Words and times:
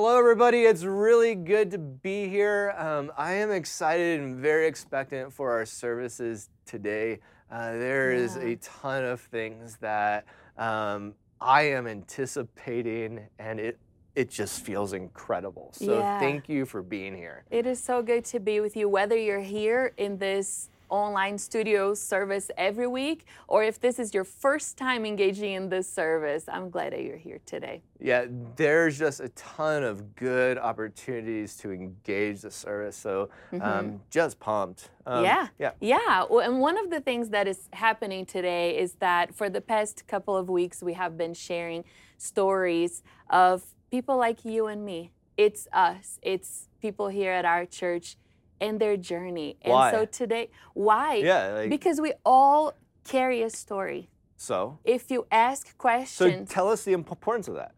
Hello, 0.00 0.16
everybody. 0.16 0.60
It's 0.60 0.84
really 0.84 1.34
good 1.34 1.72
to 1.72 1.78
be 1.78 2.28
here. 2.28 2.72
Um, 2.78 3.10
I 3.16 3.32
am 3.32 3.50
excited 3.50 4.20
and 4.20 4.36
very 4.36 4.68
expectant 4.68 5.32
for 5.32 5.50
our 5.50 5.66
services 5.66 6.50
today. 6.64 7.18
Uh, 7.50 7.72
there 7.72 8.12
is 8.12 8.36
Yeah. 8.36 8.42
a 8.42 8.56
ton 8.58 9.04
of 9.04 9.20
things 9.20 9.76
that 9.78 10.24
um, 10.56 11.16
I 11.40 11.62
am 11.62 11.88
anticipating, 11.88 13.26
and 13.40 13.58
it 13.58 13.80
it 14.14 14.30
just 14.30 14.64
feels 14.64 14.92
incredible. 14.92 15.70
So 15.72 15.98
Yeah. 15.98 16.18
thank 16.20 16.48
you 16.48 16.64
for 16.64 16.80
being 16.80 17.16
here. 17.16 17.42
It 17.50 17.66
is 17.66 17.82
so 17.82 18.00
good 18.00 18.24
to 18.26 18.38
be 18.38 18.60
with 18.60 18.76
you, 18.76 18.88
whether 18.88 19.16
you're 19.16 19.40
here 19.40 19.94
in 19.96 20.18
this 20.18 20.70
online 20.88 21.38
studio 21.38 21.94
service 21.94 22.50
every 22.56 22.86
week 22.86 23.26
or 23.48 23.62
if 23.62 23.78
this 23.80 23.98
is 23.98 24.12
your 24.14 24.24
first 24.24 24.76
time 24.76 25.04
engaging 25.04 25.52
in 25.54 25.68
this 25.68 25.88
service. 25.90 26.44
I'm 26.48 26.70
glad 26.70 26.92
that 26.92 27.02
you're 27.02 27.16
here 27.16 27.40
today. 27.46 27.82
Yeah, 28.00 28.26
there's 28.56 28.98
just 28.98 29.20
a 29.20 29.28
ton 29.30 29.82
of 29.82 30.14
good 30.14 30.56
opportunities 30.58 31.56
to 31.58 31.72
engage 31.72 32.42
the 32.42 32.50
service. 32.50 32.96
So 32.96 33.28
um, 33.60 34.00
just 34.10 34.38
pumped. 34.40 34.90
Um, 35.06 35.18
Mm-hmm. 35.18 35.24
yeah. 35.24 35.48
Yeah. 35.58 35.72
Yeah. 35.80 36.24
Well, 36.28 36.40
and 36.40 36.60
one 36.60 36.76
of 36.78 36.90
the 36.90 37.00
things 37.00 37.30
that 37.30 37.48
is 37.48 37.68
happening 37.72 38.26
today 38.26 38.76
is 38.78 38.92
that 39.00 39.34
for 39.34 39.48
the 39.48 39.60
past 39.62 40.06
couple 40.06 40.36
of 40.36 40.48
weeks, 40.50 40.82
we 40.82 40.92
have 40.94 41.16
been 41.16 41.32
sharing 41.34 41.84
stories 42.18 43.02
of 43.30 43.62
people 43.90 44.16
like 44.18 44.44
you 44.44 44.66
and 44.66 44.84
me. 44.84 45.12
It's 45.36 45.66
us, 45.72 46.18
it's 46.22 46.68
people 46.82 47.08
here 47.08 47.32
at 47.32 47.44
our 47.44 47.64
church 47.64 48.16
and 48.60 48.80
their 48.80 48.96
journey. 48.96 49.56
Why? 49.64 49.90
And 49.90 49.98
so 49.98 50.04
today, 50.04 50.50
why? 50.74 51.14
Yeah. 51.16 51.52
Like, 51.54 51.70
Because 51.70 52.00
we 52.00 52.12
all 52.24 52.74
carry 53.04 53.42
a 53.42 53.50
story. 53.50 54.10
so. 54.36 54.78
If 54.84 55.10
you 55.10 55.26
ask 55.30 55.76
questions, 55.78 56.48
So 56.48 56.54
tell 56.54 56.68
us 56.68 56.84
the 56.84 56.92
importance 56.92 57.48
of 57.48 57.54
that. 57.54 57.72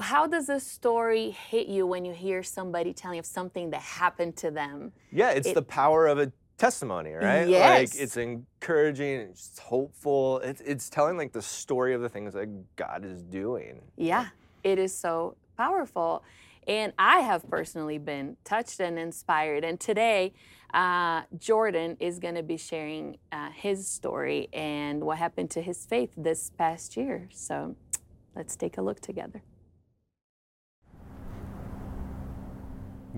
how 0.00 0.26
does 0.26 0.48
a 0.48 0.60
story 0.60 1.30
hit 1.30 1.68
you 1.68 1.86
when 1.86 2.04
you 2.04 2.12
hear 2.12 2.42
somebody 2.42 2.92
telling 2.92 3.18
of 3.18 3.26
something 3.26 3.70
that 3.70 3.80
happened 3.80 4.36
to 4.38 4.50
them? 4.50 4.92
Yeah, 5.10 5.30
it's 5.30 5.48
It- 5.48 5.54
the 5.54 5.62
power 5.62 6.06
of 6.06 6.18
a 6.18 6.32
testimony, 6.58 7.12
right? 7.12 7.48
Yes. 7.48 7.92
Like 7.94 8.02
it's 8.02 8.16
encouraging, 8.16 9.20
it's 9.20 9.58
hopeful. 9.58 10.38
It's 10.40 10.60
it's 10.62 10.88
telling 10.90 11.16
like 11.16 11.32
the 11.32 11.42
story 11.42 11.94
of 11.94 12.00
the 12.00 12.08
things 12.08 12.34
that 12.34 12.48
God 12.76 13.04
is 13.04 13.22
doing. 13.22 13.80
Yeah, 13.96 14.28
it 14.64 14.78
is 14.78 14.94
so 14.96 15.36
powerful. 15.56 16.22
And 16.66 16.92
I 16.98 17.20
have 17.20 17.48
personally 17.48 17.98
been 17.98 18.36
touched 18.44 18.80
and 18.80 18.98
inspired. 18.98 19.64
And 19.64 19.78
today, 19.78 20.32
uh, 20.74 21.22
Jordan 21.38 21.96
is 22.00 22.18
going 22.18 22.34
to 22.34 22.42
be 22.42 22.56
sharing 22.56 23.18
uh, 23.30 23.50
his 23.50 23.86
story 23.86 24.48
and 24.52 25.04
what 25.04 25.18
happened 25.18 25.50
to 25.52 25.62
his 25.62 25.86
faith 25.86 26.10
this 26.16 26.50
past 26.50 26.96
year. 26.96 27.28
So 27.32 27.76
let's 28.34 28.56
take 28.56 28.78
a 28.78 28.82
look 28.82 29.00
together. 29.00 29.42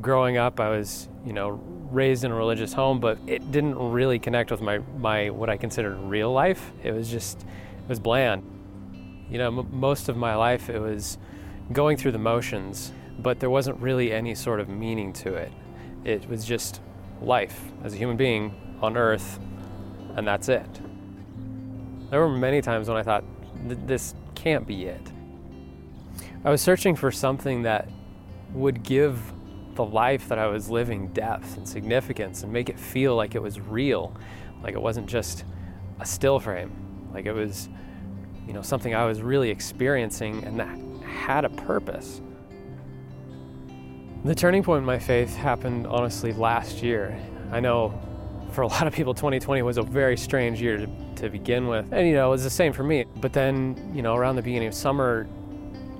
growing 0.00 0.36
up, 0.36 0.60
I 0.60 0.70
was, 0.70 1.08
you 1.24 1.32
know, 1.32 1.60
raised 1.90 2.24
in 2.24 2.30
a 2.30 2.34
religious 2.34 2.72
home, 2.72 3.00
but 3.00 3.18
it 3.26 3.50
didn't 3.50 3.76
really 3.76 4.18
connect 4.18 4.50
with 4.50 4.60
my, 4.60 4.78
my 4.98 5.30
what 5.30 5.48
I 5.48 5.56
considered 5.56 5.96
real 5.96 6.32
life. 6.32 6.72
It 6.82 6.92
was 6.92 7.10
just, 7.10 7.40
it 7.40 7.88
was 7.88 7.98
bland. 7.98 8.42
You 9.30 9.38
know, 9.38 9.60
m- 9.60 9.68
most 9.72 10.08
of 10.08 10.16
my 10.16 10.34
life 10.34 10.70
it 10.70 10.78
was 10.78 11.18
going 11.72 11.96
through 11.96 12.12
the 12.12 12.18
motions, 12.18 12.92
but 13.18 13.40
there 13.40 13.50
wasn't 13.50 13.78
really 13.80 14.12
any 14.12 14.34
sort 14.34 14.60
of 14.60 14.68
meaning 14.68 15.12
to 15.12 15.34
it. 15.34 15.52
It 16.04 16.28
was 16.28 16.44
just 16.44 16.80
life 17.20 17.60
as 17.82 17.94
a 17.94 17.96
human 17.96 18.16
being 18.16 18.54
on 18.80 18.96
earth, 18.96 19.40
and 20.16 20.26
that's 20.26 20.48
it. 20.48 20.68
There 22.10 22.20
were 22.20 22.28
many 22.28 22.62
times 22.62 22.88
when 22.88 22.96
I 22.96 23.02
thought, 23.02 23.24
this 23.66 24.14
can't 24.34 24.66
be 24.66 24.84
it. 24.84 25.12
I 26.44 26.50
was 26.50 26.62
searching 26.62 26.94
for 26.94 27.10
something 27.10 27.62
that 27.62 27.88
would 28.54 28.82
give 28.82 29.32
the 29.74 29.84
life 29.84 30.28
that 30.28 30.38
I 30.38 30.46
was 30.46 30.70
living 30.70 31.08
depth 31.08 31.56
and 31.56 31.68
significance 31.68 32.42
and 32.42 32.52
make 32.52 32.68
it 32.68 32.78
feel 32.78 33.16
like 33.16 33.34
it 33.34 33.42
was 33.42 33.60
real, 33.60 34.16
like 34.62 34.74
it 34.74 34.80
wasn't 34.80 35.06
just 35.06 35.44
a 36.00 36.06
still 36.06 36.38
frame, 36.40 36.72
like 37.12 37.26
it 37.26 37.32
was, 37.32 37.68
you 38.46 38.52
know, 38.52 38.62
something 38.62 38.94
I 38.94 39.04
was 39.04 39.20
really 39.22 39.50
experiencing 39.50 40.44
and 40.44 40.58
that 40.60 40.78
had 41.04 41.44
a 41.44 41.50
purpose. 41.50 42.20
The 44.24 44.34
turning 44.34 44.64
point 44.64 44.80
in 44.80 44.84
my 44.84 44.98
faith 44.98 45.36
happened 45.36 45.86
honestly 45.86 46.32
last 46.32 46.82
year. 46.82 47.16
I 47.52 47.60
know 47.60 47.94
for 48.50 48.62
a 48.62 48.66
lot 48.66 48.88
of 48.88 48.92
people 48.92 49.14
2020 49.14 49.62
was 49.62 49.76
a 49.76 49.82
very 49.82 50.16
strange 50.16 50.60
year 50.60 50.88
to, 51.16 51.28
begin 51.28 51.68
with. 51.68 51.92
And 51.92 52.06
you 52.06 52.14
know, 52.14 52.26
it 52.26 52.30
was 52.30 52.42
the 52.42 52.50
same 52.50 52.72
for 52.72 52.82
me. 52.82 53.04
But 53.16 53.32
then, 53.32 53.92
you 53.94 54.02
know, 54.02 54.16
around 54.16 54.34
the 54.34 54.42
beginning 54.42 54.68
of 54.68 54.74
summer, 54.74 55.28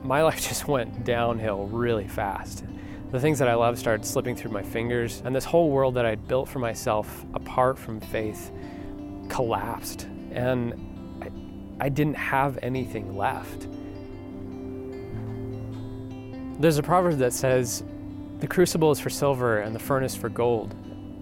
my 0.02 0.22
life 0.24 0.40
just 0.48 0.66
went 0.66 1.04
downhill 1.04 1.66
really 1.68 2.08
fast. 2.08 2.64
The 3.12 3.20
things 3.20 3.38
that 3.38 3.48
I 3.48 3.54
loved 3.54 3.78
started 3.78 4.04
slipping 4.04 4.34
through 4.34 4.50
my 4.50 4.62
fingers, 4.62 5.22
and 5.24 5.34
this 5.34 5.44
whole 5.44 5.70
world 5.70 5.94
that 5.94 6.04
I'd 6.04 6.26
built 6.26 6.48
for 6.48 6.58
myself 6.58 7.24
apart 7.34 7.78
from 7.78 8.00
faith 8.00 8.50
collapsed. 9.28 10.08
And 10.32 10.74
I, 11.22 11.86
I 11.86 11.88
didn't 11.88 12.16
have 12.16 12.58
anything 12.62 13.16
left. 13.16 13.68
There's 16.60 16.78
a 16.78 16.82
proverb 16.82 17.18
that 17.18 17.32
says, 17.32 17.84
The 18.40 18.46
crucible 18.46 18.92
is 18.92 19.00
for 19.00 19.10
silver 19.10 19.58
and 19.58 19.74
the 19.74 19.80
furnace 19.80 20.14
for 20.14 20.28
gold. 20.28 20.74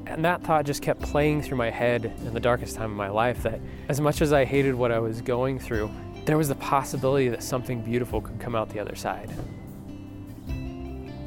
And 0.06 0.25
that 0.25 0.43
thought 0.43 0.66
just 0.66 0.82
kept 0.82 1.00
playing 1.00 1.43
through 1.43 1.56
my 1.56 1.71
head 1.71 2.04
in 2.04 2.34
the 2.34 2.41
darkest 2.41 2.77
time 2.77 2.91
of 2.91 2.97
my 2.97 3.09
life 3.09 3.43
that 3.43 3.60
as 3.88 4.00
much 4.00 4.21
as 4.21 4.32
I 4.32 4.44
hated 4.44 4.75
what 4.75 4.93
I 4.93 4.99
was 4.99 5.22
going 5.22 5.59
through, 5.59 5.91
there 6.27 6.37
was 6.37 6.49
the 6.49 6.54
possibility 6.56 7.28
that 7.28 7.43
something 7.43 7.81
beautiful 7.81 8.21
could 8.21 8.38
come 8.38 8.54
out 8.54 8.69
the 8.69 8.81
other 8.81 8.94
side. 8.94 9.31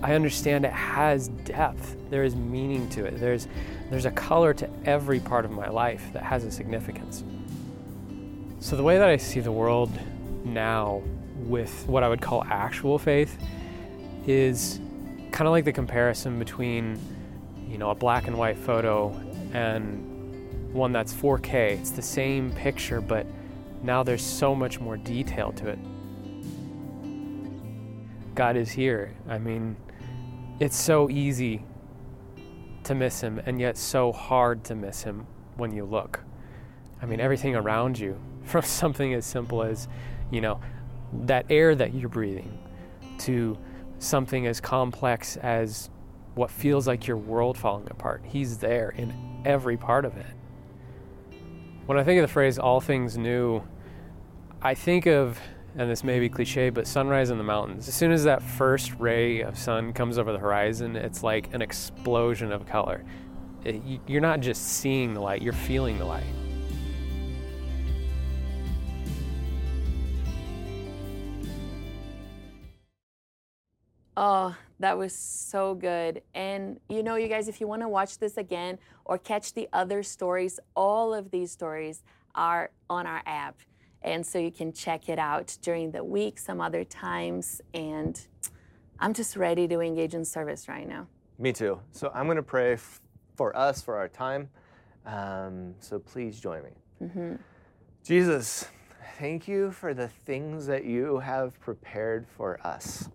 I 0.02 0.14
understand 0.14 0.64
it 0.64 0.72
has 0.72 1.30
depth. 1.30 1.98
There 2.10 2.24
is 2.24 2.36
meaning 2.36 2.88
to 2.90 3.06
it. 3.06 3.20
There's, 3.20 3.48
there's 3.90 4.06
a 4.06 4.12
color 4.12 4.54
to 4.54 4.70
every 4.86 5.20
part 5.20 5.44
of 5.44 5.52
my 5.52 5.70
life 5.70 6.04
that 6.14 6.24
has 6.24 6.46
a 6.46 6.52
significance. 6.52 7.24
So, 8.62 8.76
the 8.76 8.84
way 8.84 8.98
that 8.98 9.10
I 9.10 9.18
see 9.18 9.40
the 9.40 9.52
world 9.52 9.92
now 10.46 11.02
with 11.38 11.86
what 11.88 12.04
I 12.04 12.10
would 12.10 12.22
call 12.22 12.44
actual 12.46 13.00
faith 13.00 13.38
is 14.28 14.80
kind 15.40 15.48
of 15.48 15.54
like 15.54 15.64
the 15.64 15.72
comparison 15.72 16.38
between, 16.38 17.00
you 17.66 17.78
know, 17.78 17.92
a 17.92 17.96
black 17.96 18.28
and 18.28 18.38
white 18.38 18.58
photo 18.58 19.10
and 19.54 20.74
one 20.74 20.92
that's 20.92 21.14
4K. 21.14 21.80
It's 21.80 21.92
the 21.92 22.02
same 22.02 22.52
picture, 22.52 23.00
but 23.00 23.26
now 23.82 24.04
there's 24.04 24.22
so 24.22 24.54
much 24.54 24.82
more 24.82 24.98
detail 24.98 25.54
to 25.54 25.70
it. 25.70 25.80
God 28.36 28.58
is 28.58 28.70
here. 28.70 29.16
I 29.30 29.38
mean, 29.38 29.78
it's 30.60 30.76
so 30.76 31.10
easy 31.10 31.64
to 32.84 32.94
miss 32.94 33.22
him, 33.22 33.42
and 33.46 33.62
yet 33.62 33.78
so 33.78 34.12
hard 34.12 34.66
to 34.66 34.76
miss 34.76 35.04
him 35.04 35.26
when 35.56 35.72
you 35.72 35.86
look. 35.86 36.20
I 37.02 37.06
mean, 37.06 37.22
everything 37.22 37.56
around 37.56 37.98
you, 37.98 38.20
from 38.44 38.64
something 38.64 39.14
as 39.14 39.26
simple 39.26 39.64
as, 39.64 39.88
you 40.32 40.42
know, 40.42 40.60
that 41.14 41.46
air 41.50 41.76
that 41.76 41.94
you're 41.94 42.10
breathing, 42.10 42.60
to 43.20 43.58
something 44.00 44.48
as 44.48 44.60
complex 44.60 45.38
as 45.38 45.90
what 46.36 46.50
feels 46.50 46.88
like 46.88 47.08
your 47.08 47.18
world 47.18 47.58
falling 47.58 47.88
apart. 47.92 48.22
He's 48.26 48.58
there 48.58 48.90
in 48.90 49.14
every 49.46 49.78
part 49.78 50.06
of 50.06 50.16
it. 50.18 50.26
When 51.86 51.98
I 51.98 52.04
think 52.04 52.20
of 52.20 52.28
the 52.28 52.32
phrase 52.34 52.58
all 52.60 52.80
things 52.82 53.18
new, 53.18 53.62
I 54.62 54.74
think 54.74 55.06
of, 55.06 55.40
and 55.76 55.90
this 55.90 56.04
may 56.04 56.20
be 56.20 56.30
cliche, 56.30 56.70
but 56.70 56.88
sunrise 56.88 57.30
in 57.30 57.38
the 57.38 57.44
mountains. 57.44 57.88
As 57.88 57.94
soon 57.94 58.12
as 58.12 58.24
that 58.26 58.42
first 58.42 58.94
ray 59.00 59.42
of 59.42 59.58
sun 59.58 59.94
comes 59.94 60.18
over 60.18 60.32
the 60.32 60.40
horizon, 60.40 60.96
it's 60.96 61.24
like 61.24 61.54
an 61.54 61.62
explosion 61.62 62.52
of 62.52 62.66
color. 62.66 63.04
It- 63.66 63.82
you're 64.08 64.22
not 64.22 64.40
just 64.40 64.64
seeing 64.66 65.14
the 65.14 65.20
light, 65.20 65.42
you're 65.42 65.52
feeling 65.54 65.98
the 65.98 66.06
light. 66.06 66.24
Oh, 74.22 74.54
that 74.82 74.98
was 74.98 75.16
so 75.16 75.76
good. 75.76 76.22
And 76.36 76.78
you 76.90 77.04
know, 77.04 77.16
you 77.16 77.30
guys, 77.30 77.48
if 77.48 77.62
you 77.62 77.68
want 77.68 77.84
to 77.84 77.88
watch 77.88 78.18
this 78.18 78.36
again 78.36 78.78
or 79.06 79.18
catch 79.18 79.54
the 79.54 79.70
other 79.72 80.04
stories, 80.04 80.60
all 80.76 81.14
of 81.14 81.32
these 81.32 81.54
stories 81.54 82.04
are 82.36 82.72
on 82.90 83.08
our 83.08 83.22
app. 83.26 83.60
And 84.02 84.28
so 84.28 84.38
you 84.38 84.52
can 84.52 84.74
check 84.74 85.08
it 85.08 85.20
out 85.20 85.58
during 85.62 85.92
the 85.92 86.04
week, 86.04 86.38
some 86.38 86.60
other 86.60 86.84
times. 86.84 87.62
And 87.74 88.20
I'm 89.00 89.14
just 89.14 89.38
ready 89.38 89.70
to 89.70 89.80
engage 89.80 90.14
in 90.14 90.26
service 90.26 90.68
right 90.68 90.88
now. 90.88 91.08
Me 91.38 91.54
too. 91.54 91.80
So 91.94 92.12
I'm 92.14 92.26
going 92.26 92.36
to 92.36 92.44
pray 92.44 92.74
f- 92.74 93.00
for 93.38 93.56
us 93.56 93.82
for 93.82 93.96
our 93.96 94.10
time. 94.10 94.50
Um, 95.06 95.76
so 95.80 95.98
please 95.98 96.42
join 96.42 96.64
me. 96.64 96.72
Jesus, 98.04 98.68
thank 99.18 99.48
you 99.48 99.72
for 99.72 99.94
the 99.94 100.10
things 100.10 100.66
that 100.66 100.84
you 100.84 101.20
have 101.20 101.58
prepared 101.62 102.28
for 102.28 102.60
us. 102.68 103.08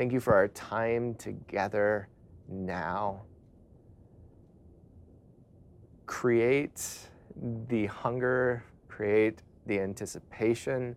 Thank 0.00 0.14
you 0.14 0.20
for 0.20 0.32
our 0.32 0.48
time 0.48 1.14
together 1.16 2.08
now. 2.48 3.20
Create 6.06 7.00
the 7.68 7.84
hunger, 7.84 8.64
create 8.88 9.42
the 9.66 9.78
anticipation. 9.78 10.96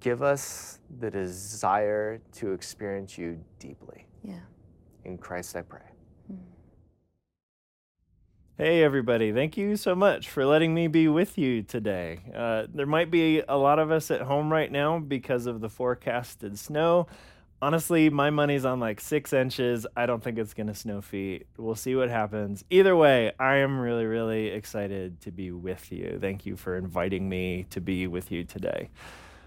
give 0.00 0.20
us 0.20 0.80
the 0.98 1.08
desire 1.08 2.20
to 2.32 2.50
experience 2.50 3.16
you 3.16 3.38
deeply. 3.60 4.08
Yeah. 4.24 4.40
In 5.04 5.16
Christ 5.16 5.54
I 5.54 5.62
pray. 5.62 5.92
Mm. 6.32 6.38
Hey, 8.60 8.82
everybody. 8.82 9.32
Thank 9.32 9.56
you 9.56 9.76
so 9.76 9.94
much 9.94 10.28
for 10.28 10.44
letting 10.44 10.74
me 10.74 10.88
be 10.88 11.06
with 11.06 11.38
you 11.38 11.62
today. 11.62 12.18
Uh, 12.34 12.66
there 12.74 12.86
might 12.86 13.08
be 13.08 13.40
a 13.48 13.56
lot 13.56 13.78
of 13.78 13.92
us 13.92 14.10
at 14.10 14.22
home 14.22 14.52
right 14.52 14.72
now 14.72 14.98
because 14.98 15.46
of 15.46 15.60
the 15.60 15.68
forecasted 15.68 16.58
snow. 16.58 17.06
Honestly, 17.62 18.10
my 18.10 18.30
money's 18.30 18.64
on 18.64 18.80
like 18.80 19.00
six 19.00 19.32
inches. 19.32 19.86
I 19.96 20.06
don't 20.06 20.20
think 20.20 20.38
it's 20.38 20.54
going 20.54 20.66
to 20.66 20.74
snow 20.74 21.00
feet. 21.00 21.46
We'll 21.56 21.76
see 21.76 21.94
what 21.94 22.10
happens. 22.10 22.64
Either 22.68 22.96
way, 22.96 23.30
I 23.38 23.58
am 23.58 23.78
really, 23.78 24.06
really 24.06 24.48
excited 24.48 25.20
to 25.20 25.30
be 25.30 25.52
with 25.52 25.92
you. 25.92 26.18
Thank 26.20 26.44
you 26.44 26.56
for 26.56 26.76
inviting 26.76 27.28
me 27.28 27.64
to 27.70 27.80
be 27.80 28.08
with 28.08 28.32
you 28.32 28.42
today. 28.42 28.90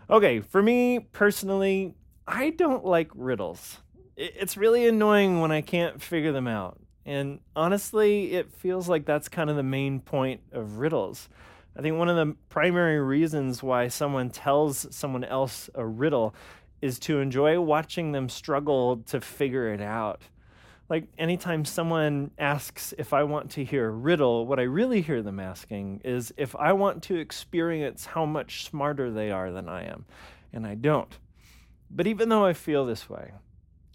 Okay, 0.09 0.39
for 0.39 0.63
me 0.63 0.99
personally, 0.99 1.95
I 2.25 2.51
don't 2.51 2.85
like 2.85 3.11
riddles. 3.13 3.79
It's 4.15 4.55
really 4.55 4.87
annoying 4.87 5.41
when 5.41 5.51
I 5.51 5.59
can't 5.59 6.01
figure 6.01 6.31
them 6.31 6.47
out. 6.47 6.79
And 7.06 7.39
honestly, 7.56 8.33
it 8.33 8.51
feels 8.51 8.88
like 8.88 9.06
that's 9.06 9.27
kind 9.27 9.50
of 9.50 9.56
the 9.56 9.63
main 9.63 10.00
point 10.00 10.42
of 10.51 10.77
riddles. 10.77 11.30
I 11.75 11.81
think 11.81 11.98
one 11.98 12.09
of 12.09 12.15
the 12.15 12.36
primary 12.50 13.00
reasons 13.00 13.63
why 13.63 13.88
someone 13.88 14.30
tells 14.30 14.94
someone 14.95 15.24
else 15.24 15.69
a 15.74 15.86
riddle 15.86 16.36
is 16.81 17.00
to 17.00 17.19
enjoy 17.19 17.59
watching 17.59 18.12
them 18.12 18.27
struggle 18.27 18.98
to 19.07 19.21
figure 19.21 19.74
it 19.74 19.81
out. 19.81 20.21
Like 20.89 21.06
anytime 21.18 21.63
someone 21.63 22.31
asks 22.38 22.94
if 22.98 23.13
I 23.13 23.24
want 23.24 23.51
to 23.51 23.63
hear 23.63 23.88
a 23.88 23.92
riddle, 23.92 24.45
what 24.45 24.59
I 24.59 24.63
really 24.63 25.01
hear 25.01 25.21
them 25.21 25.39
asking 25.39 26.01
is 26.03 26.33
if 26.36 26.53
I 26.56 26.74
want 26.74 27.03
to 27.03 27.15
experience 27.15 28.06
how 28.07 28.25
much 28.25 28.65
smarter 28.65 29.09
they 29.09 29.31
are 29.31 29.51
than 29.51 29.69
I 29.69 29.86
am. 29.86 30.06
And 30.51 30.68
I 30.68 30.75
don't. 30.75 31.18
But 31.89 32.07
even 32.07 32.27
though 32.27 32.45
I 32.45 32.51
feel 32.51 32.86
this 32.86 33.09
way, 33.09 33.31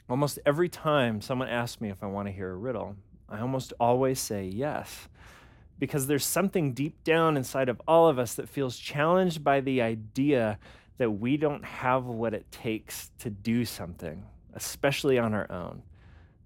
Almost 0.09 0.39
every 0.47 0.69
time 0.69 1.21
someone 1.21 1.49
asks 1.49 1.81
me 1.81 1.91
if 1.91 2.03
I 2.03 2.07
want 2.07 2.29
to 2.29 2.33
hear 2.33 2.51
a 2.51 2.57
riddle, 2.57 2.97
I 3.29 3.41
almost 3.41 3.73
always 3.81 4.21
say 4.21 4.45
yes. 4.45 5.09
Because 5.79 6.07
there's 6.07 6.25
something 6.25 6.73
deep 6.73 7.03
down 7.05 7.37
inside 7.37 7.69
of 7.69 7.83
all 7.87 8.09
of 8.09 8.19
us 8.19 8.35
that 8.35 8.49
feels 8.49 8.79
challenged 8.79 9.43
by 9.43 9.61
the 9.61 9.83
idea 9.83 10.59
that 10.99 11.11
we 11.11 11.37
don't 11.37 11.65
have 11.65 12.07
what 12.07 12.33
it 12.33 12.51
takes 12.51 13.11
to 13.19 13.31
do 13.31 13.65
something, 13.65 14.25
especially 14.55 15.19
on 15.19 15.35
our 15.35 15.51
own. 15.51 15.83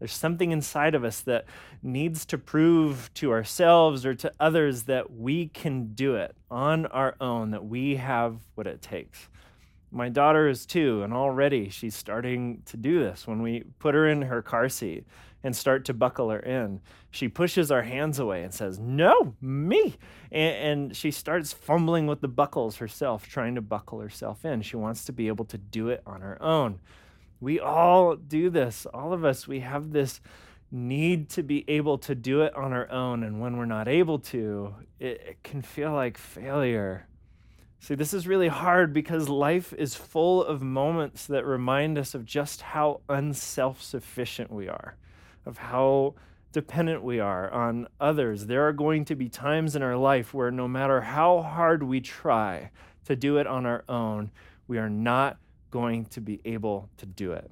There's 0.01 0.13
something 0.13 0.51
inside 0.51 0.95
of 0.95 1.05
us 1.05 1.21
that 1.21 1.45
needs 1.83 2.25
to 2.27 2.39
prove 2.39 3.11
to 3.15 3.31
ourselves 3.31 4.07
or 4.07 4.15
to 4.15 4.33
others 4.41 4.85
that 4.85 5.13
we 5.13 5.49
can 5.49 5.93
do 5.95 6.17
it 6.17 6.35
on 6.51 6.87
our 6.87 7.15
own, 7.21 7.51
that 7.51 7.67
we 7.67 7.97
have 7.97 8.39
what 8.55 8.67
it 8.67 8.81
takes. 8.81 9.29
My 9.93 10.09
daughter 10.09 10.49
is 10.49 10.67
two, 10.67 11.03
and 11.03 11.13
already 11.13 11.69
she's 11.69 11.97
starting 11.97 12.63
to 12.67 12.77
do 12.77 13.01
this. 13.01 13.27
When 13.27 13.43
we 13.43 13.65
put 13.79 13.95
her 13.95 14.09
in 14.09 14.23
her 14.23 14.41
car 14.41 14.69
seat 14.69 15.05
and 15.43 15.57
start 15.57 15.85
to 15.87 15.95
buckle 15.95 16.31
her 16.31 16.39
in, 16.39 16.81
she 17.11 17.29
pushes 17.29 17.73
our 17.73 17.83
hands 17.83 18.19
away 18.19 18.45
and 18.45 18.55
says, 18.55 18.79
No, 18.79 19.35
me. 19.41 19.97
And, 20.31 20.57
and, 20.57 20.97
she 20.97 21.11
starts 21.11 21.53
fumbling 21.53 22.07
with 22.07 22.21
the 22.21 22.29
buckles 22.29 22.77
herself, 22.77 23.27
trying 23.27 23.57
to 23.57 23.61
buckle 23.61 23.99
herself 23.99 24.45
in. 24.45 24.63
She 24.63 24.77
wants 24.77 25.05
to 25.07 25.13
be 25.13 25.27
able 25.27 25.45
to 25.47 25.59
do 25.59 25.89
it 25.89 26.03
on 26.07 26.21
her 26.21 26.41
own. 26.41 26.79
We 27.41 27.59
all 27.59 28.15
do 28.15 28.49
this. 28.49 28.87
All 28.87 29.13
of 29.13 29.25
us, 29.25 29.49
we 29.49 29.61
have 29.61 29.91
this 29.91 30.21
need 30.71 31.29
to 31.31 31.43
be 31.43 31.65
able 31.69 31.99
to 31.99 32.15
do 32.15 32.43
it 32.43 32.55
on 32.55 32.73
our 32.73 32.89
own. 32.91 33.25
And 33.25 33.41
when 33.41 33.57
we're 33.57 33.65
not 33.65 33.89
able 33.89 34.21
to, 34.21 34.75
it, 35.01 35.21
it 35.27 35.43
can 35.43 35.63
feel 35.63 35.93
like 35.93 36.17
failure 36.17 37.09
See, 37.83 37.95
this 37.95 38.13
is 38.13 38.27
really 38.27 38.49
hard 38.49 38.93
because 38.93 39.31
life 39.31 39.73
is 39.73 39.95
full 39.95 40.45
of 40.45 40.61
moments 40.61 41.27
that 41.27 41.47
remind 41.47 41.97
us 41.97 42.15
of 42.15 42.27
just 42.27 42.61
how 42.61 43.01
unself 43.09 43.83
sufficient 43.83 44.53
we 44.53 44.69
are, 44.69 44.97
of 45.47 45.57
how 45.57 46.15
dependent 46.53 47.03
we 47.03 47.21
are 47.21 47.51
on 47.51 47.89
others. 47.99 48.47
There 48.47 48.69
are 48.69 48.75
going 48.75 49.07
to 49.07 49.15
be 49.15 49.31
times 49.31 49.75
in 49.75 49.83
our 49.83 49.97
life 49.97 50.35
where 50.35 50.51
no 50.51 50.69
matter 50.69 51.01
how 51.01 51.41
hard 51.41 51.83
we 51.83 52.03
try 52.03 52.71
to 53.07 53.17
do 53.17 53.39
it 53.39 53.47
on 53.47 53.65
our 53.65 53.83
own, 53.89 54.31
we 54.69 54.77
are 54.77 54.91
not 54.91 55.39
going 55.71 56.05
to 56.07 56.21
be 56.21 56.39
able 56.45 56.91
to 56.99 57.07
do 57.07 57.33
it. 57.33 57.51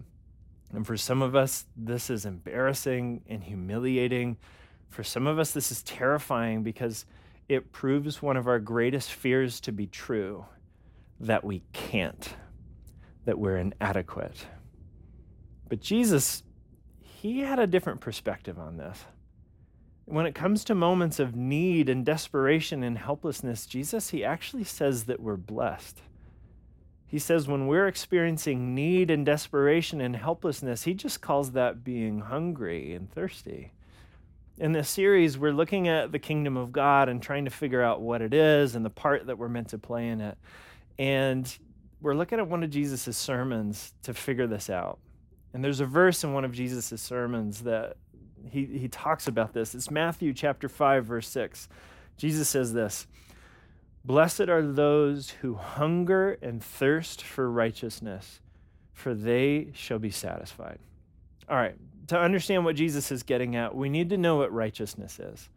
And 0.75 0.87
for 0.87 0.99
some 0.99 1.23
of 1.23 1.35
us, 1.35 1.65
this 1.75 2.11
is 2.11 2.27
embarrassing 2.27 3.23
and 3.29 3.43
humiliating. 3.43 4.37
For 4.91 5.03
some 5.03 5.27
of 5.27 5.39
us, 5.39 5.53
this 5.53 5.73
is 5.73 5.83
terrifying 5.83 6.63
because 6.63 7.07
it 7.49 7.73
proves 7.73 8.21
one 8.21 8.37
of 8.37 8.47
our 8.47 8.59
greatest 8.59 9.13
fears 9.13 9.61
to 9.61 9.73
be 9.73 9.87
true 9.87 10.45
that 11.21 11.45
we 11.45 11.63
can't, 11.73 12.35
that 13.25 13.39
we're 13.39 13.57
inadequate. 13.57 14.47
But 15.69 15.81
Jesus, 15.81 16.43
he 17.01 17.41
had 17.41 17.59
a 17.59 17.67
different 17.67 18.01
perspective 18.01 18.59
on 18.59 18.77
this. 18.77 19.05
When 20.05 20.27
it 20.27 20.35
comes 20.35 20.65
to 20.65 20.75
moments 20.75 21.19
of 21.19 21.37
need 21.37 21.89
and 21.89 22.05
desperation 22.05 22.83
and 22.83 22.97
helplessness, 22.97 23.67
Jesus, 23.67 24.11
he 24.11 24.25
actually 24.25 24.65
says 24.65 25.05
that 25.05 25.21
we're 25.21 25.37
blessed. 25.37 26.01
He 27.07 27.19
says 27.19 27.49
when 27.49 27.67
we're 27.67 27.89
experiencing 27.89 28.75
need 28.75 29.11
and 29.11 29.25
desperation 29.25 30.01
and 30.01 30.15
helplessness, 30.15 30.85
he 30.85 30.95
just 30.95 31.21
calls 31.21 31.53
that 31.53 31.83
being 31.83 32.21
hungry 32.21 32.95
and 32.95 33.11
thirsty 33.11 33.73
in 34.61 34.73
this 34.73 34.89
series, 34.89 35.39
we're 35.39 35.53
looking 35.53 35.89
at 35.89 36.11
the 36.11 36.19
kingdom 36.19 36.57
of 36.57 36.73
God 36.73 37.09
and 37.09 37.23
trying 37.23 37.45
to 37.45 37.51
figure 37.51 37.83
out 37.83 38.01
what 38.01 38.23
it 38.23 38.35
is 38.35 38.75
and 38.75 38.85
the 38.85 38.91
part 38.91 39.27
that 39.27 39.39
we're 39.39 39.49
meant 39.49 39.69
to 39.69 39.79
play 39.79 40.09
in 40.09 40.21
it. 40.21 40.37
And 40.99 41.59
we're 42.01 42.15
looking 42.15 42.39
at 42.39 42.49
one 42.49 42.63
of 42.63 42.71
Jesus' 42.71 43.17
sermons 43.17 43.95
to 44.03 44.15
figure 44.15 44.47
this 44.47 44.69
out. 44.69 44.99
And 45.55 45.65
there's 45.65 45.81
a 45.81 45.87
verse 45.87 46.25
in 46.25 46.33
one 46.33 46.45
of 46.45 46.53
Jesus' 46.53 47.01
sermons 47.01 47.63
that 47.63 47.97
he, 48.51 48.65
he 48.65 48.89
talks 48.89 49.27
about 49.27 49.53
this. 49.53 49.75
It's 49.75 49.91
Matthew 49.91 50.33
chapter 50.35 50.69
5, 50.69 51.05
verse 51.05 51.29
6. 51.29 51.69
Jesus 52.17 52.49
says 52.49 52.73
this 52.73 53.07
Blessed 54.05 54.49
are 54.49 54.63
those 54.63 55.31
who 55.31 55.55
hunger 55.55 56.39
and 56.43 56.63
thirst 56.63 57.23
for 57.23 57.51
righteousness, 57.51 58.41
for 58.93 59.15
they 59.15 59.69
shall 59.73 59.99
be 59.99 60.11
satisfied. 60.11 60.79
All 61.49 61.57
right, 61.57 61.77
to 62.09 62.19
understand 62.19 62.65
what 62.65 62.77
Jesus 62.77 63.11
is 63.13 63.23
getting 63.23 63.57
at, 63.57 63.75
we 63.75 63.89
need 63.89 64.11
to 64.11 64.19
know 64.19 64.37
what 64.37 64.53
righteousness 64.53 65.19
is. 65.19 65.49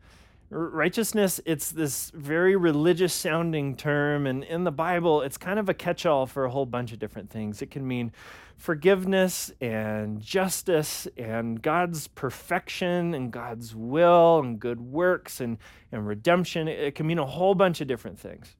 Righteousness, 0.50 1.40
it's 1.46 1.72
this 1.72 2.12
very 2.14 2.58
religious 2.58 3.14
sounding 3.14 3.78
term, 3.78 4.28
and 4.28 4.44
in 4.44 4.66
the 4.66 4.72
Bible, 4.72 5.22
it's 5.22 5.38
kind 5.38 5.58
of 5.58 5.70
a 5.70 5.74
catch 5.74 6.06
all 6.06 6.26
for 6.26 6.44
a 6.44 6.52
whole 6.52 6.66
bunch 6.66 6.92
of 6.92 7.00
different 7.00 7.30
things. 7.30 7.62
It 7.62 7.72
can 7.72 7.88
mean 7.88 8.12
forgiveness 8.58 9.52
and 9.62 10.20
justice 10.20 11.08
and 11.18 11.62
God's 11.62 12.10
perfection 12.10 13.14
and 13.14 13.32
God's 13.32 13.74
will 13.74 14.40
and 14.40 14.60
good 14.60 14.82
works 14.82 15.40
and, 15.40 15.58
and 15.92 16.06
redemption. 16.06 16.68
It 16.68 16.96
can 16.96 17.08
mean 17.08 17.18
a 17.18 17.26
whole 17.26 17.56
bunch 17.56 17.80
of 17.80 17.88
different 17.88 18.20
things. 18.20 18.56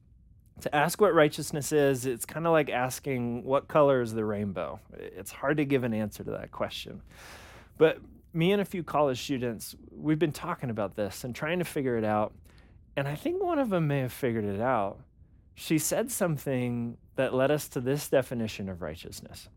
To 0.62 0.74
ask 0.74 0.98
what 0.98 1.12
righteousness 1.12 1.72
is, 1.72 2.06
it's 2.06 2.24
kind 2.24 2.46
of 2.46 2.52
like 2.52 2.70
asking 2.70 3.44
what 3.44 3.68
color 3.68 4.00
is 4.00 4.14
the 4.14 4.24
rainbow. 4.24 4.80
It's 4.96 5.30
hard 5.30 5.58
to 5.58 5.66
give 5.66 5.84
an 5.84 5.92
answer 5.92 6.24
to 6.24 6.30
that 6.30 6.52
question. 6.52 7.02
But 7.82 7.98
me 8.32 8.52
and 8.52 8.62
a 8.62 8.64
few 8.64 8.84
college 8.84 9.20
students, 9.20 9.74
we've 9.90 10.16
been 10.16 10.30
talking 10.30 10.70
about 10.70 10.94
this 10.94 11.24
and 11.24 11.34
trying 11.34 11.58
to 11.58 11.64
figure 11.64 11.98
it 11.98 12.04
out. 12.04 12.32
And 12.94 13.08
I 13.08 13.16
think 13.16 13.42
one 13.42 13.58
of 13.58 13.70
them 13.70 13.88
may 13.88 13.98
have 14.02 14.12
figured 14.12 14.44
it 14.44 14.60
out. 14.60 15.00
She 15.56 15.78
said 15.78 16.08
something 16.08 16.96
that 17.16 17.34
led 17.34 17.50
us 17.50 17.66
to 17.70 17.80
this 17.80 18.08
definition 18.08 18.68
of 18.68 18.82
righteousness 18.82 19.48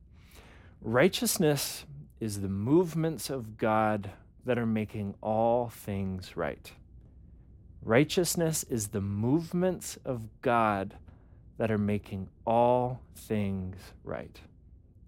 righteousness 0.82 1.86
is 2.20 2.42
the 2.42 2.50
movements 2.50 3.30
of 3.30 3.58
God 3.58 4.10
that 4.44 4.58
are 4.58 4.66
making 4.66 5.14
all 5.22 5.70
things 5.70 6.36
right. 6.36 6.72
Righteousness 7.84 8.64
is 8.64 8.88
the 8.88 9.02
movements 9.02 10.00
of 10.04 10.42
God 10.42 10.96
that 11.60 11.70
are 11.70 11.78
making 11.78 12.30
all 12.44 13.02
things 13.14 13.78
right. 14.04 14.42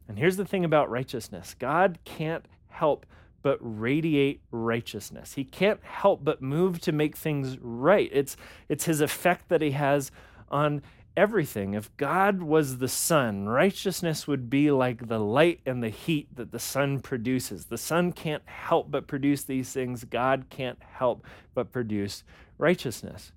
And 0.08 0.20
here's 0.20 0.38
the 0.38 0.46
thing 0.46 0.64
about 0.64 0.92
righteousness 0.92 1.56
God 1.58 1.98
can't 2.06 2.46
help 2.80 3.06
but 3.42 3.58
radiate 3.62 4.42
righteousness. 4.52 5.34
He 5.34 5.44
can't 5.44 5.84
help 5.84 6.24
but 6.24 6.42
move 6.42 6.80
to 6.82 6.92
make 6.92 7.16
things 7.16 7.58
right. 7.60 8.10
It's, 8.12 8.36
it's 8.68 8.86
his 8.86 9.02
effect 9.02 9.50
that 9.50 9.62
he 9.62 9.72
has 9.72 10.12
on 10.50 10.82
everything. 11.16 11.74
If 11.74 11.96
God 11.98 12.42
was 12.42 12.78
the 12.78 12.88
sun, 12.88 13.48
righteousness 13.48 14.28
would 14.28 14.50
be 14.50 14.70
like 14.70 15.08
the 15.08 15.20
light 15.20 15.62
and 15.66 15.82
the 15.82 15.90
heat 15.90 16.36
that 16.36 16.52
the 16.52 16.60
sun 16.60 17.00
produces. 17.00 17.66
The 17.66 17.78
sun 17.78 18.12
can't 18.12 18.44
help 18.46 18.92
but 18.92 19.08
produce 19.08 19.44
these 19.44 19.72
things. 19.72 20.04
God 20.04 20.46
can't 20.50 20.82
help 20.82 21.26
but 21.54 21.72
produce 21.72 22.24
righteousness. 22.58 23.32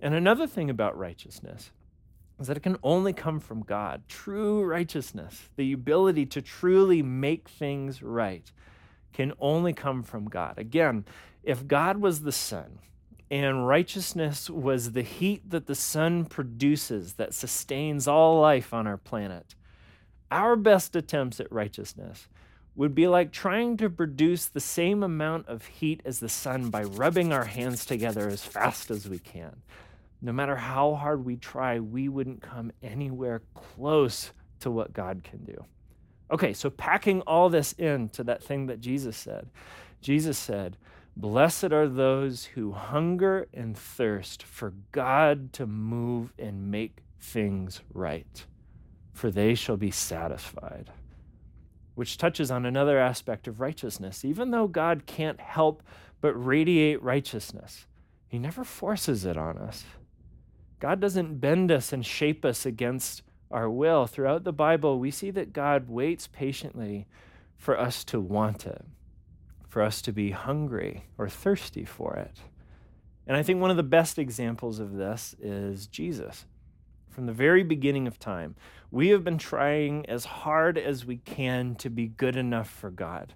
And 0.00 0.14
another 0.14 0.46
thing 0.46 0.70
about 0.70 0.98
righteousness 0.98 1.70
is 2.38 2.46
that 2.48 2.56
it 2.56 2.62
can 2.62 2.76
only 2.82 3.12
come 3.12 3.40
from 3.40 3.62
God. 3.62 4.02
True 4.08 4.64
righteousness, 4.64 5.48
the 5.56 5.72
ability 5.72 6.26
to 6.26 6.42
truly 6.42 7.02
make 7.02 7.48
things 7.48 8.02
right, 8.02 8.50
can 9.14 9.32
only 9.40 9.72
come 9.72 10.02
from 10.02 10.26
God. 10.26 10.58
Again, 10.58 11.06
if 11.42 11.66
God 11.66 11.98
was 11.98 12.20
the 12.20 12.32
sun 12.32 12.80
and 13.30 13.66
righteousness 13.66 14.50
was 14.50 14.92
the 14.92 15.02
heat 15.02 15.48
that 15.48 15.66
the 15.66 15.74
sun 15.74 16.26
produces 16.26 17.14
that 17.14 17.32
sustains 17.32 18.06
all 18.06 18.40
life 18.40 18.74
on 18.74 18.86
our 18.86 18.98
planet, 18.98 19.54
our 20.30 20.56
best 20.56 20.94
attempts 20.94 21.40
at 21.40 21.50
righteousness 21.50 22.28
would 22.76 22.94
be 22.94 23.06
like 23.06 23.30
trying 23.30 23.76
to 23.76 23.88
produce 23.88 24.46
the 24.46 24.60
same 24.60 25.02
amount 25.02 25.46
of 25.46 25.64
heat 25.66 26.02
as 26.04 26.18
the 26.18 26.28
sun 26.28 26.70
by 26.70 26.82
rubbing 26.82 27.32
our 27.32 27.44
hands 27.44 27.86
together 27.86 28.28
as 28.28 28.42
fast 28.42 28.90
as 28.90 29.08
we 29.08 29.18
can. 29.18 29.62
No 30.20 30.32
matter 30.32 30.56
how 30.56 30.94
hard 30.94 31.24
we 31.24 31.36
try, 31.36 31.78
we 31.78 32.08
wouldn't 32.08 32.42
come 32.42 32.72
anywhere 32.82 33.42
close 33.54 34.32
to 34.60 34.70
what 34.70 34.92
God 34.92 35.22
can 35.22 35.44
do. 35.44 35.64
Okay, 36.30 36.52
so 36.52 36.70
packing 36.70 37.20
all 37.22 37.48
this 37.48 37.72
into 37.72 38.24
that 38.24 38.42
thing 38.42 38.66
that 38.66 38.80
Jesus 38.80 39.16
said, 39.16 39.48
Jesus 40.00 40.38
said, 40.38 40.76
Blessed 41.16 41.72
are 41.72 41.88
those 41.88 42.44
who 42.46 42.72
hunger 42.72 43.46
and 43.54 43.76
thirst 43.76 44.42
for 44.42 44.74
God 44.90 45.52
to 45.52 45.66
move 45.66 46.32
and 46.38 46.70
make 46.70 46.98
things 47.20 47.82
right, 47.92 48.46
for 49.12 49.30
they 49.30 49.54
shall 49.54 49.76
be 49.76 49.92
satisfied 49.92 50.90
which 51.94 52.18
touches 52.18 52.50
on 52.50 52.66
another 52.66 52.98
aspect 52.98 53.46
of 53.46 53.60
righteousness. 53.60 54.24
Even 54.24 54.50
though 54.50 54.66
God 54.66 55.06
can't 55.06 55.40
help 55.40 55.82
but 56.20 56.32
radiate 56.34 57.02
righteousness, 57.02 57.86
He 58.26 58.38
never 58.38 58.64
forces 58.64 59.24
it 59.24 59.36
on 59.36 59.58
us. 59.58 59.84
God 60.80 61.00
doesn't 61.00 61.40
bend 61.40 61.70
us 61.70 61.92
and 61.92 62.04
shape 62.04 62.44
us 62.44 62.66
against 62.66 63.22
our 63.54 63.70
will. 63.70 64.06
Throughout 64.06 64.44
the 64.44 64.52
Bible, 64.52 64.98
we 64.98 65.10
see 65.10 65.30
that 65.30 65.52
God 65.52 65.88
waits 65.88 66.26
patiently 66.26 67.06
for 67.56 67.78
us 67.78 68.04
to 68.04 68.20
want 68.20 68.66
it, 68.66 68.84
for 69.68 69.80
us 69.80 70.02
to 70.02 70.12
be 70.12 70.32
hungry 70.32 71.06
or 71.16 71.28
thirsty 71.28 71.84
for 71.84 72.14
it. 72.16 72.40
And 73.26 73.36
I 73.36 73.42
think 73.42 73.60
one 73.60 73.70
of 73.70 73.78
the 73.78 73.82
best 73.82 74.18
examples 74.18 74.80
of 74.80 74.96
this 74.96 75.34
is 75.40 75.86
Jesus 75.86 76.44
from 77.14 77.26
the 77.26 77.32
very 77.32 77.62
beginning 77.62 78.08
of 78.08 78.18
time, 78.18 78.56
we 78.90 79.10
have 79.10 79.22
been 79.22 79.38
trying 79.38 80.04
as 80.06 80.24
hard 80.24 80.76
as 80.76 81.06
we 81.06 81.18
can 81.18 81.76
to 81.76 81.88
be 81.88 82.08
good 82.08 82.36
enough 82.36 82.68
for 82.68 82.90
God. 82.90 83.34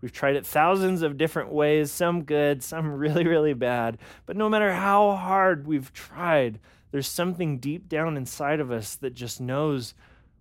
We've 0.00 0.12
tried 0.12 0.36
it 0.36 0.46
thousands 0.46 1.02
of 1.02 1.18
different 1.18 1.52
ways, 1.52 1.92
some 1.92 2.24
good, 2.24 2.62
some 2.62 2.92
really, 2.92 3.26
really 3.26 3.54
bad. 3.54 3.98
But 4.26 4.36
no 4.36 4.48
matter 4.48 4.72
how 4.72 5.16
hard 5.16 5.66
we've 5.66 5.92
tried, 5.92 6.58
there's 6.90 7.06
something 7.06 7.58
deep 7.58 7.88
down 7.88 8.16
inside 8.16 8.60
of 8.60 8.70
us 8.70 8.96
that 8.96 9.14
just 9.14 9.40
knows 9.40 9.94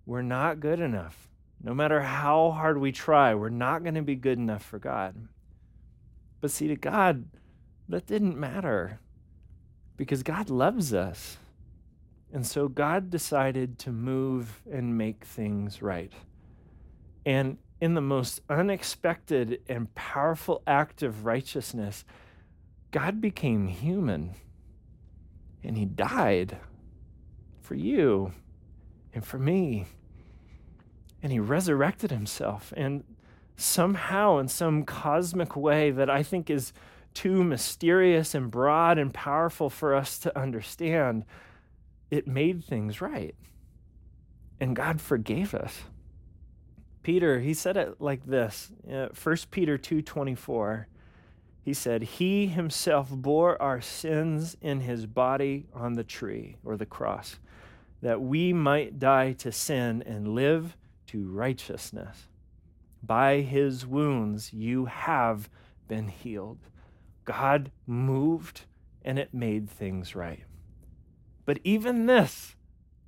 we're 0.06 0.22
not 0.22 0.60
good 0.60 0.80
enough. 0.80 1.30
No 1.62 1.74
matter 1.74 2.02
how 2.02 2.52
hard 2.52 2.78
we 2.78 2.92
try, 2.92 3.36
we're 3.36 3.50
not 3.50 3.84
going 3.84 3.96
to 3.96 4.02
be 4.02 4.16
good 4.16 4.38
enough 4.38 4.64
for 4.64 4.80
God. 4.80 5.28
But 6.40 6.52
see, 6.52 6.68
to 6.70 6.76
God, 6.76 7.26
that 7.90 8.08
didn't 8.08 8.40
matter 8.40 9.00
because 9.98 10.24
God 10.24 10.50
loves 10.50 10.94
us. 10.94 11.38
And 12.32 12.46
so 12.46 12.68
God 12.68 13.10
decided 13.10 13.78
to 13.80 13.92
move 13.92 14.62
and 14.72 14.98
make 14.98 15.26
things 15.26 15.82
right. 15.82 16.14
And 17.26 17.58
in 17.82 17.94
the 17.94 18.02
most 18.02 18.42
unexpected 18.50 19.62
and 19.68 19.94
powerful 19.96 20.62
act 20.68 21.02
of 21.02 21.26
righteousness, 21.26 22.04
God 22.92 23.22
became 23.22 23.68
human 23.68 24.36
and 25.64 25.78
he 25.78 25.86
died 25.86 26.58
for 27.62 27.76
you 27.76 28.32
and 29.14 29.26
for 29.26 29.38
me. 29.38 29.86
And 31.22 31.32
he 31.32 31.40
resurrected 31.40 32.12
himself. 32.12 32.74
And 32.78 33.04
somehow, 33.58 34.38
in 34.38 34.48
some 34.48 34.84
cosmic 34.84 35.56
way 35.56 35.92
that 35.92 36.10
I 36.10 36.24
think 36.24 36.50
is 36.50 36.72
too 37.14 37.44
mysterious 37.44 38.34
and 38.34 38.50
broad 38.50 38.98
and 38.98 39.14
powerful 39.14 39.70
for 39.70 39.94
us 39.94 40.18
to 40.20 40.40
understand, 40.40 41.26
it 42.10 42.26
made 42.26 42.64
things 42.64 43.02
right. 43.02 43.36
And 44.60 44.76
God 44.76 45.02
forgave 45.02 45.54
us. 45.54 45.82
Peter, 47.10 47.40
he 47.40 47.56
said 47.56 47.76
it 47.76 48.00
like 48.00 48.24
this, 48.28 48.72
uh, 48.88 49.08
1 49.16 49.50
Peter 49.50 49.80
2:24. 49.80 50.88
He 51.60 51.74
said, 51.74 52.04
"He 52.04 52.46
himself 52.46 53.10
bore 53.10 53.60
our 53.60 53.82
sins 53.82 54.56
in 54.62 54.82
his 54.82 55.08
body 55.08 55.66
on 55.74 55.94
the 55.94 56.04
tree 56.04 56.58
or 56.64 56.78
the 56.78 56.86
cross, 56.86 57.40
that 58.02 58.22
we 58.22 58.54
might 58.54 59.00
die 59.00 59.34
to 59.34 59.52
sin 59.52 60.04
and 60.04 60.36
live 60.36 60.78
to 61.08 61.28
righteousness. 61.28 62.30
By 63.02 63.42
his 63.42 63.88
wounds 63.88 64.54
you 64.54 64.86
have 64.86 65.50
been 65.88 66.10
healed." 66.10 66.60
God 67.26 67.72
moved 67.88 68.66
and 69.02 69.18
it 69.18 69.34
made 69.34 69.68
things 69.68 70.14
right. 70.14 70.44
But 71.44 71.58
even 71.64 72.06
this, 72.06 72.56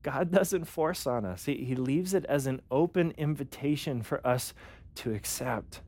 God 0.03 0.31
doesn't 0.31 0.65
force 0.65 1.05
on 1.05 1.25
us. 1.25 1.45
He, 1.45 1.63
he 1.65 1.75
leaves 1.75 2.13
it 2.13 2.25
as 2.25 2.47
an 2.47 2.61
open 2.71 3.13
invitation 3.17 4.01
for 4.01 4.25
us 4.25 4.53
to 4.95 5.13
accept. 5.13 5.81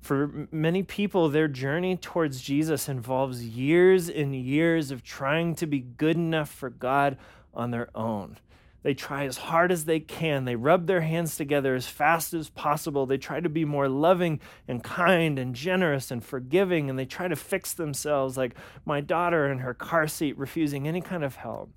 For 0.00 0.48
many 0.50 0.82
people, 0.82 1.28
their 1.28 1.48
journey 1.48 1.96
towards 1.96 2.40
Jesus 2.40 2.88
involves 2.88 3.44
years 3.44 4.08
and 4.08 4.34
years 4.34 4.90
of 4.90 5.04
trying 5.04 5.54
to 5.56 5.66
be 5.66 5.80
good 5.80 6.16
enough 6.16 6.50
for 6.50 6.70
God 6.70 7.16
on 7.54 7.70
their 7.70 7.88
own. 7.94 8.38
They 8.82 8.94
try 8.94 9.26
as 9.26 9.36
hard 9.36 9.70
as 9.70 9.84
they 9.84 10.00
can. 10.00 10.44
They 10.44 10.56
rub 10.56 10.88
their 10.88 11.02
hands 11.02 11.36
together 11.36 11.76
as 11.76 11.86
fast 11.86 12.34
as 12.34 12.50
possible. 12.50 13.06
They 13.06 13.16
try 13.16 13.38
to 13.38 13.48
be 13.48 13.64
more 13.64 13.88
loving 13.88 14.40
and 14.66 14.82
kind 14.82 15.38
and 15.38 15.54
generous 15.54 16.10
and 16.10 16.24
forgiving, 16.24 16.90
and 16.90 16.98
they 16.98 17.04
try 17.04 17.28
to 17.28 17.36
fix 17.36 17.72
themselves, 17.72 18.36
like 18.36 18.56
my 18.84 19.00
daughter 19.00 19.50
in 19.50 19.58
her 19.58 19.74
car 19.74 20.08
seat 20.08 20.36
refusing 20.36 20.88
any 20.88 21.00
kind 21.00 21.22
of 21.22 21.36
help. 21.36 21.70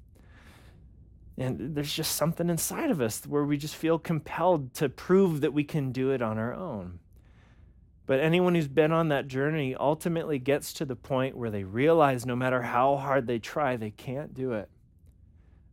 And 1.38 1.76
there's 1.76 1.94
just 1.94 2.16
something 2.16 2.50
inside 2.50 2.92
of 2.92 3.02
us 3.02 3.26
where 3.28 3.44
we 3.44 3.58
just 3.58 3.76
feel 3.76 4.00
compelled 4.00 4.74
to 4.76 4.88
prove 4.88 5.42
that 5.42 5.54
we 5.54 5.64
can 5.64 5.92
do 5.92 6.12
it 6.12 6.22
on 6.22 6.38
our 6.38 6.54
own. 6.54 7.00
But 8.06 8.20
anyone 8.20 8.56
who's 8.56 8.68
been 8.68 8.92
on 8.92 9.10
that 9.10 9.28
journey 9.28 9.76
ultimately 9.76 10.40
gets 10.40 10.72
to 10.74 10.86
the 10.86 10.96
point 10.96 11.36
where 11.36 11.50
they 11.50 11.64
realize 11.64 12.26
no 12.26 12.36
matter 12.36 12.62
how 12.62 12.98
hard 12.98 13.28
they 13.28 13.40
try, 13.40 13.76
they 13.76 13.90
can't 13.90 14.34
do 14.34 14.54
it. 14.54 14.70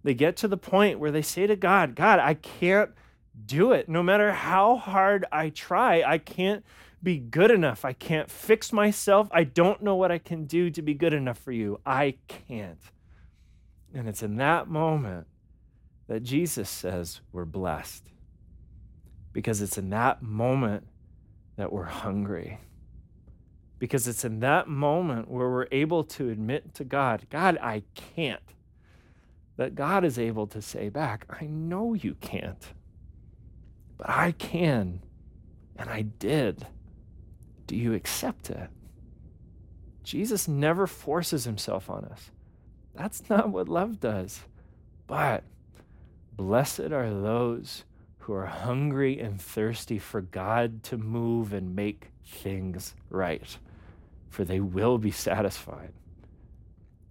They 0.02 0.14
get 0.14 0.36
to 0.38 0.48
the 0.48 0.56
point 0.56 0.98
where 0.98 1.12
they 1.12 1.22
say 1.22 1.46
to 1.46 1.54
God, 1.54 1.94
God, 1.94 2.18
I 2.18 2.34
can't 2.34 2.90
do 3.46 3.72
it. 3.72 3.88
No 3.88 4.02
matter 4.02 4.32
how 4.32 4.76
hard 4.76 5.26
I 5.30 5.50
try, 5.50 6.02
I 6.02 6.18
can't 6.18 6.64
be 7.02 7.18
good 7.18 7.50
enough. 7.50 7.84
I 7.84 7.92
can't 7.92 8.30
fix 8.30 8.72
myself. 8.72 9.28
I 9.30 9.44
don't 9.44 9.82
know 9.82 9.94
what 9.94 10.10
I 10.10 10.18
can 10.18 10.46
do 10.46 10.70
to 10.70 10.82
be 10.82 10.94
good 10.94 11.12
enough 11.12 11.38
for 11.38 11.52
you. 11.52 11.80
I 11.84 12.16
can't. 12.26 12.82
And 13.94 14.08
it's 14.08 14.22
in 14.22 14.36
that 14.36 14.68
moment 14.68 15.26
that 16.12 16.24
Jesus 16.24 16.68
says 16.68 17.22
we're 17.32 17.46
blessed. 17.46 18.10
Because 19.32 19.62
it's 19.62 19.78
in 19.78 19.88
that 19.88 20.20
moment 20.20 20.86
that 21.56 21.72
we're 21.72 21.84
hungry. 21.84 22.60
Because 23.78 24.06
it's 24.06 24.22
in 24.22 24.40
that 24.40 24.68
moment 24.68 25.30
where 25.30 25.48
we're 25.48 25.68
able 25.72 26.04
to 26.04 26.28
admit 26.28 26.74
to 26.74 26.84
God, 26.84 27.24
God, 27.30 27.56
I 27.62 27.84
can't. 27.94 28.42
That 29.56 29.74
God 29.74 30.04
is 30.04 30.18
able 30.18 30.46
to 30.48 30.60
say 30.60 30.90
back, 30.90 31.24
I 31.30 31.46
know 31.46 31.94
you 31.94 32.14
can't, 32.20 32.62
but 33.96 34.10
I 34.10 34.32
can, 34.32 35.00
and 35.76 35.88
I 35.88 36.02
did. 36.02 36.66
Do 37.66 37.74
you 37.74 37.94
accept 37.94 38.50
it? 38.50 38.68
Jesus 40.02 40.46
never 40.46 40.86
forces 40.86 41.44
himself 41.44 41.88
on 41.88 42.04
us. 42.04 42.30
That's 42.94 43.30
not 43.30 43.48
what 43.48 43.70
love 43.70 43.98
does. 43.98 44.42
But 45.06 45.44
Blessed 46.32 46.92
are 46.92 47.10
those 47.10 47.84
who 48.18 48.32
are 48.32 48.46
hungry 48.46 49.18
and 49.18 49.40
thirsty 49.40 49.98
for 49.98 50.20
God 50.20 50.82
to 50.84 50.96
move 50.96 51.52
and 51.52 51.74
make 51.74 52.10
things 52.24 52.94
right, 53.10 53.58
for 54.30 54.44
they 54.44 54.60
will 54.60 54.98
be 54.98 55.10
satisfied. 55.10 55.92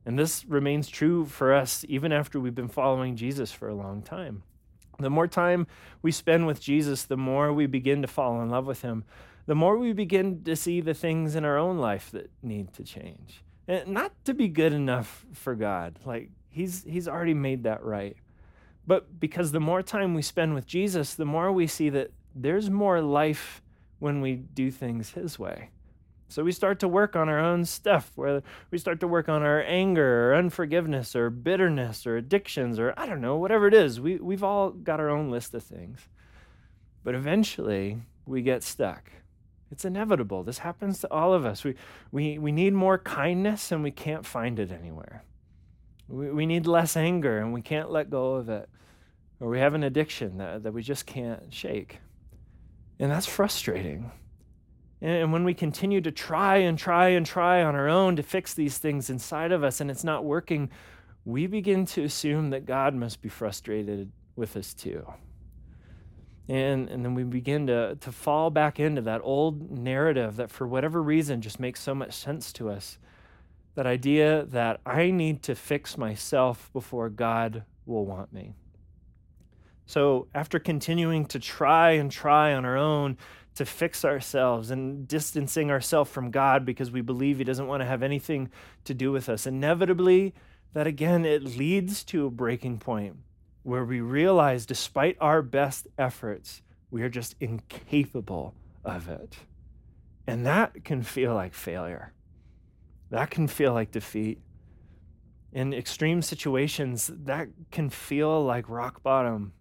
And 0.05 0.17
this 0.17 0.45
remains 0.45 0.87
true 0.87 1.25
for 1.25 1.53
us 1.53 1.85
even 1.87 2.11
after 2.11 2.39
we've 2.39 2.55
been 2.55 2.67
following 2.67 3.15
Jesus 3.15 3.51
for 3.51 3.67
a 3.67 3.75
long 3.75 4.01
time. 4.01 4.43
The 4.99 5.09
more 5.09 5.27
time 5.27 5.67
we 6.01 6.11
spend 6.11 6.47
with 6.47 6.61
Jesus, 6.61 7.03
the 7.03 7.17
more 7.17 7.53
we 7.53 7.65
begin 7.65 8.01
to 8.01 8.07
fall 8.07 8.41
in 8.41 8.49
love 8.49 8.65
with 8.65 8.81
him, 8.81 9.03
the 9.45 9.55
more 9.55 9.77
we 9.77 9.93
begin 9.93 10.43
to 10.43 10.55
see 10.55 10.81
the 10.81 10.93
things 10.93 11.35
in 11.35 11.45
our 11.45 11.57
own 11.57 11.77
life 11.77 12.11
that 12.11 12.29
need 12.41 12.73
to 12.73 12.83
change. 12.83 13.43
And 13.67 13.89
not 13.89 14.11
to 14.25 14.33
be 14.33 14.47
good 14.47 14.73
enough 14.73 15.25
for 15.33 15.55
God. 15.55 15.99
Like 16.05 16.29
he's 16.49 16.83
he's 16.83 17.07
already 17.07 17.33
made 17.33 17.63
that 17.63 17.83
right. 17.83 18.15
But 18.85 19.19
because 19.19 19.51
the 19.51 19.59
more 19.59 19.81
time 19.81 20.13
we 20.13 20.21
spend 20.21 20.53
with 20.53 20.65
Jesus, 20.65 21.13
the 21.13 21.25
more 21.25 21.51
we 21.51 21.67
see 21.67 21.89
that 21.89 22.11
there's 22.33 22.69
more 22.69 23.01
life 23.01 23.61
when 23.99 24.21
we 24.21 24.35
do 24.35 24.71
things 24.71 25.11
His 25.11 25.37
way. 25.37 25.69
So 26.31 26.45
we 26.45 26.53
start 26.53 26.79
to 26.79 26.87
work 26.87 27.17
on 27.17 27.27
our 27.27 27.39
own 27.39 27.65
stuff, 27.65 28.13
where 28.15 28.41
we 28.71 28.77
start 28.77 29.01
to 29.01 29.07
work 29.07 29.27
on 29.27 29.43
our 29.43 29.61
anger 29.63 30.29
or 30.29 30.35
unforgiveness 30.35 31.13
or 31.13 31.29
bitterness 31.29 32.07
or 32.07 32.15
addictions 32.15 32.79
or 32.79 32.93
I 32.95 33.05
don't 33.05 33.19
know, 33.19 33.35
whatever 33.35 33.67
it 33.67 33.73
is. 33.73 33.99
We, 33.99 34.15
we've 34.15 34.43
all 34.43 34.69
got 34.69 35.01
our 35.01 35.09
own 35.09 35.29
list 35.29 35.53
of 35.53 35.63
things. 35.63 36.07
But 37.03 37.15
eventually 37.15 38.03
we 38.25 38.41
get 38.41 38.63
stuck. 38.63 39.11
It's 39.71 39.83
inevitable. 39.83 40.43
This 40.43 40.59
happens 40.59 40.99
to 40.99 41.11
all 41.11 41.33
of 41.33 41.45
us. 41.45 41.65
We, 41.65 41.75
we, 42.11 42.37
we 42.37 42.53
need 42.53 42.73
more 42.73 42.97
kindness 42.97 43.71
and 43.71 43.83
we 43.83 43.91
can't 43.91 44.25
find 44.25 44.57
it 44.57 44.71
anywhere. 44.71 45.25
We, 46.11 46.29
we 46.29 46.45
need 46.45 46.67
less 46.67 46.97
anger 46.97 47.39
and 47.39 47.53
we 47.53 47.61
can't 47.61 47.89
let 47.89 48.09
go 48.09 48.33
of 48.35 48.49
it. 48.49 48.69
or 49.39 49.49
we 49.49 49.59
have 49.59 49.73
an 49.73 49.83
addiction 49.83 50.37
that, 50.37 50.63
that 50.63 50.73
we 50.73 50.83
just 50.83 51.05
can't 51.05 51.53
shake. 51.53 51.99
And 52.99 53.09
that's 53.11 53.25
frustrating. 53.25 54.11
And 55.01 55.33
when 55.33 55.43
we 55.43 55.55
continue 55.55 55.99
to 56.01 56.11
try 56.11 56.57
and 56.57 56.77
try 56.77 57.09
and 57.09 57.25
try 57.25 57.63
on 57.63 57.73
our 57.73 57.89
own 57.89 58.17
to 58.17 58.23
fix 58.23 58.53
these 58.53 58.77
things 58.77 59.09
inside 59.09 59.51
of 59.51 59.63
us 59.63 59.81
and 59.81 59.89
it's 59.89 60.03
not 60.03 60.23
working, 60.23 60.69
we 61.25 61.47
begin 61.47 61.85
to 61.87 62.03
assume 62.03 62.51
that 62.51 62.67
God 62.67 62.93
must 62.93 63.21
be 63.21 63.29
frustrated 63.29 64.11
with 64.35 64.55
us 64.55 64.75
too. 64.75 65.11
And, 66.47 66.89
and 66.89 67.03
then 67.03 67.15
we 67.15 67.23
begin 67.23 67.65
to, 67.67 67.95
to 67.95 68.11
fall 68.11 68.51
back 68.51 68.79
into 68.79 69.01
that 69.03 69.21
old 69.23 69.71
narrative 69.71 70.35
that, 70.35 70.51
for 70.51 70.67
whatever 70.67 71.01
reason, 71.01 71.41
just 71.41 71.59
makes 71.59 71.81
so 71.81 71.95
much 71.95 72.13
sense 72.13 72.53
to 72.53 72.69
us. 72.69 72.99
That 73.75 73.87
idea 73.87 74.45
that 74.45 74.81
I 74.85 75.11
need 75.11 75.43
to 75.43 75.55
fix 75.55 75.97
myself 75.97 76.69
before 76.73 77.09
God 77.09 77.63
will 77.85 78.05
want 78.05 78.33
me. 78.33 78.53
So, 79.85 80.27
after 80.33 80.59
continuing 80.59 81.25
to 81.27 81.39
try 81.39 81.91
and 81.91 82.11
try 82.11 82.53
on 82.53 82.63
our 82.65 82.77
own 82.77 83.17
to 83.55 83.65
fix 83.65 84.05
ourselves 84.05 84.71
and 84.71 85.07
distancing 85.07 85.69
ourselves 85.69 86.09
from 86.09 86.31
God 86.31 86.65
because 86.65 86.91
we 86.91 87.01
believe 87.01 87.37
He 87.37 87.43
doesn't 87.43 87.67
want 87.67 87.81
to 87.81 87.85
have 87.85 88.01
anything 88.01 88.49
to 88.85 88.93
do 88.93 89.11
with 89.11 89.27
us, 89.27 89.45
inevitably, 89.45 90.33
that 90.73 90.87
again, 90.87 91.25
it 91.25 91.43
leads 91.43 92.03
to 92.05 92.25
a 92.25 92.31
breaking 92.31 92.79
point 92.79 93.17
where 93.63 93.83
we 93.83 94.01
realize, 94.01 94.65
despite 94.65 95.17
our 95.19 95.41
best 95.41 95.87
efforts, 95.97 96.61
we 96.89 97.03
are 97.03 97.09
just 97.09 97.35
incapable 97.39 98.53
of 98.83 99.09
it. 99.09 99.37
And 100.25 100.45
that 100.45 100.83
can 100.83 101.03
feel 101.03 101.33
like 101.33 101.53
failure. 101.53 102.13
That 103.11 103.29
can 103.29 103.47
feel 103.47 103.73
like 103.73 103.91
defeat. 103.91 104.39
In 105.51 105.73
extreme 105.73 106.21
situations, 106.21 107.11
that 107.25 107.49
can 107.69 107.89
feel 107.89 108.43
like 108.43 108.69
rock 108.69 109.03
bottom. 109.03 109.51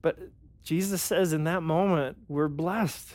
But 0.00 0.18
Jesus 0.62 1.02
says 1.02 1.34
in 1.34 1.44
that 1.44 1.62
moment, 1.62 2.16
we're 2.26 2.48
blessed. 2.48 3.12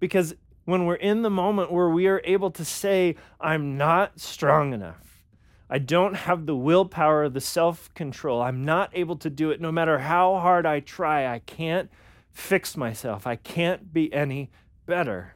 Because 0.00 0.34
when 0.64 0.86
we're 0.86 0.94
in 0.94 1.22
the 1.22 1.30
moment 1.30 1.70
where 1.70 1.90
we 1.90 2.06
are 2.06 2.22
able 2.24 2.50
to 2.52 2.64
say, 2.64 3.16
I'm 3.38 3.76
not 3.76 4.18
strong 4.18 4.72
enough, 4.72 5.24
I 5.68 5.78
don't 5.78 6.14
have 6.14 6.46
the 6.46 6.56
willpower, 6.56 7.28
the 7.28 7.42
self 7.42 7.92
control. 7.92 8.40
I'm 8.40 8.64
not 8.64 8.90
able 8.94 9.16
to 9.16 9.28
do 9.28 9.50
it 9.50 9.60
no 9.60 9.70
matter 9.70 9.98
how 9.98 10.38
hard 10.38 10.64
I 10.64 10.80
try. 10.80 11.26
I 11.26 11.40
can't 11.40 11.90
fix 12.30 12.78
myself. 12.78 13.26
I 13.26 13.36
can't 13.36 13.92
be 13.92 14.10
any 14.10 14.50
better. 14.86 15.34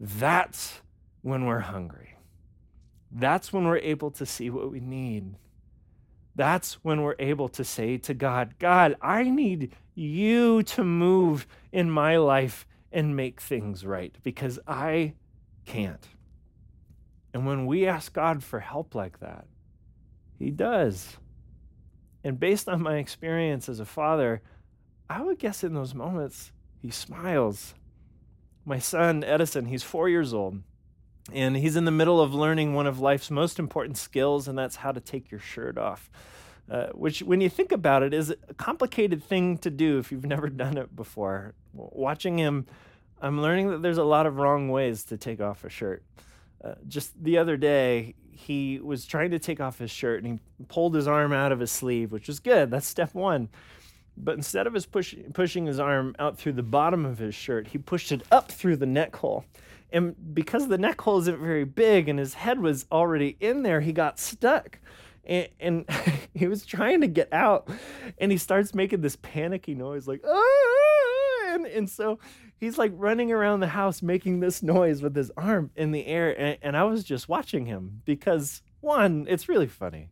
That's 0.00 0.81
when 1.22 1.46
we're 1.46 1.60
hungry. 1.60 2.16
That's 3.10 3.52
when 3.52 3.64
we're 3.64 3.78
able 3.78 4.10
to 4.12 4.26
see 4.26 4.50
what 4.50 4.70
we 4.70 4.80
need. 4.80 5.36
That's 6.34 6.74
when 6.84 7.02
we're 7.02 7.16
able 7.18 7.48
to 7.50 7.64
say 7.64 7.98
to 7.98 8.14
God, 8.14 8.54
God, 8.58 8.96
I 9.02 9.24
need 9.24 9.72
you 9.94 10.62
to 10.62 10.84
move 10.84 11.46
in 11.72 11.90
my 11.90 12.16
life 12.16 12.66
and 12.90 13.16
make 13.16 13.40
things 13.40 13.84
right 13.84 14.16
because 14.22 14.58
I 14.66 15.14
can't. 15.66 16.06
And 17.34 17.46
when 17.46 17.66
we 17.66 17.86
ask 17.86 18.12
God 18.12 18.42
for 18.42 18.60
help 18.60 18.94
like 18.94 19.20
that, 19.20 19.46
He 20.38 20.50
does. 20.50 21.16
And 22.24 22.38
based 22.38 22.68
on 22.68 22.82
my 22.82 22.96
experience 22.96 23.68
as 23.68 23.80
a 23.80 23.84
father, 23.84 24.42
I 25.08 25.22
would 25.22 25.38
guess 25.38 25.64
in 25.64 25.74
those 25.74 25.94
moments, 25.94 26.52
He 26.80 26.90
smiles. 26.90 27.74
My 28.64 28.78
son, 28.78 29.24
Edison, 29.24 29.66
he's 29.66 29.82
four 29.82 30.08
years 30.08 30.32
old, 30.32 30.62
and 31.32 31.56
he's 31.56 31.76
in 31.76 31.84
the 31.84 31.90
middle 31.90 32.20
of 32.20 32.34
learning 32.34 32.74
one 32.74 32.86
of 32.86 32.98
life's 32.98 33.30
most 33.30 33.58
important 33.58 33.96
skills, 33.96 34.48
and 34.48 34.58
that's 34.58 34.76
how 34.76 34.92
to 34.92 35.00
take 35.00 35.30
your 35.30 35.40
shirt 35.40 35.78
off. 35.78 36.10
Uh, 36.70 36.86
which, 36.88 37.22
when 37.22 37.40
you 37.40 37.48
think 37.48 37.70
about 37.70 38.02
it, 38.02 38.14
is 38.14 38.30
a 38.30 38.54
complicated 38.54 39.22
thing 39.22 39.58
to 39.58 39.70
do 39.70 39.98
if 39.98 40.10
you've 40.10 40.24
never 40.34 40.48
done 40.48 40.76
it 40.76 40.94
before. 40.96 41.54
Watching 41.72 42.38
him, 42.38 42.66
I'm 43.20 43.40
learning 43.40 43.70
that 43.70 43.82
there's 43.82 43.98
a 43.98 44.04
lot 44.04 44.26
of 44.26 44.36
wrong 44.36 44.68
ways 44.68 45.04
to 45.04 45.16
take 45.16 45.40
off 45.40 45.64
a 45.64 45.68
shirt. 45.68 46.02
Uh, 46.62 46.74
just 46.86 47.12
the 47.22 47.38
other 47.38 47.56
day, 47.56 48.14
he 48.30 48.80
was 48.80 49.06
trying 49.06 49.30
to 49.30 49.38
take 49.38 49.60
off 49.60 49.78
his 49.78 49.90
shirt 49.90 50.22
and 50.22 50.40
he 50.58 50.64
pulled 50.66 50.94
his 50.94 51.06
arm 51.06 51.32
out 51.32 51.52
of 51.52 51.60
his 51.60 51.70
sleeve, 51.70 52.12
which 52.12 52.28
was 52.28 52.40
good. 52.40 52.70
That's 52.70 52.86
step 52.86 53.14
one. 53.14 53.48
But 54.16 54.36
instead 54.36 54.66
of 54.66 54.74
his 54.74 54.86
push, 54.86 55.14
pushing 55.32 55.66
his 55.66 55.80
arm 55.80 56.14
out 56.18 56.38
through 56.38 56.52
the 56.52 56.62
bottom 56.62 57.04
of 57.04 57.18
his 57.18 57.34
shirt, 57.34 57.68
he 57.68 57.78
pushed 57.78 58.12
it 58.12 58.22
up 58.30 58.50
through 58.50 58.76
the 58.76 58.86
neck 58.86 59.16
hole. 59.16 59.44
And 59.92 60.14
because 60.34 60.68
the 60.68 60.78
neck 60.78 61.00
hole 61.00 61.18
isn't 61.18 61.38
very 61.38 61.64
big 61.64 62.08
and 62.08 62.18
his 62.18 62.34
head 62.34 62.60
was 62.60 62.86
already 62.90 63.36
in 63.40 63.62
there, 63.62 63.80
he 63.80 63.92
got 63.92 64.18
stuck. 64.18 64.78
And, 65.24 65.48
and 65.60 65.90
he 66.34 66.48
was 66.48 66.64
trying 66.64 67.02
to 67.02 67.06
get 67.06 67.32
out 67.32 67.68
and 68.18 68.32
he 68.32 68.38
starts 68.38 68.74
making 68.74 69.02
this 69.02 69.16
panicky 69.16 69.74
noise 69.74 70.08
like, 70.08 70.22
ah! 70.26 70.82
and, 71.52 71.66
and 71.66 71.90
so 71.90 72.18
he's 72.58 72.78
like 72.78 72.92
running 72.94 73.32
around 73.32 73.60
the 73.60 73.68
house 73.68 74.02
making 74.02 74.40
this 74.40 74.62
noise 74.62 75.02
with 75.02 75.14
his 75.14 75.30
arm 75.36 75.70
in 75.76 75.92
the 75.92 76.06
air 76.06 76.38
and, 76.38 76.58
and 76.62 76.76
i 76.76 76.84
was 76.84 77.04
just 77.04 77.28
watching 77.28 77.66
him 77.66 78.02
because 78.04 78.62
one 78.80 79.26
it's 79.28 79.48
really 79.48 79.66
funny 79.66 80.10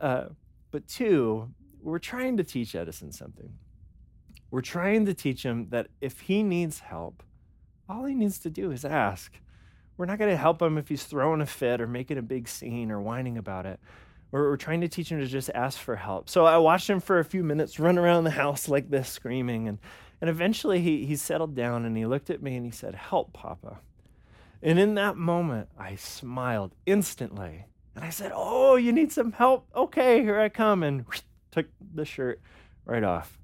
uh, 0.00 0.26
but 0.70 0.86
two 0.86 1.50
we're 1.80 1.98
trying 1.98 2.36
to 2.36 2.44
teach 2.44 2.74
edison 2.74 3.12
something 3.12 3.54
we're 4.50 4.60
trying 4.60 5.06
to 5.06 5.14
teach 5.14 5.42
him 5.42 5.68
that 5.70 5.88
if 6.00 6.20
he 6.20 6.42
needs 6.42 6.80
help 6.80 7.22
all 7.88 8.04
he 8.04 8.14
needs 8.14 8.38
to 8.38 8.50
do 8.50 8.70
is 8.70 8.84
ask 8.84 9.32
we're 9.96 10.06
not 10.06 10.18
going 10.18 10.30
to 10.30 10.36
help 10.36 10.60
him 10.60 10.76
if 10.76 10.88
he's 10.88 11.04
throwing 11.04 11.40
a 11.40 11.46
fit 11.46 11.80
or 11.80 11.86
making 11.86 12.18
a 12.18 12.22
big 12.22 12.48
scene 12.48 12.90
or 12.90 13.00
whining 13.00 13.38
about 13.38 13.66
it 13.66 13.78
we're, 14.30 14.50
we're 14.50 14.56
trying 14.56 14.80
to 14.80 14.88
teach 14.88 15.10
him 15.10 15.20
to 15.20 15.26
just 15.26 15.50
ask 15.54 15.78
for 15.78 15.96
help 15.96 16.28
so 16.28 16.44
i 16.44 16.56
watched 16.56 16.88
him 16.88 17.00
for 17.00 17.18
a 17.18 17.24
few 17.24 17.44
minutes 17.44 17.78
run 17.78 17.98
around 17.98 18.24
the 18.24 18.30
house 18.30 18.68
like 18.68 18.90
this 18.90 19.08
screaming 19.08 19.68
and 19.68 19.78
and 20.24 20.30
eventually 20.30 20.80
he, 20.80 21.04
he 21.04 21.16
settled 21.16 21.54
down 21.54 21.84
and 21.84 21.94
he 21.96 22.06
looked 22.06 22.30
at 22.30 22.42
me 22.42 22.56
and 22.56 22.64
he 22.64 22.70
said, 22.70 22.94
Help, 22.94 23.34
Papa. 23.34 23.80
And 24.62 24.78
in 24.78 24.94
that 24.94 25.18
moment, 25.18 25.68
I 25.78 25.96
smiled 25.96 26.74
instantly. 26.86 27.66
And 27.94 28.02
I 28.02 28.08
said, 28.08 28.32
Oh, 28.34 28.76
you 28.76 28.90
need 28.90 29.12
some 29.12 29.32
help? 29.32 29.66
Okay, 29.76 30.22
here 30.22 30.40
I 30.40 30.48
come. 30.48 30.82
And 30.82 31.04
took 31.50 31.66
the 31.94 32.06
shirt 32.06 32.40
right 32.86 33.04
off. 33.04 33.38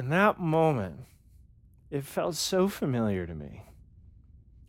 In 0.00 0.08
that 0.10 0.40
moment, 0.40 1.00
it 1.90 2.04
felt 2.04 2.34
so 2.34 2.68
familiar 2.68 3.26
to 3.26 3.34
me 3.34 3.64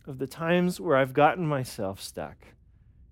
of 0.06 0.18
the 0.18 0.26
times 0.26 0.80
where 0.80 0.96
I've 0.96 1.12
gotten 1.12 1.46
myself 1.46 2.00
stuck 2.00 2.46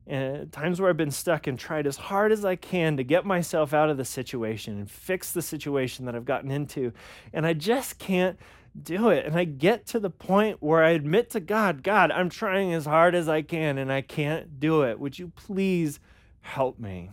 and 0.08 0.42
uh, 0.42 0.44
times 0.50 0.80
where 0.80 0.88
I've 0.88 0.96
been 0.96 1.10
stuck 1.10 1.46
and 1.46 1.58
tried 1.58 1.86
as 1.86 1.96
hard 1.96 2.32
as 2.32 2.44
I 2.44 2.56
can 2.56 2.96
to 2.96 3.04
get 3.04 3.26
myself 3.26 3.74
out 3.74 3.90
of 3.90 3.98
the 3.98 4.06
situation 4.06 4.78
and 4.78 4.90
fix 4.90 5.32
the 5.32 5.42
situation 5.42 6.06
that 6.06 6.14
I've 6.14 6.24
gotten 6.24 6.50
into. 6.50 6.92
And 7.32 7.46
I 7.46 7.52
just 7.52 7.98
can't 7.98 8.38
do 8.82 9.10
it. 9.10 9.26
And 9.26 9.36
I 9.36 9.44
get 9.44 9.86
to 9.88 10.00
the 10.00 10.10
point 10.10 10.62
where 10.62 10.82
I 10.82 10.90
admit 10.90 11.30
to 11.30 11.40
God, 11.40 11.82
God, 11.82 12.10
I'm 12.10 12.30
trying 12.30 12.72
as 12.72 12.86
hard 12.86 13.14
as 13.14 13.28
I 13.28 13.42
can 13.42 13.76
and 13.76 13.92
I 13.92 14.00
can't 14.00 14.58
do 14.58 14.82
it. 14.82 14.98
Would 14.98 15.18
you 15.18 15.28
please 15.28 16.00
help 16.40 16.78
me? 16.78 17.10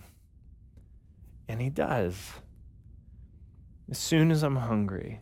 And 1.50 1.62
He 1.62 1.70
does. 1.70 2.16
As 3.92 3.98
soon 3.98 4.32
as 4.32 4.42
I'm 4.42 4.56
hungry, 4.56 5.20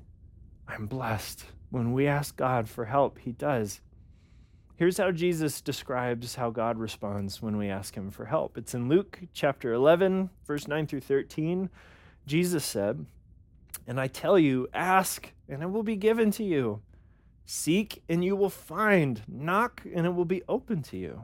I'm 0.67 0.85
blessed. 0.85 1.43
When 1.73 1.91
we 1.91 2.05
ask 2.05 2.35
God 2.35 2.69
for 2.69 2.85
help, 2.85 3.17
He 3.17 3.31
does. 3.31 3.81
Here's 4.75 4.99
how 4.99 5.09
Jesus 5.09 5.59
describes 5.59 6.35
how 6.35 6.51
God 6.51 6.77
responds 6.77 7.41
when 7.41 7.57
we 7.57 7.67
ask 7.67 7.95
him 7.95 8.11
for 8.11 8.25
help. 8.25 8.59
It's 8.59 8.75
in 8.75 8.89
Luke 8.89 9.21
chapter 9.33 9.73
11, 9.73 10.29
verse 10.45 10.67
9 10.67 10.85
through 10.85 10.99
13. 10.99 11.71
Jesus 12.27 12.63
said, 12.63 13.07
And 13.87 13.99
I 13.99 14.05
tell 14.05 14.37
you, 14.37 14.67
ask, 14.71 15.33
and 15.49 15.63
it 15.63 15.71
will 15.71 15.81
be 15.81 15.95
given 15.95 16.29
to 16.33 16.43
you. 16.43 16.83
Seek, 17.43 18.03
and 18.07 18.23
you 18.23 18.35
will 18.35 18.51
find. 18.51 19.23
Knock, 19.27 19.81
and 19.95 20.05
it 20.05 20.13
will 20.13 20.25
be 20.25 20.43
open 20.47 20.83
to 20.83 20.97
you. 20.97 21.23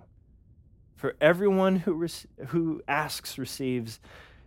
For 0.96 1.16
everyone 1.22 1.76
who, 1.76 2.08
who 2.48 2.82
asks 2.88 3.38
receives, 3.38 4.00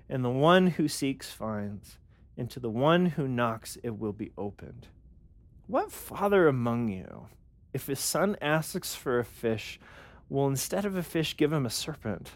and 0.08 0.24
the 0.24 0.30
one 0.30 0.66
who 0.66 0.88
seeks 0.88 1.30
finds, 1.30 1.98
and 2.36 2.50
to 2.50 2.58
the 2.58 2.70
one 2.70 3.06
who 3.06 3.28
knocks 3.28 3.78
it 3.84 4.00
will 4.00 4.12
be 4.12 4.32
opened. 4.36 4.88
What 5.66 5.92
father 5.92 6.48
among 6.48 6.88
you? 6.88 7.28
if 7.72 7.86
his 7.86 8.00
son 8.00 8.36
asks 8.40 8.94
for 8.94 9.18
a 9.18 9.24
fish, 9.24 9.80
will 10.28 10.46
instead 10.46 10.84
of 10.84 10.96
a 10.96 11.02
fish 11.02 11.36
give 11.36 11.52
him 11.52 11.66
a 11.66 11.70
serpent? 11.70 12.32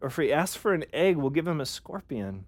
Or 0.00 0.08
if 0.08 0.16
he 0.16 0.32
asks 0.32 0.56
for 0.56 0.72
an 0.72 0.84
egg, 0.92 1.16
will 1.16 1.30
give 1.30 1.48
him 1.48 1.60
a 1.60 1.66
scorpion? 1.66 2.46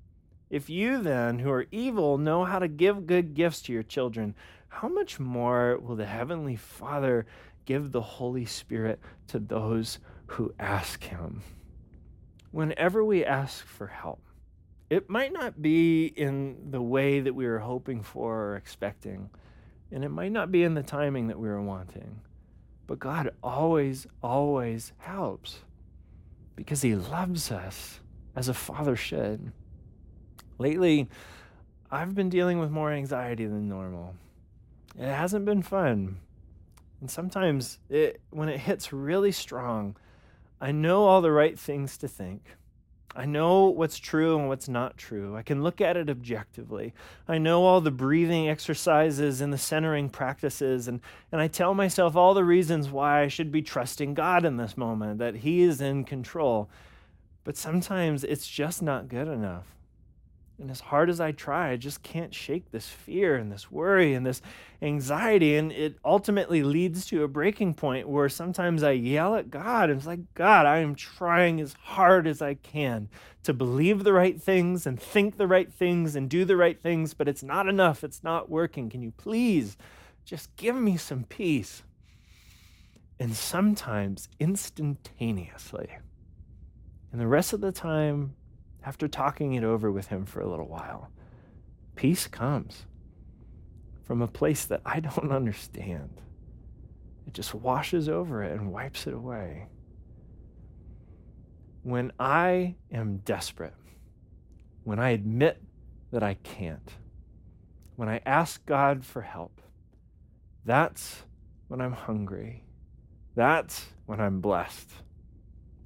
If 0.50 0.68
you 0.68 1.00
then, 1.00 1.38
who 1.38 1.50
are 1.50 1.66
evil, 1.70 2.18
know 2.18 2.44
how 2.44 2.58
to 2.58 2.68
give 2.68 3.06
good 3.06 3.34
gifts 3.34 3.62
to 3.62 3.72
your 3.72 3.82
children, 3.82 4.34
how 4.68 4.88
much 4.88 5.18
more 5.18 5.78
will 5.78 5.96
the 5.96 6.06
Heavenly 6.06 6.56
Father 6.56 7.26
give 7.64 7.92
the 7.92 8.02
Holy 8.02 8.44
Spirit 8.44 9.00
to 9.28 9.38
those 9.38 9.98
who 10.26 10.54
ask 10.58 11.02
Him? 11.04 11.42
Whenever 12.50 13.02
we 13.02 13.24
ask 13.24 13.66
for 13.66 13.86
help, 13.86 14.20
it 14.90 15.08
might 15.08 15.32
not 15.32 15.62
be 15.62 16.04
in 16.04 16.70
the 16.70 16.82
way 16.82 17.20
that 17.20 17.34
we 17.34 17.46
were 17.46 17.60
hoping 17.60 18.02
for 18.02 18.50
or 18.50 18.56
expecting 18.56 19.30
and 19.92 20.05
it 20.05 20.09
might 20.09 20.33
not 20.33 20.50
be 20.50 20.62
in 20.62 20.74
the 20.74 20.83
timing 20.83 21.28
that 21.28 21.38
we 21.38 21.48
were 21.48 21.62
wanting. 21.62 22.20
But 22.87 22.98
God 22.98 23.31
always, 23.42 24.07
always 24.22 24.92
helps 24.98 25.61
because 26.57 26.83
He 26.83 26.94
loves 26.94 27.50
us 27.50 28.00
as 28.35 28.48
a 28.48 28.55
father 28.55 28.96
should. 28.96 29.52
Lately, 30.59 31.09
I've 31.90 32.14
been 32.14 32.28
dealing 32.28 32.59
with 32.59 32.70
more 32.70 32.90
anxiety 32.90 33.46
than 33.46 33.68
normal. 33.68 34.14
It 34.98 35.09
hasn't 35.09 35.44
been 35.44 35.62
fun. 35.62 36.18
And 37.00 37.11
sometimes 37.11 37.78
it, 37.88 38.20
when 38.31 38.48
it 38.48 38.61
hits 38.61 38.92
really 38.92 39.33
strong, 39.33 39.96
I 40.61 40.72
know 40.72 41.05
all 41.05 41.20
the 41.20 41.33
right 41.33 41.59
things 41.59 41.98
to 41.98 42.09
think. 42.09 42.42
I 43.14 43.27
know 43.27 43.66
what's 43.66 43.98
true 43.98 44.38
and 44.38 44.48
what's 44.48 44.68
not 44.68 44.96
true. 44.96 45.37
I 45.37 45.42
can 45.42 45.62
look 45.62 45.81
at 45.81 45.96
it 45.96 46.09
objectively. 46.09 46.94
I 47.29 47.38
know 47.38 47.64
all 47.64 47.81
the 47.81 47.90
breathing 47.90 48.48
exercises 48.48 49.40
and 49.40 49.53
the 49.53 49.59
centering 49.59 50.09
practices, 50.09 50.88
and, 50.88 51.01
and 51.31 51.40
I 51.40 51.48
tell 51.48 51.75
myself 51.75 52.16
all 52.16 52.33
the 52.33 52.44
reasons 52.44 52.88
why 52.88 53.22
I 53.22 53.29
should 53.29 53.53
be 53.53 53.61
trusting 53.61 54.14
God 54.14 54.44
in 54.44 54.57
this 54.57 54.77
moment, 54.77 55.18
that 55.18 55.37
He 55.37 55.62
is 55.62 55.81
in 55.81 56.05
control. 56.05 56.70
But 57.44 57.57
sometimes 57.57 58.25
it's 58.25 58.48
just 58.48 58.83
not 58.83 59.09
good 59.09 59.29
enough. 59.29 59.66
And 60.58 60.70
as 60.70 60.80
hard 60.80 61.10
as 61.10 61.20
I 61.20 61.32
try, 61.32 61.70
I 61.70 61.76
just 61.76 62.02
can't 62.02 62.32
shake 62.32 62.70
this 62.70 62.88
fear 62.88 63.34
and 63.36 63.50
this 63.50 63.70
worry 63.70 64.14
and 64.14 64.24
this 64.24 64.40
anxiety. 64.80 65.56
And 65.56 65.72
it 65.72 65.98
ultimately 66.04 66.62
leads 66.62 67.04
to 67.06 67.24
a 67.24 67.28
breaking 67.28 67.74
point 67.74 68.08
where 68.08 68.28
sometimes 68.28 68.82
I 68.82 68.92
yell 68.92 69.34
at 69.34 69.50
God 69.50 69.90
and 69.90 69.98
it's 69.98 70.06
like, 70.06 70.34
God, 70.34 70.66
I 70.66 70.78
am 70.78 70.94
trying 70.94 71.60
as 71.60 71.74
hard 71.82 72.26
as 72.28 72.40
I 72.40 72.54
can 72.54 73.08
to 73.42 73.52
believe 73.52 74.04
the 74.04 74.12
right 74.12 74.40
things 74.40 74.86
and 74.86 75.00
think 75.00 75.36
the 75.36 75.48
right 75.48 75.72
things 75.72 76.14
and 76.14 76.30
do 76.30 76.44
the 76.44 76.56
right 76.56 76.80
things, 76.80 77.12
but 77.12 77.26
it's 77.26 77.42
not 77.42 77.66
enough. 77.66 78.04
It's 78.04 78.22
not 78.22 78.48
working. 78.48 78.88
Can 78.88 79.02
you 79.02 79.10
please 79.10 79.76
just 80.24 80.54
give 80.56 80.76
me 80.76 80.96
some 80.96 81.24
peace? 81.24 81.82
And 83.18 83.34
sometimes 83.34 84.28
instantaneously. 84.38 85.90
And 87.10 87.20
the 87.20 87.26
rest 87.26 87.52
of 87.52 87.60
the 87.60 87.72
time, 87.72 88.34
after 88.84 89.08
talking 89.08 89.54
it 89.54 89.64
over 89.64 89.90
with 89.90 90.08
him 90.08 90.24
for 90.24 90.40
a 90.40 90.48
little 90.48 90.68
while, 90.68 91.10
peace 91.94 92.26
comes 92.26 92.86
from 94.02 94.22
a 94.22 94.28
place 94.28 94.64
that 94.66 94.82
I 94.84 95.00
don't 95.00 95.32
understand. 95.32 96.20
It 97.26 97.34
just 97.34 97.54
washes 97.54 98.08
over 98.08 98.42
it 98.42 98.52
and 98.52 98.72
wipes 98.72 99.06
it 99.06 99.14
away. 99.14 99.66
When 101.82 102.12
I 102.18 102.76
am 102.92 103.18
desperate, 103.18 103.74
when 104.84 104.98
I 104.98 105.10
admit 105.10 105.62
that 106.12 106.22
I 106.22 106.34
can't, 106.34 106.92
when 107.96 108.08
I 108.08 108.20
ask 108.26 108.64
God 108.66 109.04
for 109.04 109.22
help, 109.22 109.60
that's 110.64 111.22
when 111.68 111.80
I'm 111.80 111.92
hungry. 111.92 112.64
That's 113.34 113.86
when 114.06 114.20
I'm 114.20 114.40
blessed. 114.40 114.90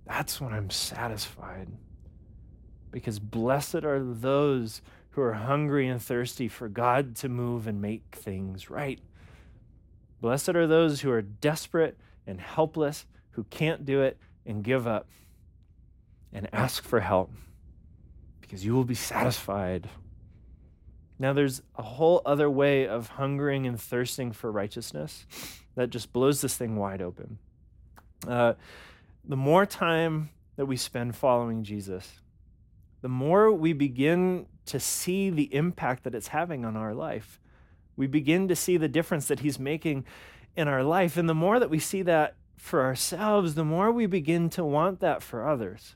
That's 0.06 0.40
when 0.40 0.52
I'm 0.52 0.70
satisfied 0.70 1.68
because 2.90 3.18
blessed 3.18 3.85
are 3.85 4.03
those 4.03 4.83
who 5.11 5.22
are 5.22 5.35
hungry 5.35 5.88
and 5.88 6.01
thirsty 6.01 6.49
for 6.49 6.68
God 6.68 7.16
to 7.16 7.29
move 7.29 7.66
and 7.66 7.81
make 7.81 8.03
things 8.12 8.68
right. 8.68 9.01
Blessed 10.20 10.51
are 10.51 10.66
those 10.66 11.01
who 11.01 11.11
are 11.11 11.22
desperate 11.22 11.96
and 12.27 12.40
helpless, 12.40 13.07
who 13.31 13.44
can't 13.44 13.85
do 13.85 14.03
it 14.03 14.18
and 14.44 14.62
give 14.62 14.87
up 14.87 15.09
and 16.33 16.49
ask 16.53 16.85
for 16.85 17.01
help 17.01 17.31
because 18.40 18.64
you 18.64 18.75
will 18.75 18.85
be 18.85 18.94
satisfied. 18.94 19.88
Now, 21.18 21.33
there's 21.33 21.62
a 21.77 21.83
whole 21.83 22.20
other 22.27 22.51
way 22.51 22.87
of 22.87 23.09
hungering 23.09 23.66
and 23.66 23.81
thirsting 23.81 24.33
for 24.33 24.53
righteousness 24.53 25.27
that 25.75 25.90
just 25.90 26.12
blows 26.12 26.42
this 26.42 26.57
thing 26.57 26.77
wide 26.77 27.01
open. 27.01 27.38
Uh, 28.27 28.55
the 29.25 29.37
more 29.37 29.64
time 29.64 30.31
that 30.57 30.66
we 30.66 30.77
spend 30.77 31.16
following 31.16 31.64
Jesus, 31.64 32.20
the 33.07 33.11
more 33.11 33.53
we 33.53 33.73
begin 33.73 34.47
to 34.64 34.81
see 34.81 35.31
the 35.31 35.55
impact 35.55 36.03
that 36.03 36.12
it's 36.12 36.27
having 36.27 36.64
on 36.64 36.77
our 36.77 36.92
life. 36.92 37.38
We 37.95 38.09
begin 38.09 38.49
to 38.49 38.57
see 38.57 38.79
the 38.79 38.88
difference 38.88 39.29
that 39.29 39.38
He's 39.38 39.61
making 39.61 40.05
in 40.57 40.66
our 40.66 40.83
life. 40.83 41.16
And 41.16 41.29
the 41.29 41.33
more 41.33 41.61
that 41.61 41.71
we 41.71 41.79
see 41.79 42.03
that 42.03 42.35
for 42.57 42.83
ourselves, 42.83 43.55
the 43.55 43.64
more 43.64 43.92
we 43.92 44.07
begin 44.07 44.51
to 44.51 44.64
want 44.64 44.99
that 44.99 45.23
for 45.23 45.49
others. 45.49 45.95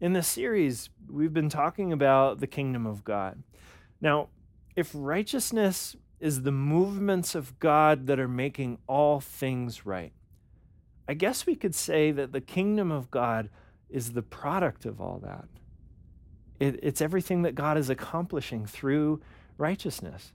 In 0.00 0.14
this 0.14 0.26
series, 0.26 0.88
we've 1.10 1.34
been 1.34 1.50
talking 1.50 1.92
about 1.92 2.40
the 2.40 2.46
kingdom 2.46 2.86
of 2.86 3.04
God. 3.04 3.42
Now, 4.00 4.30
if 4.74 4.92
righteousness 4.94 5.94
is 6.20 6.40
the 6.40 6.52
movements 6.52 7.34
of 7.34 7.58
God 7.58 8.06
that 8.06 8.18
are 8.18 8.26
making 8.26 8.78
all 8.86 9.20
things 9.20 9.84
right, 9.84 10.14
I 11.06 11.12
guess 11.12 11.44
we 11.44 11.54
could 11.54 11.74
say 11.74 12.12
that 12.12 12.32
the 12.32 12.40
kingdom 12.40 12.90
of 12.90 13.10
God 13.10 13.50
is 13.90 14.14
the 14.14 14.22
product 14.22 14.86
of 14.86 15.02
all 15.02 15.18
that. 15.22 15.44
It, 16.60 16.80
it's 16.82 17.00
everything 17.00 17.42
that 17.42 17.54
God 17.54 17.76
is 17.76 17.90
accomplishing 17.90 18.66
through 18.66 19.20
righteousness. 19.58 20.32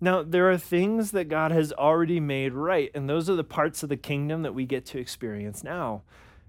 Now, 0.00 0.22
there 0.22 0.50
are 0.50 0.58
things 0.58 1.12
that 1.12 1.28
God 1.28 1.50
has 1.50 1.72
already 1.72 2.20
made 2.20 2.52
right, 2.52 2.90
and 2.94 3.08
those 3.08 3.30
are 3.30 3.36
the 3.36 3.44
parts 3.44 3.82
of 3.82 3.88
the 3.88 3.96
kingdom 3.96 4.42
that 4.42 4.54
we 4.54 4.66
get 4.66 4.84
to 4.86 4.98
experience 4.98 5.64
now. 5.64 6.02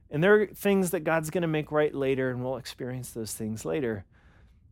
And 0.10 0.24
there 0.24 0.42
are 0.42 0.46
things 0.48 0.92
that 0.92 1.04
God's 1.04 1.30
going 1.30 1.44
to 1.44 1.48
make 1.48 1.72
right 1.72 1.94
later, 1.94 2.30
and 2.30 2.44
we'll 2.44 2.58
experience 2.58 3.12
those 3.12 3.34
things 3.34 3.66
later. 3.66 4.06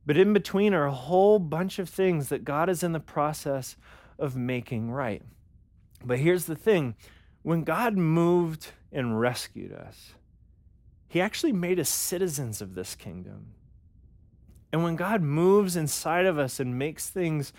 But 0.06 0.18
in 0.18 0.34
between 0.34 0.74
are 0.74 0.86
a 0.86 0.92
whole 0.92 1.40
bunch 1.40 1.80
of 1.80 1.90
things 1.90 2.30
that 2.30 2.44
God 2.44 2.70
is 2.70 2.84
in 2.84 2.92
the 2.92 3.00
process 3.00 3.78
of 4.20 4.36
making 4.36 4.92
right. 4.92 5.22
But 6.04 6.20
here's 6.20 6.46
the 6.46 6.56
thing 6.56 6.96
when 7.42 7.64
God 7.64 7.98
moved 7.98 8.72
and 8.92 9.20
rescued 9.20 9.72
us, 9.72 10.14
He 11.08 11.22
actually 11.22 11.54
made 11.54 11.80
us 11.80 11.90
citizens 11.90 12.62
of 12.62 12.76
this 12.76 12.96
kingdom. 12.96 13.54
And 14.74 14.84
when 14.84 14.96
God 14.96 15.22
moves 15.22 15.76
inside 15.76 16.26
of 16.26 16.40
us 16.40 16.60
and 16.60 16.80
makes 16.80 17.08
things 17.08 17.54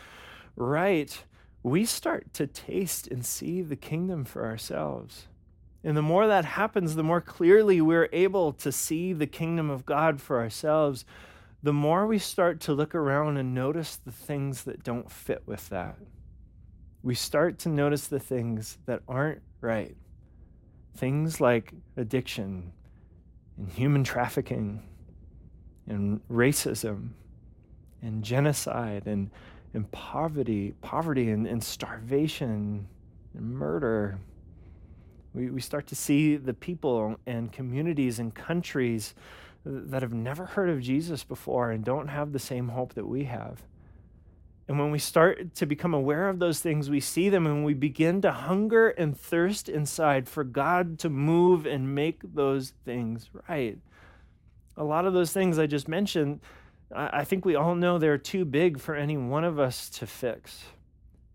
right, 0.56 1.16
we 1.62 1.84
start 1.84 2.34
to 2.34 2.48
taste 2.48 3.06
and 3.06 3.24
see 3.24 3.62
the 3.62 3.76
kingdom 3.76 4.24
for 4.24 4.44
ourselves. 4.44 5.28
And 5.84 5.96
the 5.96 6.02
more 6.02 6.26
that 6.26 6.44
happens, 6.44 6.96
the 6.96 7.04
more 7.04 7.20
clearly 7.20 7.80
we're 7.80 8.08
able 8.12 8.52
to 8.54 8.72
see 8.72 9.12
the 9.12 9.28
kingdom 9.28 9.70
of 9.70 9.86
God 9.86 10.20
for 10.20 10.40
ourselves, 10.40 11.04
the 11.62 11.72
more 11.72 12.04
we 12.04 12.18
start 12.18 12.58
to 12.62 12.72
look 12.72 12.96
around 12.96 13.36
and 13.36 13.54
notice 13.54 13.94
the 13.94 14.10
things 14.10 14.64
that 14.64 14.82
don't 14.82 15.10
fit 15.10 15.44
with 15.46 15.68
that. 15.68 15.96
We 17.04 17.14
start 17.14 17.60
to 17.60 17.68
notice 17.68 18.08
the 18.08 18.18
things 18.18 18.78
that 18.86 19.02
aren't 19.06 19.42
right. 19.60 19.94
Things 20.96 21.40
like 21.40 21.72
addiction 21.96 22.72
and 23.56 23.68
human 23.68 24.02
trafficking 24.02 24.82
and 25.86 26.20
racism 26.30 27.10
and 28.02 28.22
genocide 28.22 29.04
and, 29.06 29.30
and 29.72 29.90
poverty, 29.90 30.74
poverty 30.80 31.30
and, 31.30 31.46
and 31.46 31.62
starvation 31.62 32.86
and 33.34 33.54
murder. 33.54 34.18
We, 35.34 35.50
we 35.50 35.60
start 35.60 35.86
to 35.88 35.96
see 35.96 36.36
the 36.36 36.54
people 36.54 37.16
and 37.26 37.52
communities 37.52 38.18
and 38.18 38.34
countries 38.34 39.14
that 39.64 40.02
have 40.02 40.12
never 40.12 40.44
heard 40.44 40.68
of 40.68 40.80
Jesus 40.80 41.24
before 41.24 41.70
and 41.70 41.84
don't 41.84 42.08
have 42.08 42.32
the 42.32 42.38
same 42.38 42.68
hope 42.68 42.94
that 42.94 43.06
we 43.06 43.24
have. 43.24 43.62
And 44.68 44.78
when 44.78 44.90
we 44.90 44.98
start 44.98 45.54
to 45.56 45.66
become 45.66 45.92
aware 45.92 46.28
of 46.28 46.38
those 46.38 46.60
things, 46.60 46.88
we 46.88 47.00
see 47.00 47.28
them 47.28 47.46
and 47.46 47.64
we 47.64 47.74
begin 47.74 48.22
to 48.22 48.32
hunger 48.32 48.90
and 48.90 49.18
thirst 49.18 49.68
inside 49.68 50.26
for 50.28 50.42
God 50.42 50.98
to 51.00 51.10
move 51.10 51.66
and 51.66 51.94
make 51.94 52.20
those 52.34 52.72
things 52.84 53.28
right 53.48 53.78
a 54.76 54.84
lot 54.84 55.06
of 55.06 55.12
those 55.12 55.32
things 55.32 55.58
I 55.58 55.66
just 55.66 55.88
mentioned, 55.88 56.40
I 56.94 57.24
think 57.24 57.44
we 57.44 57.54
all 57.54 57.74
know 57.74 57.98
they're 57.98 58.18
too 58.18 58.44
big 58.44 58.78
for 58.78 58.94
any 58.94 59.16
one 59.16 59.44
of 59.44 59.58
us 59.58 59.88
to 59.90 60.06
fix. 60.06 60.64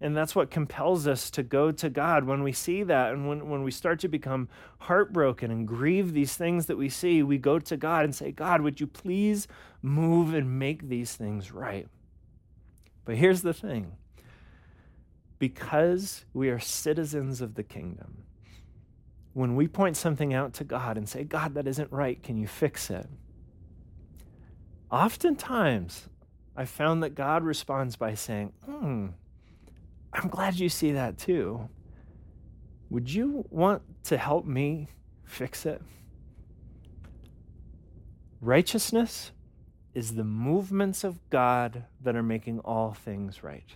And 0.01 0.15
that's 0.15 0.33
what 0.33 0.49
compels 0.49 1.07
us 1.07 1.29
to 1.31 1.43
go 1.43 1.71
to 1.71 1.89
God 1.89 2.23
when 2.23 2.41
we 2.41 2.53
see 2.53 2.83
that. 2.83 3.11
And 3.11 3.27
when, 3.27 3.49
when 3.49 3.63
we 3.63 3.71
start 3.71 3.99
to 3.99 4.07
become 4.07 4.47
heartbroken 4.79 5.51
and 5.51 5.67
grieve 5.67 6.13
these 6.13 6.35
things 6.35 6.67
that 6.67 6.77
we 6.77 6.87
see, 6.87 7.21
we 7.21 7.37
go 7.37 7.59
to 7.59 7.75
God 7.75 8.05
and 8.05 8.15
say, 8.15 8.31
God, 8.31 8.61
would 8.61 8.79
you 8.79 8.87
please 8.87 9.47
move 9.81 10.33
and 10.33 10.57
make 10.57 10.87
these 10.87 11.15
things 11.15 11.51
right? 11.51 11.87
But 13.03 13.15
here's 13.15 13.41
the 13.41 13.53
thing 13.53 13.93
because 15.37 16.25
we 16.33 16.49
are 16.49 16.59
citizens 16.59 17.41
of 17.41 17.55
the 17.55 17.63
kingdom, 17.63 18.23
when 19.33 19.55
we 19.55 19.67
point 19.67 19.95
something 19.95 20.33
out 20.33 20.53
to 20.53 20.63
God 20.63 20.97
and 20.97 21.07
say, 21.07 21.23
God, 21.23 21.53
that 21.55 21.65
isn't 21.65 21.91
right, 21.91 22.21
can 22.21 22.37
you 22.37 22.45
fix 22.45 22.89
it? 22.89 23.07
Oftentimes, 24.91 26.07
I 26.55 26.65
found 26.65 27.03
that 27.03 27.15
God 27.15 27.43
responds 27.43 27.95
by 27.95 28.15
saying, 28.15 28.53
Hmm, 28.65 29.07
I'm 30.13 30.29
glad 30.29 30.59
you 30.59 30.69
see 30.69 30.91
that 30.93 31.17
too. 31.17 31.69
Would 32.89 33.13
you 33.13 33.45
want 33.49 33.83
to 34.05 34.17
help 34.17 34.45
me 34.45 34.87
fix 35.23 35.65
it? 35.65 35.81
Righteousness 38.41 39.31
is 39.93 40.15
the 40.15 40.23
movements 40.23 41.03
of 41.03 41.19
God 41.29 41.85
that 42.01 42.15
are 42.15 42.23
making 42.23 42.59
all 42.59 42.93
things 42.93 43.43
right. 43.43 43.75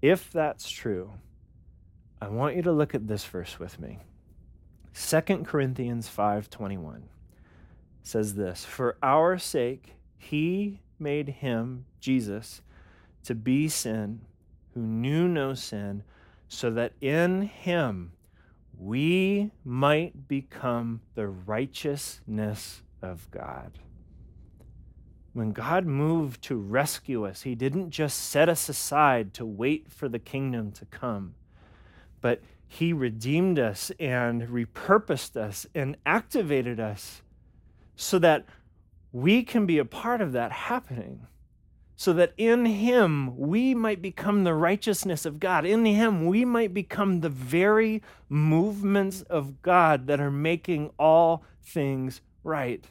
If 0.00 0.30
that's 0.30 0.70
true, 0.70 1.12
I 2.20 2.28
want 2.28 2.56
you 2.56 2.62
to 2.62 2.72
look 2.72 2.94
at 2.94 3.06
this 3.06 3.24
verse 3.24 3.58
with 3.58 3.78
me. 3.78 3.98
2 4.94 5.44
Corinthians 5.44 6.08
5:21 6.08 7.08
says 8.02 8.34
this, 8.34 8.64
"For 8.64 8.96
our 9.02 9.36
sake 9.36 9.95
he 10.16 10.80
made 10.98 11.28
him, 11.28 11.86
Jesus, 12.00 12.62
to 13.24 13.34
be 13.34 13.68
sin, 13.68 14.20
who 14.74 14.80
knew 14.80 15.28
no 15.28 15.54
sin, 15.54 16.02
so 16.48 16.70
that 16.70 16.92
in 17.00 17.42
him 17.42 18.12
we 18.78 19.50
might 19.64 20.28
become 20.28 21.00
the 21.14 21.26
righteousness 21.26 22.82
of 23.02 23.30
God. 23.30 23.78
When 25.32 25.52
God 25.52 25.86
moved 25.86 26.42
to 26.44 26.56
rescue 26.56 27.26
us, 27.26 27.42
He 27.42 27.54
didn't 27.54 27.90
just 27.90 28.18
set 28.18 28.48
us 28.48 28.68
aside 28.68 29.34
to 29.34 29.44
wait 29.44 29.92
for 29.92 30.08
the 30.08 30.18
kingdom 30.18 30.72
to 30.72 30.86
come, 30.86 31.34
but 32.20 32.40
He 32.66 32.92
redeemed 32.92 33.58
us 33.58 33.92
and 34.00 34.48
repurposed 34.48 35.36
us 35.36 35.66
and 35.74 35.96
activated 36.06 36.80
us 36.80 37.22
so 37.96 38.18
that 38.18 38.46
we 39.22 39.42
can 39.42 39.66
be 39.66 39.78
a 39.78 39.84
part 39.84 40.20
of 40.20 40.32
that 40.32 40.52
happening. 40.52 41.26
So 41.98 42.12
that 42.12 42.34
in 42.36 42.66
Him 42.66 43.36
we 43.38 43.74
might 43.74 44.02
become 44.02 44.44
the 44.44 44.52
righteousness 44.52 45.24
of 45.24 45.40
God. 45.40 45.64
In 45.64 45.86
Him 45.86 46.26
we 46.26 46.44
might 46.44 46.74
become 46.74 47.20
the 47.20 47.30
very 47.30 48.02
movements 48.28 49.22
of 49.22 49.62
God 49.62 50.06
that 50.08 50.20
are 50.20 50.30
making 50.30 50.90
all 50.98 51.42
things 51.62 52.20
right 52.44 52.84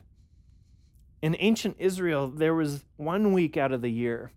in 1.25 1.35
ancient 1.39 1.77
Israel, 1.79 2.27
there 2.27 2.53
was 2.53 2.85
one 2.97 3.33
week 3.33 3.57
out 3.57 3.71
of 3.71 3.81
the 3.81 3.89
year 3.89 4.31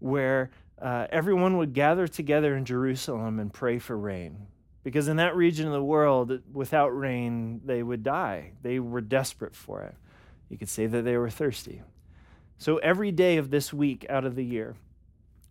where 0.00 0.50
uh, 0.78 1.06
everyone 1.08 1.56
would 1.56 1.72
gather 1.72 2.06
together 2.06 2.54
in 2.54 2.66
Jerusalem 2.66 3.40
and 3.40 3.50
pray 3.50 3.78
for 3.78 3.96
rain. 3.96 4.46
Because 4.82 5.08
in 5.08 5.16
that 5.16 5.34
region 5.34 5.66
of 5.66 5.72
the 5.72 5.82
world, 5.82 6.40
without 6.52 6.88
rain, 6.88 7.62
they 7.64 7.82
would 7.82 8.02
die. 8.02 8.52
They 8.60 8.78
were 8.78 9.00
desperate 9.00 9.54
for 9.54 9.82
it. 9.84 9.94
You 10.48 10.58
could 10.58 10.68
say 10.68 10.86
that 10.86 11.02
they 11.02 11.16
were 11.16 11.30
thirsty. 11.30 11.82
So 12.58 12.78
every 12.78 13.12
day 13.12 13.36
of 13.36 13.50
this 13.50 13.72
week 13.72 14.06
out 14.08 14.24
of 14.24 14.34
the 14.34 14.44
year, 14.44 14.76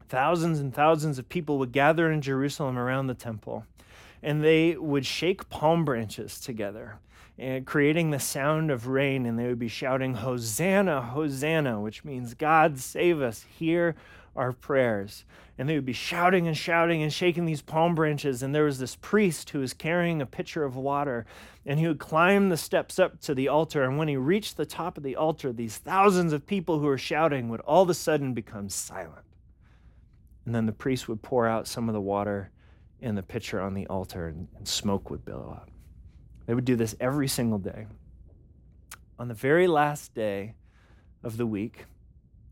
thousands 0.09 0.59
and 0.59 0.73
thousands 0.73 1.19
of 1.19 1.29
people 1.29 1.59
would 1.59 1.71
gather 1.71 2.11
in 2.11 2.21
Jerusalem 2.21 2.77
around 2.77 3.07
the 3.07 3.13
temple, 3.13 3.65
and 4.23 4.43
they 4.43 4.75
would 4.75 5.05
shake 5.05 5.49
palm 5.49 5.85
branches 5.85 6.39
together 6.39 6.97
and 7.37 7.65
creating 7.65 8.11
the 8.11 8.19
sound 8.19 8.71
of 8.71 8.87
rain, 8.87 9.25
and 9.25 9.37
they 9.37 9.47
would 9.47 9.59
be 9.59 9.67
shouting, 9.67 10.13
Hosanna, 10.15 11.01
Hosanna, 11.01 11.81
which 11.81 12.05
means, 12.05 12.33
God 12.33 12.79
save 12.79 13.21
us, 13.21 13.45
hear 13.57 13.95
our 14.35 14.53
prayers. 14.53 15.25
And 15.57 15.69
they 15.69 15.75
would 15.75 15.85
be 15.85 15.93
shouting 15.93 16.47
and 16.47 16.57
shouting 16.57 17.01
and 17.01 17.13
shaking 17.13 17.45
these 17.45 17.61
palm 17.61 17.95
branches. 17.95 18.43
And 18.43 18.53
there 18.53 18.65
was 18.65 18.77
this 18.77 18.97
priest 18.97 19.51
who 19.51 19.59
was 19.59 19.73
carrying 19.73 20.21
a 20.21 20.25
pitcher 20.25 20.65
of 20.65 20.75
water, 20.75 21.25
and 21.65 21.79
he 21.79 21.87
would 21.87 21.99
climb 21.99 22.49
the 22.49 22.57
steps 22.57 22.99
up 22.99 23.21
to 23.21 23.33
the 23.33 23.47
altar. 23.47 23.83
And 23.83 23.97
when 23.97 24.09
he 24.09 24.17
reached 24.17 24.57
the 24.57 24.65
top 24.65 24.97
of 24.97 25.03
the 25.03 25.15
altar, 25.15 25.53
these 25.53 25.77
thousands 25.77 26.33
of 26.33 26.45
people 26.45 26.79
who 26.79 26.87
were 26.87 26.97
shouting 26.97 27.47
would 27.49 27.61
all 27.61 27.83
of 27.83 27.89
a 27.89 27.93
sudden 27.93 28.33
become 28.33 28.67
silent. 28.67 29.25
And 30.45 30.53
then 30.53 30.65
the 30.65 30.73
priest 30.73 31.07
would 31.07 31.21
pour 31.21 31.47
out 31.47 31.67
some 31.67 31.89
of 31.89 31.93
the 31.93 32.01
water 32.01 32.51
in 32.99 33.15
the 33.15 33.23
pitcher 33.23 33.61
on 33.61 33.73
the 33.73 33.87
altar, 33.87 34.27
and, 34.27 34.47
smoke 34.67 35.09
would 35.09 35.23
billow 35.23 35.51
up. 35.51 35.69
They 36.45 36.53
would 36.53 36.65
do 36.65 36.75
this 36.75 36.95
every 36.99 37.27
single 37.27 37.59
day. 37.59 37.87
On 39.17 39.27
the 39.27 39.33
very 39.33 39.67
last 39.67 40.13
day 40.13 40.55
of 41.23 41.37
the 41.37 41.45
week, 41.45 41.85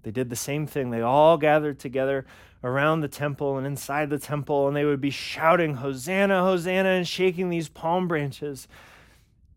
they 0.03 0.11
did 0.11 0.29
the 0.29 0.35
same 0.35 0.67
thing. 0.67 0.89
They 0.89 1.01
all 1.01 1.37
gathered 1.37 1.79
together 1.79 2.25
around 2.63 3.02
the 3.02 3.08
temple 3.08 3.58
and 3.58 3.67
inside 3.67 4.10
the 4.10 4.19
temple, 4.19 4.67
and 4.67 4.76
they 4.76 4.86
would 4.86 5.02
be 5.02 5.10
shouting, 5.10 5.76
Hosanna, 5.76 6.41
Hosanna, 6.41 6.89
and 6.89 7.08
shaking 7.08 7.49
these 7.49 7.67
palm 7.69 8.08
branches. 8.08 8.67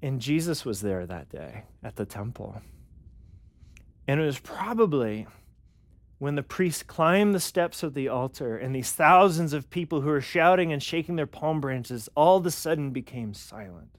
And 0.02 0.20
Jesus 0.20 0.64
was 0.64 0.80
there 0.80 1.06
that 1.06 1.28
day 1.28 1.64
at 1.82 1.96
the 1.96 2.04
temple. 2.04 2.60
And 4.08 4.20
it 4.20 4.24
was 4.24 4.38
probably 4.38 5.26
when 6.18 6.34
the 6.34 6.42
priest 6.42 6.86
climbed 6.86 7.34
the 7.34 7.40
steps 7.40 7.82
of 7.82 7.94
the 7.94 8.08
altar 8.08 8.56
and 8.56 8.74
these 8.74 8.92
thousands 8.92 9.52
of 9.52 9.68
people 9.70 10.00
who 10.00 10.08
were 10.08 10.20
shouting 10.20 10.72
and 10.72 10.82
shaking 10.82 11.16
their 11.16 11.26
palm 11.26 11.60
branches 11.60 12.08
all 12.14 12.38
of 12.38 12.46
a 12.46 12.50
sudden 12.50 12.90
became 12.90 13.34
silent. 13.34 13.90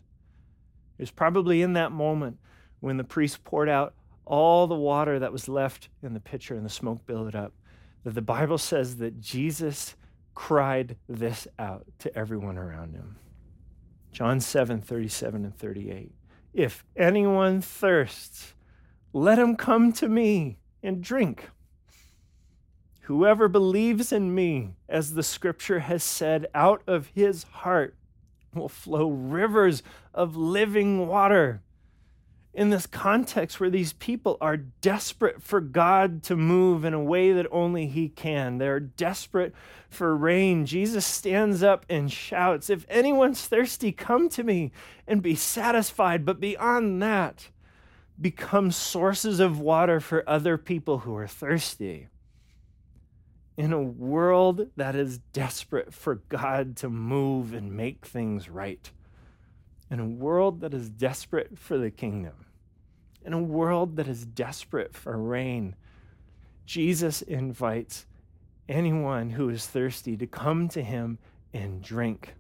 It 0.97 1.03
was 1.03 1.11
probably 1.11 1.61
in 1.61 1.73
that 1.73 1.91
moment 1.91 2.39
when 2.79 2.97
the 2.97 3.03
priest 3.03 3.43
poured 3.43 3.69
out 3.69 3.93
all 4.25 4.67
the 4.67 4.75
water 4.75 5.19
that 5.19 5.31
was 5.31 5.47
left 5.47 5.89
in 6.01 6.13
the 6.13 6.19
pitcher 6.19 6.55
and 6.55 6.65
the 6.65 6.69
smoke 6.69 7.05
billowed 7.05 7.35
up 7.35 7.53
that 8.07 8.13
the 8.13 8.21
Bible 8.21 8.57
says 8.57 8.95
that 8.99 9.19
Jesus 9.19 9.97
cried 10.33 10.95
this 11.09 11.45
out 11.59 11.85
to 11.99 12.17
everyone 12.17 12.57
around 12.57 12.93
him. 12.93 13.17
John 14.13 14.39
7 14.39 14.79
37 14.79 15.43
and 15.43 15.53
38. 15.53 16.13
If 16.53 16.85
anyone 16.95 17.59
thirsts, 17.59 18.53
let 19.11 19.37
him 19.37 19.57
come 19.57 19.91
to 19.91 20.07
me 20.07 20.57
and 20.81 21.03
drink. 21.03 21.49
Whoever 23.01 23.49
believes 23.49 24.13
in 24.13 24.33
me, 24.33 24.75
as 24.87 25.15
the 25.15 25.21
scripture 25.21 25.79
has 25.79 26.01
said, 26.01 26.47
out 26.55 26.83
of 26.87 27.11
his 27.13 27.43
heart 27.43 27.97
will 28.53 28.69
flow 28.69 29.09
rivers 29.09 29.83
of 30.13 30.37
living 30.37 31.07
water. 31.07 31.61
In 32.57 32.71
this 32.71 32.87
context 32.87 33.59
where 33.59 33.69
these 33.69 33.93
people 33.93 34.35
are 34.41 34.57
desperate 34.57 35.43
for 35.43 35.61
God 35.61 36.23
to 36.23 36.35
move 36.35 36.83
in 36.83 36.93
a 36.95 37.03
way 37.03 37.31
that 37.31 37.45
only 37.51 37.85
He 37.85 38.09
can, 38.09 38.57
they're 38.57 38.79
desperate 38.79 39.53
for 39.89 40.17
rain. 40.17 40.65
Jesus 40.65 41.05
stands 41.05 41.61
up 41.61 41.85
and 41.87 42.11
shouts, 42.11 42.71
If 42.71 42.87
anyone's 42.89 43.45
thirsty, 43.45 43.91
come 43.91 44.27
to 44.29 44.43
me 44.43 44.71
and 45.07 45.21
be 45.21 45.35
satisfied. 45.35 46.25
But 46.25 46.39
beyond 46.39 46.99
that, 47.03 47.49
become 48.19 48.71
sources 48.71 49.39
of 49.39 49.59
water 49.59 49.99
for 49.99 50.27
other 50.27 50.57
people 50.57 50.99
who 50.99 51.15
are 51.15 51.27
thirsty 51.27 52.07
in 53.55 53.73
a 53.73 53.81
world 53.81 54.67
that 54.75 54.95
is 54.95 55.17
desperate 55.33 55.93
for 55.93 56.15
God 56.29 56.75
to 56.77 56.89
move 56.89 57.53
and 57.53 57.71
make 57.71 58.05
things 58.05 58.49
right, 58.49 58.91
in 59.89 59.99
a 59.99 60.05
world 60.05 60.61
that 60.61 60.73
is 60.73 60.89
desperate 60.89 61.57
for 61.57 61.77
the 61.77 61.89
kingdom, 61.89 62.33
in 63.27 63.33
a 63.33 63.41
world 63.41 63.97
that 63.97 64.07
is 64.07 64.25
desperate 64.25 64.95
for 64.95 65.17
rain, 65.17 65.75
Jesus 66.65 67.21
invites 67.21 68.05
anyone 68.69 69.31
who 69.31 69.49
is 69.49 69.67
thirsty 69.67 70.15
to 70.15 70.25
come 70.25 70.69
to 70.69 70.81
him 70.81 71.19
and 71.53 71.81
drink. 71.81 72.35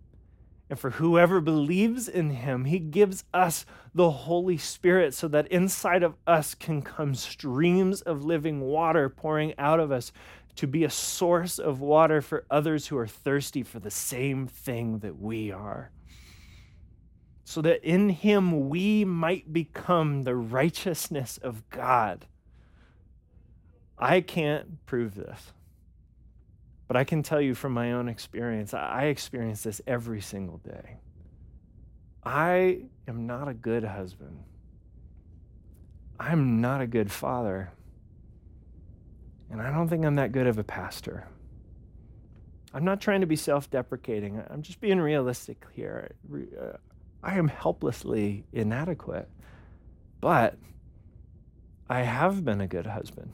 And 0.69 0.79
for 0.79 0.91
whoever 0.91 1.41
believes 1.41 2.07
in 2.07 2.29
him, 2.29 2.65
he 2.65 2.79
gives 2.79 3.25
us 3.33 3.65
the 3.93 4.11
Holy 4.11 4.57
Spirit 4.57 5.13
so 5.13 5.27
that 5.27 5.47
inside 5.47 6.03
of 6.03 6.15
us 6.25 6.55
can 6.55 6.81
come 6.81 7.15
streams 7.15 8.01
of 8.01 8.23
living 8.23 8.61
water 8.61 9.09
pouring 9.09 9.53
out 9.57 9.81
of 9.81 9.91
us 9.91 10.13
to 10.55 10.67
be 10.67 10.85
a 10.85 10.89
source 10.89 11.59
of 11.59 11.81
water 11.81 12.21
for 12.21 12.45
others 12.49 12.87
who 12.87 12.97
are 12.97 13.07
thirsty 13.07 13.61
for 13.61 13.79
the 13.79 13.91
same 13.91 14.47
thing 14.47 14.99
that 14.99 15.19
we 15.19 15.51
are. 15.51 15.91
So 17.47 17.61
that 17.61 17.81
in 17.81 18.09
him 18.09 18.67
we 18.67 19.05
might 19.05 19.53
become 19.53 20.25
the 20.25 20.35
righteousness 20.35 21.39
of 21.41 21.67
God. 21.69 22.25
I 23.97 24.19
can't 24.19 24.85
prove 24.85 25.15
this, 25.15 25.53
but 26.89 26.97
I 26.97 27.05
can 27.05 27.23
tell 27.23 27.39
you 27.39 27.55
from 27.55 27.71
my 27.71 27.93
own 27.93 28.09
experience, 28.09 28.73
I 28.73 29.05
experience 29.05 29.63
this 29.63 29.79
every 29.87 30.19
single 30.19 30.57
day. 30.57 30.97
I 32.21 32.81
am 33.07 33.27
not 33.27 33.47
a 33.47 33.53
good 33.53 33.85
husband. 33.85 34.43
I'm 36.19 36.59
not 36.59 36.81
a 36.81 36.87
good 36.87 37.09
father. 37.09 37.71
And 39.49 39.61
I 39.61 39.71
don't 39.71 39.87
think 39.87 40.03
I'm 40.03 40.15
that 40.15 40.33
good 40.33 40.47
of 40.47 40.57
a 40.57 40.65
pastor. 40.65 41.29
I'm 42.73 42.83
not 42.83 42.99
trying 42.99 43.21
to 43.21 43.27
be 43.27 43.37
self 43.37 43.69
deprecating. 43.69 44.43
I'm 44.49 44.63
just 44.63 44.81
being 44.81 44.99
realistic 44.99 45.65
here. 45.73 46.11
Uh, 46.29 46.75
I 47.23 47.37
am 47.37 47.47
helplessly 47.47 48.45
inadequate. 48.51 49.29
But 50.19 50.57
I 51.89 52.01
have 52.01 52.43
been 52.43 52.61
a 52.61 52.67
good 52.67 52.85
husband. 52.85 53.31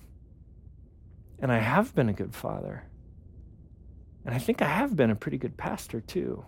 And 1.39 1.51
I 1.51 1.59
have 1.59 1.93
been 1.95 2.09
a 2.09 2.13
good 2.13 2.33
father. 2.33 2.83
And 4.25 4.33
I 4.33 4.37
think 4.37 4.61
I 4.61 4.67
have 4.67 4.95
been 4.95 5.09
a 5.09 5.15
pretty 5.15 5.37
good 5.37 5.57
pastor 5.57 5.99
too. 5.99 6.45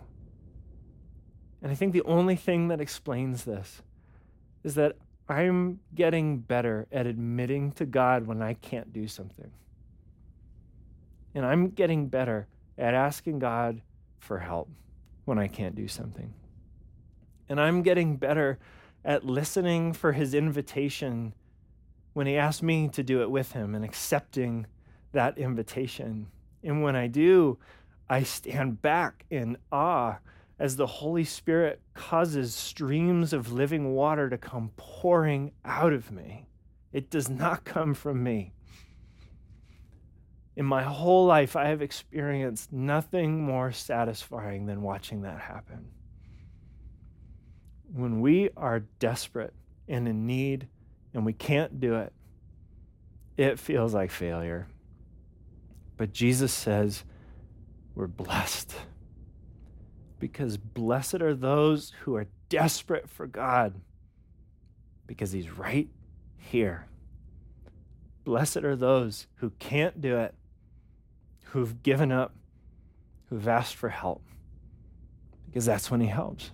And 1.62 1.70
I 1.70 1.74
think 1.74 1.92
the 1.92 2.02
only 2.02 2.36
thing 2.36 2.68
that 2.68 2.80
explains 2.80 3.44
this 3.44 3.82
is 4.62 4.74
that 4.76 4.96
I'm 5.28 5.80
getting 5.94 6.38
better 6.38 6.86
at 6.92 7.06
admitting 7.06 7.72
to 7.72 7.86
God 7.86 8.26
when 8.26 8.40
I 8.40 8.54
can't 8.54 8.92
do 8.92 9.08
something. 9.08 9.50
And 11.34 11.44
I'm 11.44 11.70
getting 11.70 12.08
better 12.08 12.46
at 12.78 12.94
asking 12.94 13.40
God 13.40 13.82
for 14.18 14.38
help 14.38 14.70
when 15.24 15.38
I 15.38 15.48
can't 15.48 15.74
do 15.74 15.88
something. 15.88 16.32
And 17.48 17.60
I'm 17.60 17.82
getting 17.82 18.16
better 18.16 18.58
at 19.04 19.24
listening 19.24 19.92
for 19.92 20.12
his 20.12 20.34
invitation 20.34 21.34
when 22.12 22.26
he 22.26 22.36
asks 22.36 22.62
me 22.62 22.88
to 22.88 23.02
do 23.02 23.22
it 23.22 23.30
with 23.30 23.52
him 23.52 23.74
and 23.74 23.84
accepting 23.84 24.66
that 25.12 25.38
invitation. 25.38 26.28
And 26.64 26.82
when 26.82 26.96
I 26.96 27.06
do, 27.06 27.58
I 28.08 28.22
stand 28.22 28.82
back 28.82 29.24
in 29.30 29.56
awe 29.70 30.18
as 30.58 30.76
the 30.76 30.86
Holy 30.86 31.24
Spirit 31.24 31.80
causes 31.94 32.54
streams 32.54 33.32
of 33.32 33.52
living 33.52 33.92
water 33.92 34.30
to 34.30 34.38
come 34.38 34.70
pouring 34.76 35.52
out 35.64 35.92
of 35.92 36.10
me. 36.10 36.46
It 36.92 37.10
does 37.10 37.28
not 37.28 37.64
come 37.64 37.92
from 37.92 38.22
me, 38.22 38.54
in 40.56 40.64
my 40.64 40.82
whole 40.82 41.26
life, 41.26 41.54
I 41.54 41.66
have 41.68 41.82
experienced 41.82 42.72
nothing 42.72 43.42
more 43.42 43.72
satisfying 43.72 44.64
than 44.64 44.80
watching 44.80 45.20
that 45.22 45.38
happen. 45.38 45.88
When 47.92 48.20
we 48.20 48.50
are 48.56 48.80
desperate 48.98 49.54
and 49.88 50.08
in 50.08 50.26
need 50.26 50.68
and 51.14 51.24
we 51.24 51.32
can't 51.32 51.80
do 51.80 51.94
it, 51.96 52.12
it 53.36 53.58
feels 53.58 53.94
like 53.94 54.10
failure. 54.10 54.66
But 55.96 56.12
Jesus 56.12 56.52
says 56.52 57.04
we're 57.94 58.06
blessed 58.06 58.74
because 60.18 60.56
blessed 60.56 61.22
are 61.22 61.34
those 61.34 61.92
who 62.00 62.16
are 62.16 62.26
desperate 62.48 63.08
for 63.08 63.26
God 63.26 63.74
because 65.06 65.32
He's 65.32 65.50
right 65.50 65.88
here. 66.36 66.86
Blessed 68.24 68.58
are 68.58 68.76
those 68.76 69.26
who 69.36 69.50
can't 69.58 70.00
do 70.00 70.18
it 70.18 70.34
who've 71.50 71.82
given 71.82 72.10
up, 72.10 72.34
who've 73.28 73.46
asked 73.48 73.76
for 73.76 73.88
help, 73.88 74.22
because 75.46 75.64
that's 75.64 75.90
when 75.90 76.00
He 76.00 76.08
helps. 76.08 76.50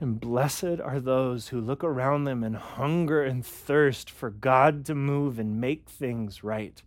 And 0.00 0.18
blessed 0.18 0.80
are 0.82 0.98
those 0.98 1.48
who 1.48 1.60
look 1.60 1.84
around 1.84 2.24
them 2.24 2.42
and 2.42 2.56
hunger 2.56 3.22
and 3.22 3.44
thirst 3.44 4.10
for 4.10 4.30
God 4.30 4.86
to 4.86 4.94
move 4.94 5.38
and 5.38 5.60
make 5.60 5.88
things 5.88 6.42
right, 6.42 6.82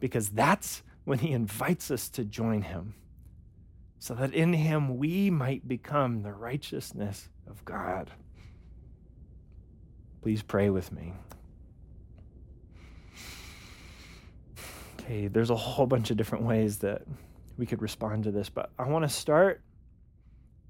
because 0.00 0.30
that's 0.30 0.82
when 1.04 1.20
He 1.20 1.32
invites 1.32 1.90
us 1.90 2.08
to 2.10 2.24
join 2.24 2.62
Him, 2.62 2.94
so 4.00 4.14
that 4.14 4.34
in 4.34 4.54
Him 4.54 4.98
we 4.98 5.30
might 5.30 5.68
become 5.68 6.22
the 6.22 6.32
righteousness 6.32 7.28
of 7.48 7.64
God. 7.64 8.10
Please 10.20 10.42
pray 10.42 10.68
with 10.68 10.90
me. 10.90 11.12
okay, 15.02 15.28
there's 15.28 15.50
a 15.50 15.56
whole 15.56 15.86
bunch 15.86 16.10
of 16.10 16.16
different 16.16 16.44
ways 16.44 16.78
that 16.78 17.02
we 17.56 17.66
could 17.66 17.82
respond 17.82 18.24
to 18.24 18.30
this, 18.30 18.48
but 18.48 18.70
I 18.78 18.88
want 18.88 19.04
to 19.04 19.08
start 19.08 19.60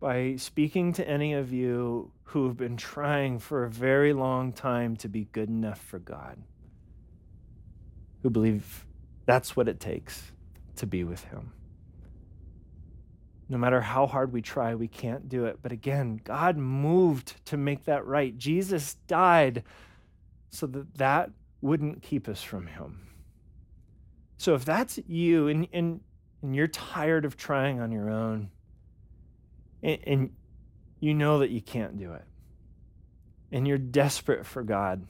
by 0.03 0.35
speaking 0.35 0.93
to 0.93 1.09
any 1.09 1.33
of 1.33 1.53
you 1.53 2.11
who 2.25 2.49
have 2.49 2.57
been 2.57 2.77
trying 2.77 3.39
for 3.39 3.63
a 3.63 3.71
very 3.71 4.13
long 4.13 4.53
time 4.53 4.97
to 4.97 5.09
be 5.09 5.29
good 5.31 5.49
enough 5.49 5.81
for 5.81 6.01
God, 6.01 6.43
who 8.23 8.29
believe 8.29 8.85
that's 9.27 9.55
what 9.55 9.69
it 9.69 9.79
takes 9.79 10.33
to 10.75 10.87
be 10.87 11.05
with 11.05 11.23
Him. 11.27 11.53
No 13.49 13.57
matter 13.57 13.81
how 13.81 14.09
hard 14.09 14.33
we 14.33 14.43
try, 14.43 14.75
we 14.75 14.89
can't 14.89 15.29
do 15.29 15.45
it. 15.45 15.61
But 15.63 15.71
again, 15.71 16.21
God 16.25 16.57
moved 16.57 17.45
to 17.47 17.57
make 17.57 17.85
that 17.85 18.05
right. 18.05 18.37
Jesus 18.37 18.97
died 19.07 19.63
so 20.51 20.67
that 20.67 20.97
that 20.97 21.31
wouldn't 21.61 22.03
keep 22.03 22.29
us 22.29 22.43
from 22.43 22.67
Him. 22.67 23.07
So 24.37 24.57
if 24.57 24.65
that's 24.65 24.99
you 25.07 25.47
and, 25.47 25.69
and, 25.73 26.01
and 26.43 26.57
you're 26.57 26.67
tired 26.67 27.25
of 27.25 27.37
trying 27.37 27.79
on 27.79 27.93
your 27.93 28.11
own 28.11 28.51
and, 29.83 29.99
and 30.07 30.31
you 31.01 31.15
know 31.15 31.41
that 31.41 31.51
you 31.51 31.61
can't 31.61 31.99
do 31.99 32.13
it 32.13 32.25
and 33.51 33.67
you're 33.67 33.79
desperate 33.79 34.47
for 34.47 34.63
God, 34.63 35.07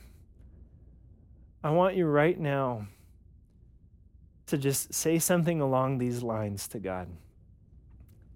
I 1.63 1.71
want 1.71 1.97
you 1.97 2.07
right 2.07 2.39
now 2.39 2.87
to 4.47 4.59
just 4.59 4.93
say 4.93 5.19
something 5.19 5.61
along 5.61 5.99
these 5.99 6.23
lines 6.23 6.69
to 6.69 6.79
God 6.79 7.09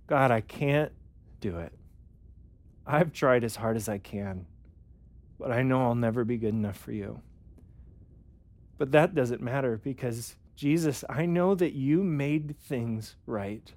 God, 0.07 0.31
I 0.31 0.41
can't 0.41 0.93
do 1.41 1.59
it. 1.59 1.73
I've 2.87 3.13
tried 3.13 3.43
as 3.43 3.57
hard 3.57 3.77
as 3.77 3.89
I 3.89 3.99
can, 3.99 4.47
but 5.39 5.51
I 5.51 5.63
know 5.63 5.83
I'll 5.83 5.97
never 5.97 6.25
be 6.25 6.37
good 6.37 6.55
enough 6.55 6.77
for 6.77 6.93
you. 6.93 7.21
But 8.79 8.93
that 8.93 9.15
doesn't 9.15 9.41
matter 9.41 9.81
because 9.83 10.37
Jesus, 10.55 11.05
I 11.09 11.27
know 11.27 11.55
that 11.57 11.73
you 11.73 12.05
made 12.05 12.57
things 12.59 13.17
right. 13.27 13.73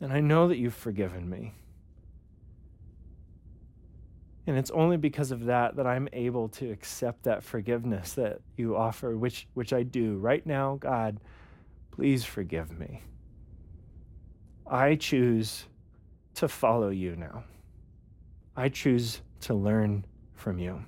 And 0.00 0.12
I 0.12 0.20
know 0.20 0.48
that 0.48 0.58
you've 0.58 0.74
forgiven 0.74 1.28
me. 1.28 1.54
And 4.46 4.56
it's 4.56 4.70
only 4.70 4.96
because 4.96 5.32
of 5.32 5.46
that 5.46 5.76
that 5.76 5.86
I'm 5.86 6.08
able 6.12 6.48
to 6.50 6.70
accept 6.70 7.24
that 7.24 7.42
forgiveness 7.42 8.12
that 8.12 8.40
you 8.56 8.76
offer, 8.76 9.16
which, 9.16 9.48
which 9.54 9.72
I 9.72 9.82
do. 9.82 10.16
Right 10.18 10.46
now, 10.46 10.76
God, 10.76 11.18
please 11.90 12.24
forgive 12.24 12.78
me. 12.78 13.02
I 14.66 14.94
choose 14.94 15.64
to 16.34 16.48
follow 16.48 16.90
you 16.90 17.16
now. 17.16 17.44
I 18.56 18.68
choose 18.68 19.20
to 19.42 19.54
learn 19.54 20.04
from 20.34 20.58
you. 20.58 20.82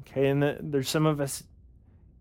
Okay, 0.00 0.28
and 0.28 0.42
the, 0.42 0.58
there's 0.60 0.88
some 0.88 1.06
of 1.06 1.20
us 1.20 1.42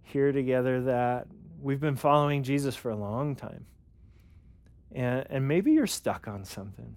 here 0.04 0.32
together 0.32 0.82
that 0.84 1.28
we've 1.62 1.80
been 1.80 1.96
following 1.96 2.44
Jesus 2.44 2.76
for 2.76 2.90
a 2.90 2.96
long 2.96 3.36
time. 3.36 3.66
And, 4.94 5.26
and 5.30 5.48
maybe 5.48 5.72
you're 5.72 5.88
stuck 5.88 6.28
on 6.28 6.44
something. 6.46 6.96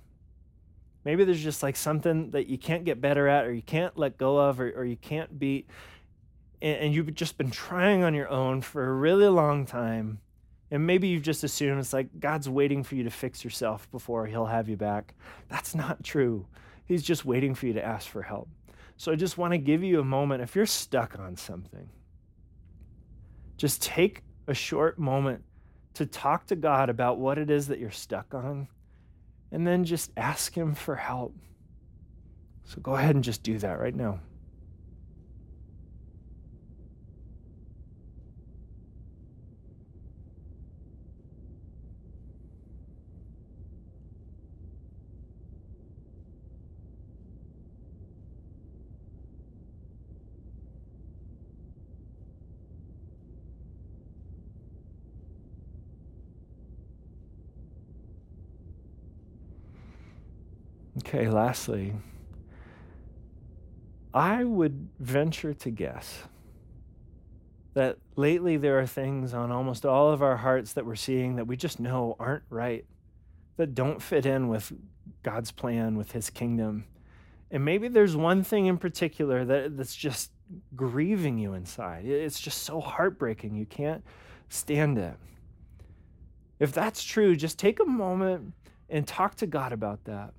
Maybe 1.05 1.25
there's 1.25 1.43
just 1.43 1.63
like 1.63 1.77
something 1.77 2.31
that 2.31 2.47
you 2.47 2.59
can't 2.59 2.85
get 2.85 3.01
better 3.01 3.29
at, 3.29 3.45
or 3.45 3.53
you 3.53 3.63
can't 3.63 3.97
let 3.99 4.17
go 4.17 4.39
of, 4.39 4.61
or, 4.61 4.71
or 4.71 4.85
you 4.85 4.97
can't 4.97 5.39
beat. 5.39 5.69
And, 6.63 6.77
and 6.79 6.95
you've 6.95 7.15
just 7.15 7.37
been 7.37 7.51
trying 7.51 8.03
on 8.03 8.15
your 8.15 8.29
own 8.29 8.63
for 8.63 8.89
a 8.89 8.93
really 8.93 9.29
long 9.29 9.67
time. 9.67 10.21
And 10.71 10.87
maybe 10.87 11.09
you've 11.09 11.23
just 11.23 11.45
assumed 11.45 11.79
it's 11.79 11.93
like 11.93 12.19
God's 12.19 12.49
waiting 12.49 12.83
for 12.83 12.95
you 12.95 13.05
to 13.05 13.11
fix 13.11 13.45
yourself 13.45 13.89
before 13.91 14.27
he'll 14.27 14.47
have 14.47 14.69
you 14.69 14.77
back. 14.77 15.15
That's 15.49 15.75
not 15.75 16.03
true. 16.03 16.47
He's 16.87 17.03
just 17.03 17.25
waiting 17.25 17.55
for 17.55 17.67
you 17.67 17.75
to 17.75 17.85
ask 17.85 18.09
for 18.09 18.23
help. 18.23 18.49
So 18.97 19.13
I 19.13 19.17
just 19.17 19.39
want 19.39 19.53
to 19.53 19.59
give 19.59 19.83
you 19.83 20.01
a 20.01 20.05
moment. 20.05 20.43
If 20.43 20.57
you're 20.57 20.67
stuck 20.67 21.19
on 21.19 21.37
something, 21.37 21.89
just 23.57 23.83
take 23.83 24.23
a 24.47 24.55
short 24.55 24.99
moment 24.99 25.45
to 25.95 26.07
talk 26.07 26.47
to 26.47 26.57
God 26.57 26.91
about 26.91 27.19
what 27.19 27.39
it 27.39 27.51
is 27.51 27.69
that 27.69 27.79
you're 27.79 27.91
stuck 27.91 28.35
on, 28.35 28.69
and 29.51 29.67
then 29.67 29.85
just 29.85 30.11
ask 30.17 30.57
Him 30.57 30.75
for 30.75 30.97
help. 30.97 31.35
So 32.65 32.81
go 32.81 32.95
ahead 32.95 33.15
and 33.15 33.25
just 33.25 33.43
do 33.43 33.59
that 33.59 33.79
right 33.79 33.95
now. 33.95 34.21
Okay, 61.15 61.29
lastly, 61.29 61.95
I 64.13 64.43
would 64.43 64.89
venture 64.99 65.55
to 65.55 65.71
guess 65.71 66.25
that 67.75 67.99
lately 68.17 68.57
there 68.57 68.81
are 68.81 68.87
things 68.87 69.33
on 69.33 69.53
almost 69.53 69.87
all 69.87 70.11
of 70.11 70.25
our 70.25 70.39
hearts 70.39 70.73
that 70.73 70.85
we're 70.85 70.97
seeing 70.97 71.37
that 71.37 71.47
we 71.47 71.57
just 71.57 71.79
know 71.79 72.17
aren't 72.19 72.43
right, 72.51 72.85
that 73.59 73.77
don't 73.77 74.03
fit 74.03 74.27
in 74.27 74.49
with 74.49 74.73
God's 75.23 75.53
plan, 75.53 75.97
with 75.97 76.11
His 76.11 76.31
kingdom. 76.31 76.85
And 77.49 77.65
maybe 77.65 77.87
there's 77.87 78.17
one 78.17 78.43
thing 78.43 78.67
in 78.67 78.77
particular 78.77 79.45
that, 79.45 79.77
that's 79.77 79.95
just 79.95 80.33
grieving 80.75 81.39
you 81.39 81.55
inside. 81.55 82.07
It's 82.07 82.41
just 82.41 82.65
so 82.65 82.81
heartbreaking. 82.81 83.55
You 83.55 83.67
can't 83.67 84.03
stand 84.49 84.99
it. 84.99 85.15
If 86.59 86.73
that's 86.73 87.05
true, 87.05 87.37
just 87.37 87.57
take 87.57 87.79
a 87.79 87.85
moment 87.85 88.53
and 88.89 89.07
talk 89.07 89.37
to 89.37 89.47
God 89.47 89.73
about 89.73 90.07
that 90.07 90.35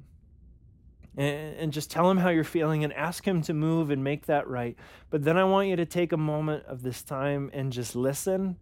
and, 1.17 1.71
just 1.71 1.89
tell 1.89 2.09
him 2.09 2.17
how 2.17 2.29
you're 2.29 2.43
feeling 2.43 2.83
and 2.83 2.93
ask 2.93 3.25
him 3.25 3.41
to 3.43 3.53
move 3.53 3.89
and 3.89 4.03
make 4.03 4.25
that 4.25 4.47
right. 4.47 4.77
But 5.09 5.23
then 5.23 5.37
I 5.37 5.43
want 5.43 5.69
you 5.69 5.75
to 5.77 5.85
take 5.85 6.11
a 6.11 6.17
moment 6.17 6.65
of 6.65 6.81
this 6.81 7.03
time 7.03 7.49
and 7.53 7.71
just 7.71 7.95
listen 7.95 8.57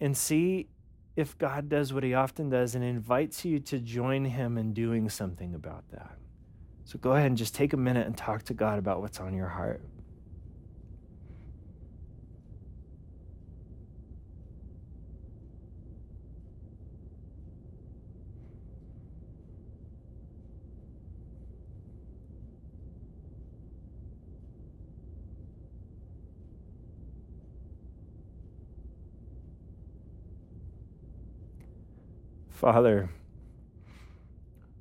and 0.00 0.16
see 0.16 0.68
if 1.16 1.36
God 1.38 1.68
does 1.68 1.92
what 1.92 2.02
he 2.02 2.14
often 2.14 2.50
does 2.50 2.74
and 2.74 2.84
invites 2.84 3.44
you 3.44 3.58
to 3.60 3.78
join 3.78 4.24
him 4.24 4.58
in 4.58 4.72
doing 4.72 5.08
something 5.08 5.54
about 5.54 5.84
that. 5.90 6.16
So 6.84 6.98
go 6.98 7.12
ahead 7.12 7.26
and 7.26 7.36
just 7.36 7.54
take 7.54 7.72
a 7.72 7.76
minute 7.76 8.06
and 8.06 8.16
talk 8.16 8.44
to 8.44 8.54
God 8.54 8.78
about 8.78 9.00
what's 9.00 9.18
on 9.18 9.34
your 9.34 9.48
heart. 9.48 9.82
Father, 32.56 33.10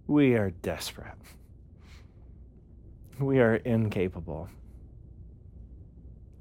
we 0.08 0.36
are 0.36 0.52
desperate. 0.52 1.16
We 3.20 3.40
are 3.40 3.56
incapable. 3.56 4.50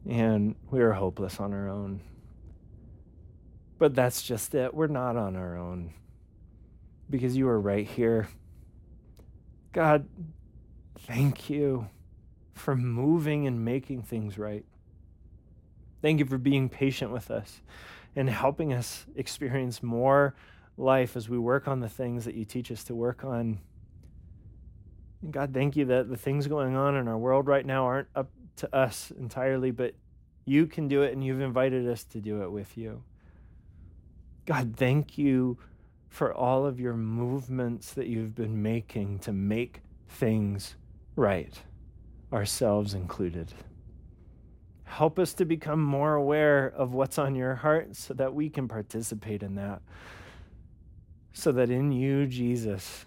and 0.09 0.57
we 0.71 0.81
are 0.83 0.93
hopeless 0.93 1.41
on 1.41 1.53
our 1.55 1.69
own. 1.69 2.01
But 3.79 3.95
that's 3.95 4.23
just 4.23 4.55
it. 4.55 4.75
We're 4.75 4.89
not 4.89 5.17
on 5.17 5.37
our 5.37 5.57
own 5.57 5.93
because 7.11 7.37
you 7.37 7.49
are 7.49 7.61
right 7.61 7.87
here. 7.87 8.29
God, 9.73 10.09
thank 11.01 11.51
you 11.51 11.89
for 12.55 12.77
moving 12.77 13.47
and 13.47 13.65
making 13.65 14.03
things 14.03 14.39
right. 14.39 14.65
Thank 16.03 16.21
you 16.21 16.27
for 16.27 16.39
being 16.39 16.69
patient 16.69 17.13
with 17.13 17.31
us 17.31 17.63
and 18.17 18.31
helping 18.31 18.73
us 18.73 19.07
experience 19.17 19.83
more 19.83 20.35
life 20.77 21.17
as 21.17 21.29
we 21.29 21.39
work 21.39 21.69
on 21.69 21.81
the 21.81 21.89
things 21.89 22.25
that 22.25 22.35
you 22.35 22.45
teach 22.45 22.71
us 22.71 22.85
to 22.85 22.95
work 22.95 23.25
on. 23.25 23.61
And 25.23 25.33
God, 25.33 25.55
thank 25.55 25.77
you 25.77 25.85
that 25.87 26.09
the 26.09 26.17
things 26.17 26.47
going 26.47 26.77
on 26.77 26.97
in 26.97 27.09
our 27.09 27.19
world 27.19 27.47
right 27.47 27.65
now 27.65 27.85
aren't 27.85 28.09
up 28.15 28.31
to 28.57 28.75
us 28.75 29.13
entirely, 29.19 29.71
but 29.71 29.95
you 30.45 30.67
can 30.67 30.89
do 30.89 31.03
it 31.03 31.13
and 31.13 31.25
you've 31.25 31.41
invited 31.41 31.89
us 31.89 32.05
to 32.05 32.21
do 32.21 32.43
it 32.43 32.51
with 32.51 32.77
you. 32.77 33.03
God, 34.47 34.75
thank 34.77 35.17
you 35.17 35.59
for 36.09 36.33
all 36.33 36.67
of 36.67 36.79
your 36.79 36.95
movements 36.95 37.93
that 37.95 38.07
you've 38.07 38.35
been 38.35 38.63
making 38.63 39.19
to 39.21 39.33
make 39.33 39.81
things 40.09 40.77
right, 41.17 41.59
ourselves 42.33 42.95
included. 42.95 43.53
Help 44.85 45.19
us 45.19 45.33
to 45.35 45.45
become 45.45 45.83
more 45.83 46.15
aware 46.15 46.67
of 46.67 46.93
what's 46.93 47.19
on 47.19 47.35
your 47.35 47.55
heart 47.57 47.97
so 47.97 48.15
that 48.15 48.35
we 48.35 48.49
can 48.51 48.69
participate 48.69 49.43
in 49.43 49.55
that. 49.55 49.81
So 51.37 51.51
that 51.53 51.69
in 51.69 51.91
you, 51.91 52.27
Jesus, 52.27 53.07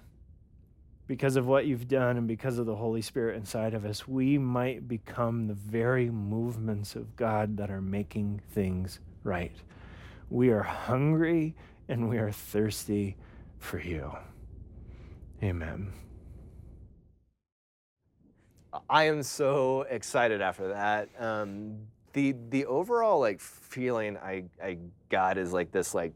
because 1.08 1.38
of 1.38 1.48
what 1.48 1.66
you've 1.66 1.88
done 1.88 2.18
and 2.18 2.28
because 2.28 2.58
of 2.60 2.66
the 2.66 2.76
Holy 2.76 3.02
Spirit 3.02 3.38
inside 3.38 3.74
of 3.74 3.86
us, 3.86 4.06
we 4.06 4.38
might 4.38 4.86
become 4.86 5.48
the 5.48 5.54
very 5.54 6.10
movements 6.10 6.96
of 6.98 7.16
God 7.16 7.56
that 7.56 7.72
are 7.72 7.82
making 7.82 8.42
things 8.52 9.00
right. 9.24 9.56
We 10.30 10.50
are 10.50 10.62
hungry 10.62 11.56
and 11.88 12.10
we 12.10 12.18
are 12.18 12.32
thirsty 12.32 13.16
for 13.60 13.80
you. 13.80 14.12
Amen. 15.42 15.94
I 18.90 19.06
am 19.06 19.24
so 19.24 19.86
excited 19.90 20.42
after 20.42 20.68
that. 20.68 21.10
Um, 21.18 21.78
the 22.12 22.36
the 22.50 22.66
overall 22.66 23.20
like 23.22 23.40
feeling 23.40 24.18
I 24.18 24.44
I 24.62 24.80
got 25.10 25.38
is 25.38 25.54
like 25.54 25.72
this 25.72 25.94
like 25.94 26.14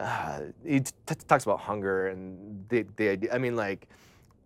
uh, 0.00 0.40
he 0.64 0.80
t- 0.80 0.92
talks 1.26 1.44
about 1.44 1.60
hunger 1.60 2.08
and 2.08 2.64
the 2.68 2.84
the 2.96 3.08
idea. 3.10 3.32
I 3.34 3.38
mean 3.38 3.56
like 3.56 3.88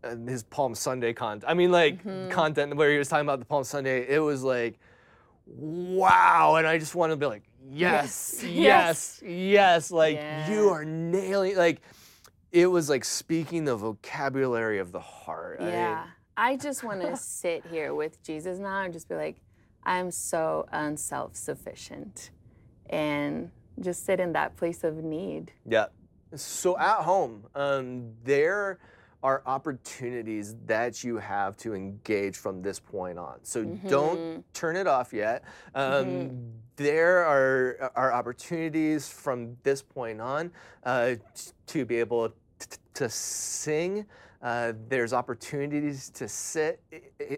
uh, 0.05 0.17
his 0.27 0.43
Palm 0.45 0.75
Sunday 0.75 1.13
content. 1.13 1.45
I 1.51 1.55
mean 1.55 1.71
like 1.73 2.05
Mhm. 2.05 2.31
content 2.31 2.77
where 2.77 2.91
he 2.91 2.99
was 2.99 3.09
talking 3.09 3.27
about 3.27 3.39
the 3.41 3.45
Palm 3.47 3.65
Sunday. 3.65 4.07
It 4.09 4.21
was 4.21 4.43
like 4.43 4.79
wow, 5.47 6.57
and 6.57 6.67
I 6.67 6.79
just 6.79 6.95
want 6.95 7.11
to 7.13 7.17
be 7.17 7.27
like 7.27 7.43
yes, 7.69 8.43
Yes. 8.45 9.21
yes, 9.23 9.23
yes. 9.25 9.91
Like 9.91 10.17
Yeah. 10.17 10.51
you 10.51 10.71
are 10.71 10.85
nailing 10.85 11.57
like. 11.57 11.81
It 12.53 12.67
was 12.67 12.89
like 12.91 13.05
speaking 13.05 13.65
the 13.65 13.77
vocabulary 13.77 14.81
of 14.81 14.91
the 14.91 14.99
heart. 14.99 15.61
I- 15.61 15.69
Yeah. 15.69 16.07
I 16.37 16.57
just 16.57 16.83
want 16.83 17.01
to 17.03 17.17
sit 17.39 17.65
here 17.67 17.95
with 17.95 18.21
Jesus 18.25 18.59
now 18.59 18.81
and 18.83 18.93
just 18.93 19.09
be 19.09 19.15
like, 19.15 19.37
I'm 19.85 20.11
so 20.11 20.67
unself 20.73 21.37
sufficient. 21.37 22.31
And 22.89 23.53
just 23.81 24.05
sit 24.05 24.21
in 24.21 24.33
that 24.33 24.57
place 24.57 24.85
of 24.85 24.97
need. 25.03 25.53
Yeah. 25.67 25.87
So 26.35 26.79
at 26.79 27.03
home, 27.03 27.47
um, 27.55 28.13
there 28.25 28.79
are 29.23 29.43
opportunities 29.47 30.55
that 30.67 31.05
you 31.05 31.19
have 31.19 31.57
to 31.59 31.75
engage 31.75 32.37
from 32.37 32.63
this 32.63 32.81
point 32.81 33.19
on. 33.19 33.39
So 33.43 33.65
don't 33.65 34.45
turn 34.55 34.77
it 34.77 34.87
off 34.87 35.13
yet. 35.13 35.45
Um, 35.75 36.53
There 36.77 37.19
are, 37.27 37.93
are 37.95 38.13
opportunities 38.15 39.07
from 39.07 39.59
this 39.63 39.83
point 39.83 40.19
on 40.23 40.51
uh, 40.85 41.17
t- 41.35 41.51
to 41.67 41.85
be 41.85 41.97
able 41.97 42.33
to 42.95 43.11
sing. 43.11 44.07
Uh, 44.43 44.73
there's 44.89 45.13
opportunities 45.13 46.09
to 46.11 46.27
sit 46.27 46.81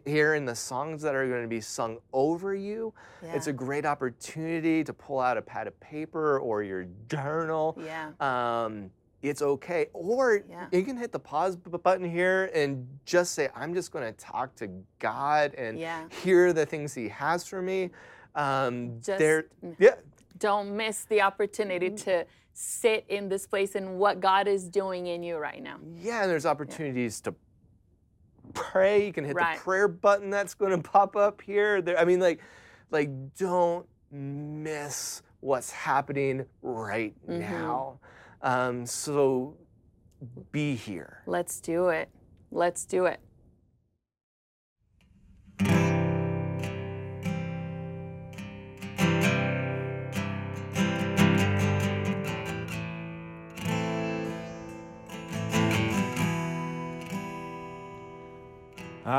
here 0.04 0.34
in 0.34 0.44
the 0.44 0.54
songs 0.54 1.02
that 1.02 1.16
are 1.16 1.26
going 1.28 1.42
to 1.42 1.48
be 1.48 1.60
sung 1.60 1.98
over 2.12 2.54
you. 2.54 2.94
It's 3.22 3.48
a 3.48 3.52
great 3.52 3.84
opportunity 3.84 4.84
to 4.84 4.92
pull 4.92 5.18
out 5.18 5.36
a 5.36 5.42
pad 5.42 5.66
of 5.66 5.78
paper 5.80 6.38
or 6.38 6.62
your 6.62 6.86
journal. 7.08 7.76
Yeah. 7.84 8.10
Um, 8.20 8.90
it's 9.20 9.42
okay. 9.42 9.86
Or 9.92 10.42
Yeah. 10.48 10.66
you 10.70 10.84
can 10.84 10.96
hit 10.96 11.10
the 11.10 11.18
pause 11.18 11.56
b- 11.56 11.70
button 11.78 12.08
here 12.08 12.50
and 12.54 12.86
just 13.04 13.34
say, 13.34 13.48
I'm 13.54 13.74
just 13.74 13.90
going 13.90 14.04
to 14.04 14.12
talk 14.12 14.54
to 14.56 14.68
God 15.00 15.54
and 15.54 15.78
Yeah. 15.78 16.08
hear 16.22 16.52
the 16.52 16.66
things 16.66 16.94
He 16.94 17.08
has 17.08 17.46
for 17.46 17.62
me. 17.62 17.90
Um, 18.36 19.00
Just- 19.00 19.18
there, 19.18 19.44
yeah, 19.78 19.94
Don't 20.38 20.76
miss 20.76 21.04
the 21.04 21.20
opportunity 21.22 21.90
Mm. 21.90 22.02
to 22.04 22.26
sit 22.54 23.04
in 23.08 23.28
this 23.28 23.46
place 23.46 23.74
and 23.74 23.98
what 23.98 24.20
God 24.20 24.46
is 24.48 24.68
doing 24.68 25.06
in 25.06 25.22
you 25.22 25.36
right 25.36 25.62
now. 25.62 25.76
yeah, 25.96 26.22
and 26.22 26.30
there's 26.30 26.46
opportunities 26.46 27.20
to 27.22 27.34
pray. 28.54 29.06
You 29.06 29.12
can 29.12 29.24
hit 29.24 29.34
Right. 29.36 29.56
the 29.56 29.62
prayer 29.62 29.88
button 29.88 30.30
that's 30.30 30.54
going 30.54 30.72
to 30.80 30.88
pop 30.90 31.16
up 31.16 31.40
here. 31.40 31.80
There, 31.80 31.98
I 31.98 32.04
mean, 32.04 32.20
like, 32.20 32.40
like 32.90 33.10
don't 33.36 33.86
miss 34.10 35.22
what's 35.40 35.70
happening 35.70 36.44
right 36.60 37.14
Mhm. 37.26 37.38
now. 37.40 37.98
Um, 38.42 38.84
so 38.86 39.56
be 40.50 40.74
here. 40.74 41.22
Let's 41.26 41.60
do 41.60 41.88
it. 41.88 42.10
Let's 42.50 42.84
do 42.84 43.06
it. 43.06 43.20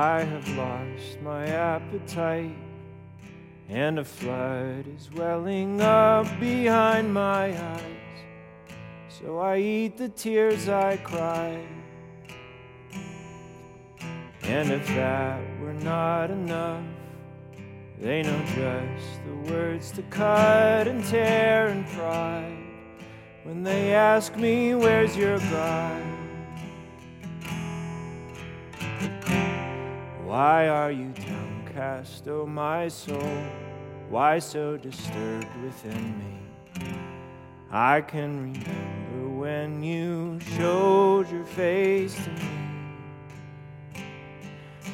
I 0.03 0.23
have 0.23 0.57
lost 0.57 1.21
my 1.21 1.45
appetite, 1.47 2.57
and 3.69 3.99
a 3.99 4.03
flood 4.03 4.85
is 4.85 5.09
welling 5.13 5.79
up 5.79 6.27
behind 6.41 7.13
my 7.13 7.57
eyes. 7.57 8.17
So 9.07 9.39
I 9.39 9.59
eat 9.59 9.95
the 9.95 10.09
tears 10.09 10.67
I 10.67 10.97
cry. 10.97 11.65
And 14.41 14.71
if 14.73 14.85
that 14.87 15.39
were 15.61 15.71
not 15.71 16.31
enough, 16.31 16.83
they 17.97 18.23
know 18.23 18.43
just 18.47 19.23
the 19.25 19.53
words 19.53 19.89
to 19.91 20.01
cut 20.01 20.85
and 20.85 21.01
tear 21.05 21.67
and 21.67 21.87
pry. 21.87 22.57
When 23.43 23.63
they 23.63 23.93
ask 23.93 24.35
me, 24.35 24.75
Where's 24.75 25.15
your 25.15 25.39
God? 25.39 26.22
Why 30.33 30.67
are 30.67 30.91
you 30.91 31.09
downcast, 31.09 32.27
O 32.27 32.47
my 32.47 32.87
soul? 32.87 33.37
Why 34.09 34.39
so 34.39 34.77
disturbed 34.77 35.55
within 35.63 36.17
me? 36.17 36.87
I 37.69 38.01
can 38.01 38.41
remember 38.41 39.29
when 39.29 39.83
you 39.83 40.39
showed 40.57 41.29
your 41.29 41.45
face 41.45 42.15
to 42.15 42.31
me. 42.31 44.03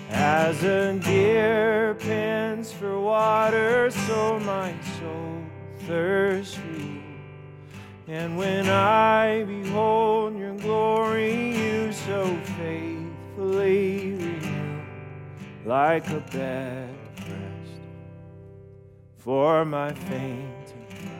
As 0.10 0.62
a 0.66 1.00
deer 1.00 1.96
pants 1.98 2.74
for 2.74 3.00
water, 3.00 3.90
so 3.92 4.42
my 4.42 4.74
soul 5.00 5.42
thirsts 5.88 6.56
for 6.56 6.68
you. 6.68 7.02
And 8.10 8.38
when 8.38 8.68
I 8.68 9.46
behold 9.46 10.38
your 10.38 10.56
glory, 10.56 11.58
you 11.58 11.94
so 11.94 12.26
faithfully 12.58 14.19
like 15.66 16.10
a 16.10 16.20
bed 16.32 16.90
of 17.18 17.30
rest 17.30 17.82
for 19.18 19.66
my 19.66 19.94
fainting 19.94 20.86
flesh. 20.88 21.14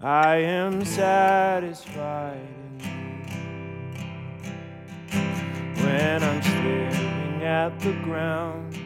I 0.00 0.36
am 0.36 0.84
satisfied. 0.84 2.38
When 5.82 6.22
I'm 6.22 6.42
staring 6.42 7.42
at 7.42 7.78
the 7.80 7.92
ground, 8.04 8.78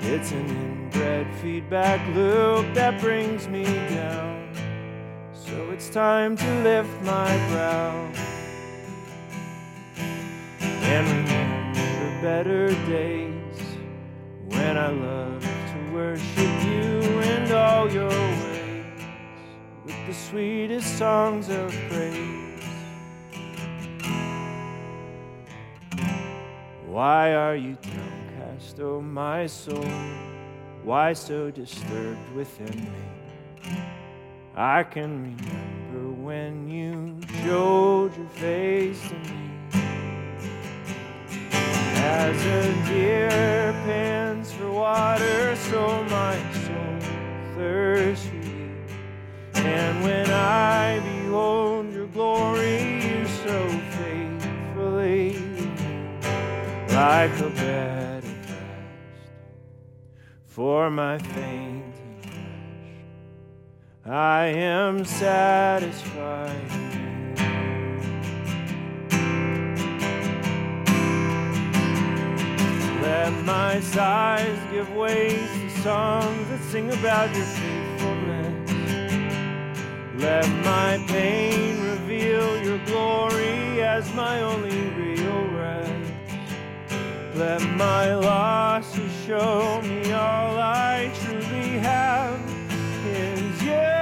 it's 0.00 0.32
an 0.32 0.46
inbred 0.48 1.26
feedback 1.36 2.06
loop 2.14 2.74
that 2.74 3.00
brings 3.00 3.48
me 3.48 3.64
down. 3.64 4.50
So 5.32 5.70
it's 5.70 5.88
time 5.88 6.36
to 6.36 6.62
lift 6.62 7.02
my 7.02 7.48
brow 7.48 8.10
and 10.86 11.33
better 12.24 12.68
days 12.86 13.60
when 14.46 14.78
I 14.78 14.88
love 14.88 15.42
to 15.42 15.92
worship 15.92 16.64
you 16.64 17.02
and 17.20 17.52
all 17.52 17.92
your 17.92 18.08
ways 18.08 19.02
with 19.84 20.06
the 20.06 20.14
sweetest 20.14 20.96
songs 20.96 21.50
of 21.50 21.70
praise. 21.90 22.64
Why 26.86 27.34
are 27.34 27.56
you 27.56 27.76
downcast, 27.82 28.80
oh 28.80 29.02
my 29.02 29.46
soul? 29.46 29.84
Why 30.82 31.12
so 31.12 31.50
disturbed 31.50 32.32
within 32.34 32.84
me? 32.84 33.82
I 34.56 34.82
can 34.82 35.36
remember 35.36 36.22
when 36.22 36.70
you 36.70 37.20
showed 37.42 38.16
your 38.16 38.28
face 38.28 39.10
to 39.10 39.14
me. 39.14 39.53
As 42.26 42.46
a 42.46 42.72
deer 42.88 43.74
pants 43.84 44.50
for 44.50 44.70
water, 44.72 45.54
so 45.56 46.02
my 46.04 46.34
soul 46.64 46.98
thirsts 47.54 48.26
for 48.26 48.36
you. 48.36 48.72
And 49.56 50.02
when 50.02 50.30
I 50.30 51.00
behold 51.00 51.92
your 51.92 52.06
glory, 52.06 52.94
you 53.04 53.26
so 53.26 53.68
faithfully, 53.98 55.36
like 56.88 57.38
a 57.40 57.50
bed 57.50 58.24
of 58.24 58.50
rest 58.50 58.96
for 60.46 60.88
my 60.88 61.18
fainting 61.18 61.92
flesh. 62.22 64.14
I 64.14 64.46
am 64.46 65.04
satisfied. 65.04 66.93
Let 73.14 73.32
my 73.44 73.78
sighs 73.80 74.58
give 74.72 74.90
way 74.92 75.36
to 75.36 75.70
songs 75.82 76.48
that 76.48 76.60
sing 76.70 76.90
about 76.90 77.32
your 77.36 77.44
faithfulness. 77.44 78.70
Let 80.16 80.48
my 80.64 80.98
pain 81.06 81.80
reveal 81.92 82.60
your 82.64 82.80
glory 82.86 83.80
as 83.82 84.12
my 84.14 84.40
only 84.40 84.80
real 85.00 85.44
rest. 85.60 86.12
Let 87.36 87.62
my 87.76 88.16
losses 88.16 89.12
show 89.24 89.80
me 89.82 90.10
all 90.12 90.58
I 90.58 91.12
truly 91.22 91.78
have 91.90 92.40
is 93.06 93.62
you. 93.62 93.94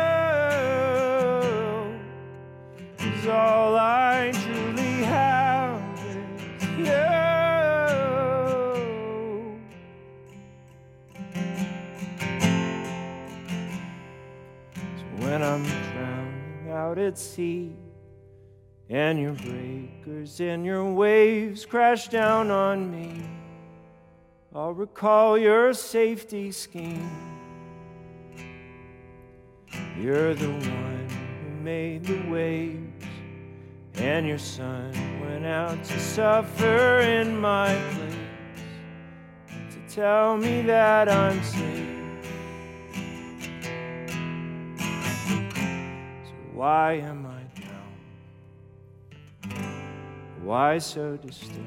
Is 3.12 3.26
all 3.28 3.76
I 3.76 4.32
when 15.32 15.42
I'm 15.42 15.64
drowning 15.64 16.70
out 16.70 16.98
at 16.98 17.16
sea, 17.16 17.74
and 18.90 19.18
your 19.18 19.32
breakers 19.32 20.38
and 20.40 20.62
your 20.62 20.92
waves 20.92 21.64
crash 21.64 22.08
down 22.08 22.50
on 22.50 22.90
me, 22.90 23.24
I'll 24.54 24.74
recall 24.74 25.38
your 25.38 25.72
safety 25.72 26.52
scheme. 26.52 27.10
You're 29.98 30.34
the 30.34 30.50
one 30.50 31.08
who 31.08 31.64
made 31.64 32.04
the 32.04 32.30
waves, 32.30 33.06
and 33.94 34.28
your 34.28 34.36
son 34.36 34.92
went 35.22 35.46
out 35.46 35.82
to 35.82 35.98
suffer 35.98 37.00
in 37.00 37.40
my 37.40 37.74
place 37.94 38.14
to 39.70 39.94
tell 39.94 40.36
me 40.36 40.60
that 40.60 41.08
I'm 41.08 41.42
safe. 41.42 42.01
Why 46.62 46.92
am 46.92 47.26
I 47.26 47.42
down? 47.60 47.92
Why 50.44 50.78
so 50.78 51.16
disturbed? 51.16 51.58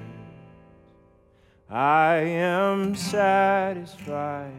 I 1.69 2.15
am 2.15 2.95
satisfied. 2.95 4.53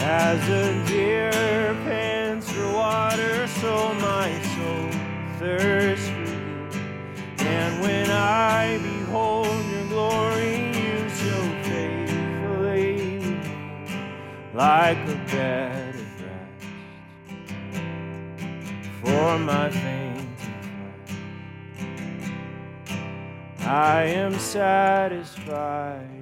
As 0.00 0.48
a 0.48 0.84
deer 0.88 1.30
pants 1.84 2.50
for 2.50 2.72
water, 2.72 3.46
so 3.46 3.94
my 3.94 4.28
soul 4.56 4.90
thirsts 5.38 6.08
for 6.08 6.24
you. 6.34 6.68
And 7.46 7.80
when 7.80 8.10
I 8.10 8.76
behold 8.78 9.64
your 9.70 9.86
glory, 9.86 10.56
you 10.82 11.08
so 11.10 11.36
faithfully, 11.62 13.38
like 14.52 14.98
a 15.06 15.14
bed 15.30 15.79
For 19.20 19.38
my 19.38 19.68
veins. 19.68 20.40
I 23.60 24.04
am 24.04 24.38
satisfied. 24.38 26.19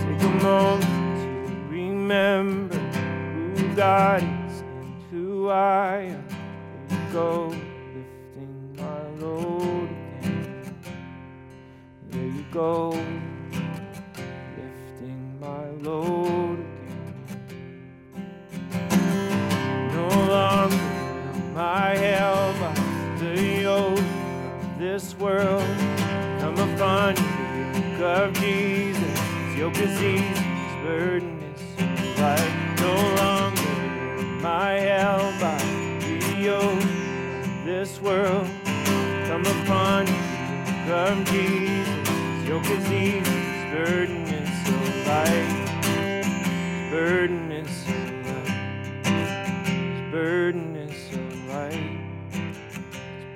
Take 0.00 0.20
a 0.20 0.34
moment 0.42 1.20
to 1.20 1.66
remember 1.70 2.76
who 2.76 3.76
God 3.76 4.24
is 4.24 4.62
and 4.62 5.02
who 5.12 5.48
I 5.50 6.10
am. 6.10 6.26
You 6.90 6.98
go, 7.12 7.46
lifting 7.94 8.76
my 8.76 9.02
load 9.24 9.88
again. 10.22 10.74
There 12.10 12.20
you 12.20 12.44
go, 12.50 12.90
this 24.98 25.16
world. 25.20 25.62
Come 26.40 26.58
upon 26.58 27.14
you, 27.14 27.22
the 27.72 27.98
yoke 28.00 28.26
of 28.26 28.34
Jesus. 28.34 29.18
His 29.46 29.56
yoke 29.56 29.78
is 29.78 30.02
easy, 30.02 30.24
his 30.24 30.74
burden 30.82 31.38
is 31.54 32.18
light. 32.18 32.74
No 32.80 32.94
longer 33.22 33.74
am 34.18 34.44
I 34.44 34.72
held 34.80 35.40
by 35.40 35.62
the 36.00 36.34
yoke 36.40 36.82
this 37.64 38.00
world. 38.02 38.48
Come 39.28 39.46
upon 39.46 40.08
you, 40.08 40.92
of 40.92 41.24
Jesus. 41.26 42.08
His 42.08 42.48
yoke 42.48 42.66
is 42.66 42.86
easy, 42.90 43.20
his 43.20 43.72
burden 43.72 44.22
is 44.26 44.50
so 44.66 44.76
light. 45.06 45.48
His 45.86 46.90
burden 46.90 47.52
is 47.52 47.70
so 47.86 47.98
light. 48.26 49.06
His 49.06 50.10
burden 50.10 50.74
is 50.74 50.94
so 51.08 51.20
light. 51.52 52.00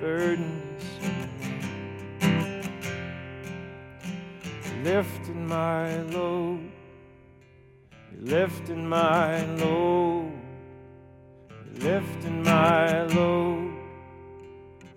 Burden 0.01 0.62
lifting 4.83 5.47
my 5.47 5.95
load. 6.01 6.59
You're 8.11 8.21
lifting 8.21 8.85
my 8.89 9.45
load. 9.55 10.33
You're 11.79 11.93
lifting 11.93 12.43
my 12.43 13.03
load. 13.05 13.73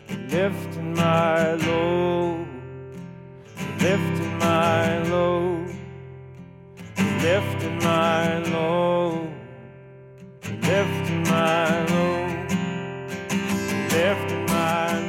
You're 0.08 0.18
lifting 0.28 0.92
my 0.94 1.52
load. 1.54 2.48
You're 3.58 3.78
lifting 3.78 4.38
my 4.38 5.02
load. 5.04 5.74
You're 6.98 7.18
lifting 7.20 7.78
my 7.78 8.38
load. 8.38 9.32
You're 10.42 10.60
lifting 10.62 11.22
my 11.30 11.84
load. 11.86 12.50
You're 13.70 13.88
lifting 13.90 14.46
my 14.46 14.98
load. 14.98 15.05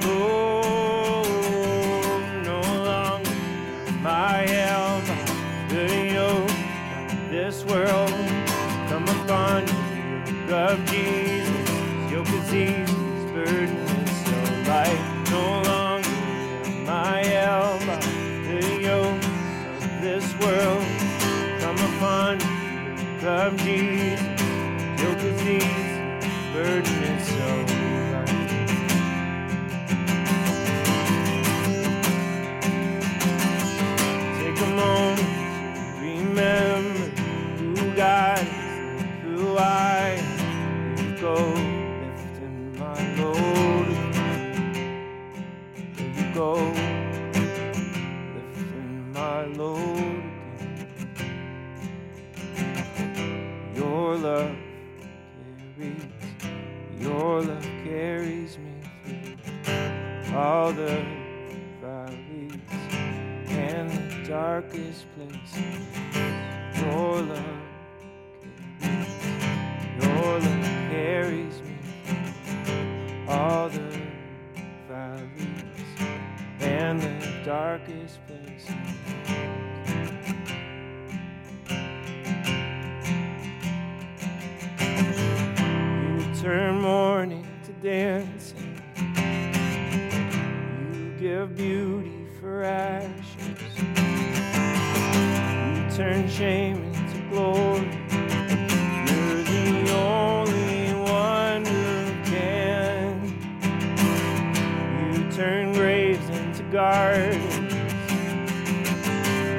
Gardens. 106.77 107.55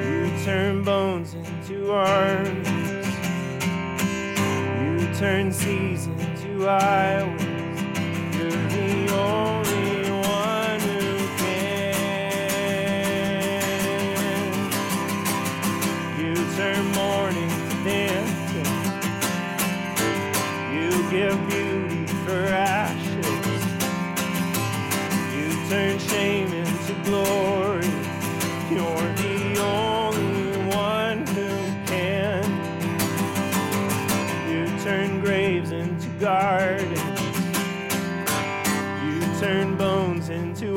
You 0.07 0.45
turn 0.45 0.83
bones 0.85 1.33
into 1.33 1.91
arms. 1.91 2.69
You 5.01 5.13
turn 5.15 5.51
seas 5.51 6.07
into 6.07 6.65
highways. 6.65 7.28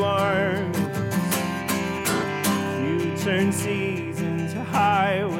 Armies. 0.03 0.78
You 2.80 3.16
turn 3.24 3.53
seas 3.53 4.20
into 4.20 4.62
highways. 4.64 5.31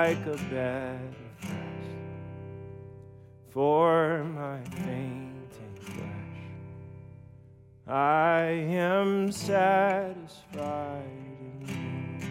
Like 0.00 0.24
a 0.24 0.38
bed 0.48 1.14
of 1.42 1.50
rest 1.50 1.92
for 3.50 4.24
my 4.24 4.58
fainting 4.84 5.76
flesh. 5.78 6.40
I 7.86 8.44
am 8.86 9.30
satisfied 9.30 11.04
in 11.60 11.68
you. 11.68 12.26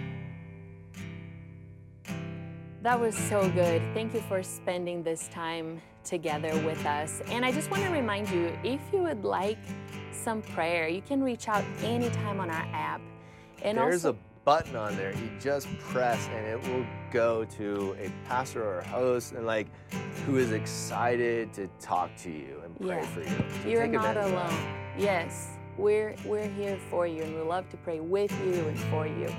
That 2.82 3.00
was 3.00 3.16
so 3.16 3.48
good. 3.52 3.84
Thank 3.94 4.16
you 4.16 4.22
for 4.22 4.42
spending 4.42 5.04
this 5.04 5.28
time 5.28 5.80
together 6.04 6.58
with 6.66 6.84
us. 6.88 7.22
And 7.28 7.46
I 7.46 7.52
just 7.52 7.70
want 7.70 7.84
to 7.84 7.90
remind 7.90 8.32
you 8.32 8.58
if 8.64 8.82
you 8.92 9.04
would 9.04 9.24
like 9.24 9.60
some 10.12 10.42
prayer, 10.42 10.88
you 10.88 11.04
can 11.04 11.22
reach 11.22 11.48
out 11.48 11.64
anytime 11.84 12.40
on 12.40 12.50
our 12.50 12.68
app. 12.74 13.02
And 13.62 13.78
There's 13.78 14.06
also, 14.06 14.18
a 14.18 14.29
button 14.50 14.76
on 14.76 14.95
there. 14.95 15.12
You 15.12 15.30
just 15.39 15.68
press 15.78 16.28
and 16.34 16.43
it 16.47 16.60
will 16.68 16.84
go 17.12 17.45
to 17.45 17.95
a 18.00 18.10
pastor 18.28 18.64
or 18.64 18.80
a 18.80 18.88
host 18.88 19.34
and 19.34 19.45
like 19.45 19.68
who 20.26 20.38
is 20.38 20.54
excited 20.54 21.54
to 21.54 21.70
talk 21.80 22.10
to 22.24 22.32
you 22.32 22.60
and 22.66 22.76
pray 22.80 22.97
Yeah. 22.97 23.06
for 23.06 23.20
you. 23.20 23.28
So 23.62 23.70
you're 23.70 23.86
not 23.86 24.18
advantage 24.18 24.26
of 24.26 24.32
that. 24.32 24.52
alone. 24.52 24.93
Yes, 24.97 25.50
we're 25.78 26.16
we're 26.26 26.47
here 26.50 26.80
for 26.89 27.06
you 27.06 27.22
and 27.22 27.36
we 27.36 27.41
love 27.41 27.70
to 27.70 27.78
pray 27.78 28.00
with 28.00 28.32
you 28.43 28.56
and 28.70 28.80
for 28.89 29.06
you. 29.06 29.30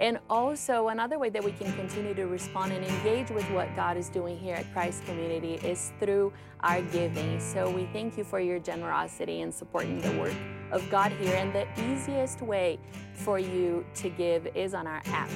And 0.00 0.18
also, 0.28 0.88
another 0.88 1.18
way 1.20 1.28
that 1.30 1.44
we 1.44 1.52
can 1.52 1.72
continue 1.74 2.14
to 2.14 2.24
respond 2.26 2.72
and 2.72 2.84
engage 2.84 3.30
with 3.30 3.48
what 3.52 3.68
God 3.76 3.96
is 3.96 4.08
doing 4.08 4.36
here 4.36 4.56
at 4.56 4.66
Christ 4.72 5.04
Community 5.04 5.60
is 5.62 5.92
through 6.00 6.32
our 6.60 6.82
giving. 6.82 7.38
So 7.38 7.70
we 7.70 7.84
thank 7.92 8.18
you 8.18 8.24
for 8.24 8.40
your 8.40 8.58
generosity 8.58 9.42
in 9.42 9.52
supporting 9.52 10.00
the 10.00 10.10
work 10.18 10.34
of 10.72 10.88
God 10.90 11.12
here. 11.12 11.34
And 11.34 11.52
the 11.52 11.66
easiest 11.92 12.40
way 12.42 12.78
for 13.14 13.38
you 13.38 13.84
to 13.94 14.08
give 14.08 14.46
is 14.54 14.74
on 14.74 14.86
our 14.86 15.02
app. 15.06 15.30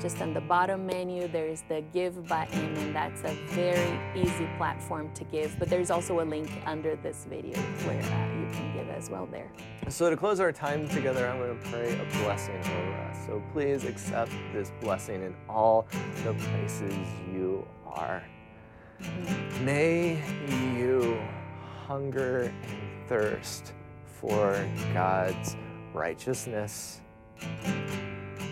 Just 0.00 0.20
on 0.20 0.34
the 0.34 0.40
bottom 0.40 0.84
menu, 0.84 1.28
there's 1.28 1.62
the 1.68 1.84
give 1.92 2.26
button, 2.26 2.76
and 2.76 2.94
that's 2.94 3.22
a 3.22 3.34
very 3.50 4.00
easy 4.20 4.48
platform 4.56 5.12
to 5.14 5.22
give. 5.24 5.56
But 5.60 5.70
there's 5.70 5.92
also 5.92 6.20
a 6.20 6.24
link 6.24 6.50
under 6.66 6.96
this 6.96 7.24
video 7.30 7.56
where 7.56 8.02
uh, 8.02 8.40
you 8.40 8.52
can 8.52 8.72
give 8.74 8.88
as 8.88 9.08
well 9.08 9.26
there. 9.30 9.48
So 9.88 10.10
to 10.10 10.16
close 10.16 10.40
our 10.40 10.50
time 10.50 10.88
together, 10.88 11.28
I'm 11.28 11.38
going 11.38 11.56
to 11.56 11.68
pray 11.68 11.92
a 11.92 12.24
blessing 12.24 12.58
over 12.58 12.92
us. 13.10 13.26
So 13.26 13.42
please 13.52 13.84
accept 13.84 14.32
this 14.52 14.72
blessing 14.80 15.22
in 15.22 15.36
all 15.48 15.86
the 16.24 16.34
places 16.34 16.94
you 17.32 17.64
are. 17.86 18.24
May 19.60 20.20
you 20.76 21.20
hunger 21.86 22.52
and 22.64 23.08
thirst 23.08 23.72
for 24.22 24.64
God's 24.94 25.56
righteousness. 25.92 27.00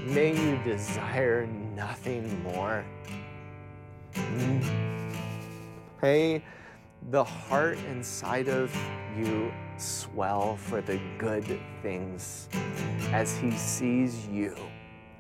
May 0.05 0.35
you 0.35 0.59
desire 0.65 1.47
nothing 1.77 2.43
more. 2.43 2.85
May 6.03 6.43
the 7.11 7.23
heart 7.23 7.79
inside 7.89 8.49
of 8.49 8.75
you 9.17 9.53
swell 9.77 10.57
for 10.57 10.81
the 10.81 11.01
good 11.19 11.61
things 11.83 12.49
as 13.13 13.37
He 13.39 13.53
sees 13.53 14.27
you 14.27 14.57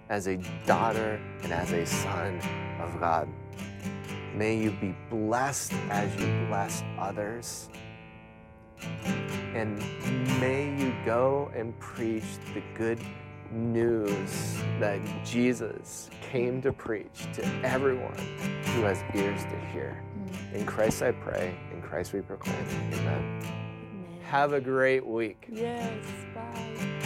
as 0.09 0.26
a 0.26 0.36
daughter 0.66 1.20
and 1.44 1.53
as 1.53 1.70
a 1.70 1.86
son 1.86 2.40
of 2.80 2.98
God. 2.98 3.28
May 4.34 4.57
you 4.57 4.72
be 4.72 4.96
blessed 5.11 5.72
as 5.90 6.12
you 6.20 6.46
bless 6.48 6.82
others. 6.98 7.68
And 9.61 9.79
may 10.41 10.75
you 10.75 10.95
go 11.05 11.51
and 11.55 11.79
preach 11.81 12.25
the 12.55 12.63
good 12.75 12.99
news 13.53 14.57
that 14.79 14.99
Jesus 15.23 16.09
came 16.23 16.63
to 16.63 16.73
preach 16.73 17.27
to 17.35 17.45
everyone 17.63 18.17
who 18.65 18.81
has 18.85 19.05
ears 19.15 19.43
to 19.43 19.61
hear. 19.71 20.03
Mm. 20.19 20.55
In 20.55 20.65
Christ 20.65 21.03
I 21.03 21.13
pray, 21.13 21.55
in 21.75 21.83
Christ 21.83 22.15
we 22.15 22.23
proclaim. 22.23 22.57
Amen. 22.71 23.05
Amen. 23.05 23.43
Have 24.25 24.55
a 24.55 24.63
great 24.63 25.05
week. 25.05 25.47
Yes, 25.53 26.07
bye. 26.35 26.99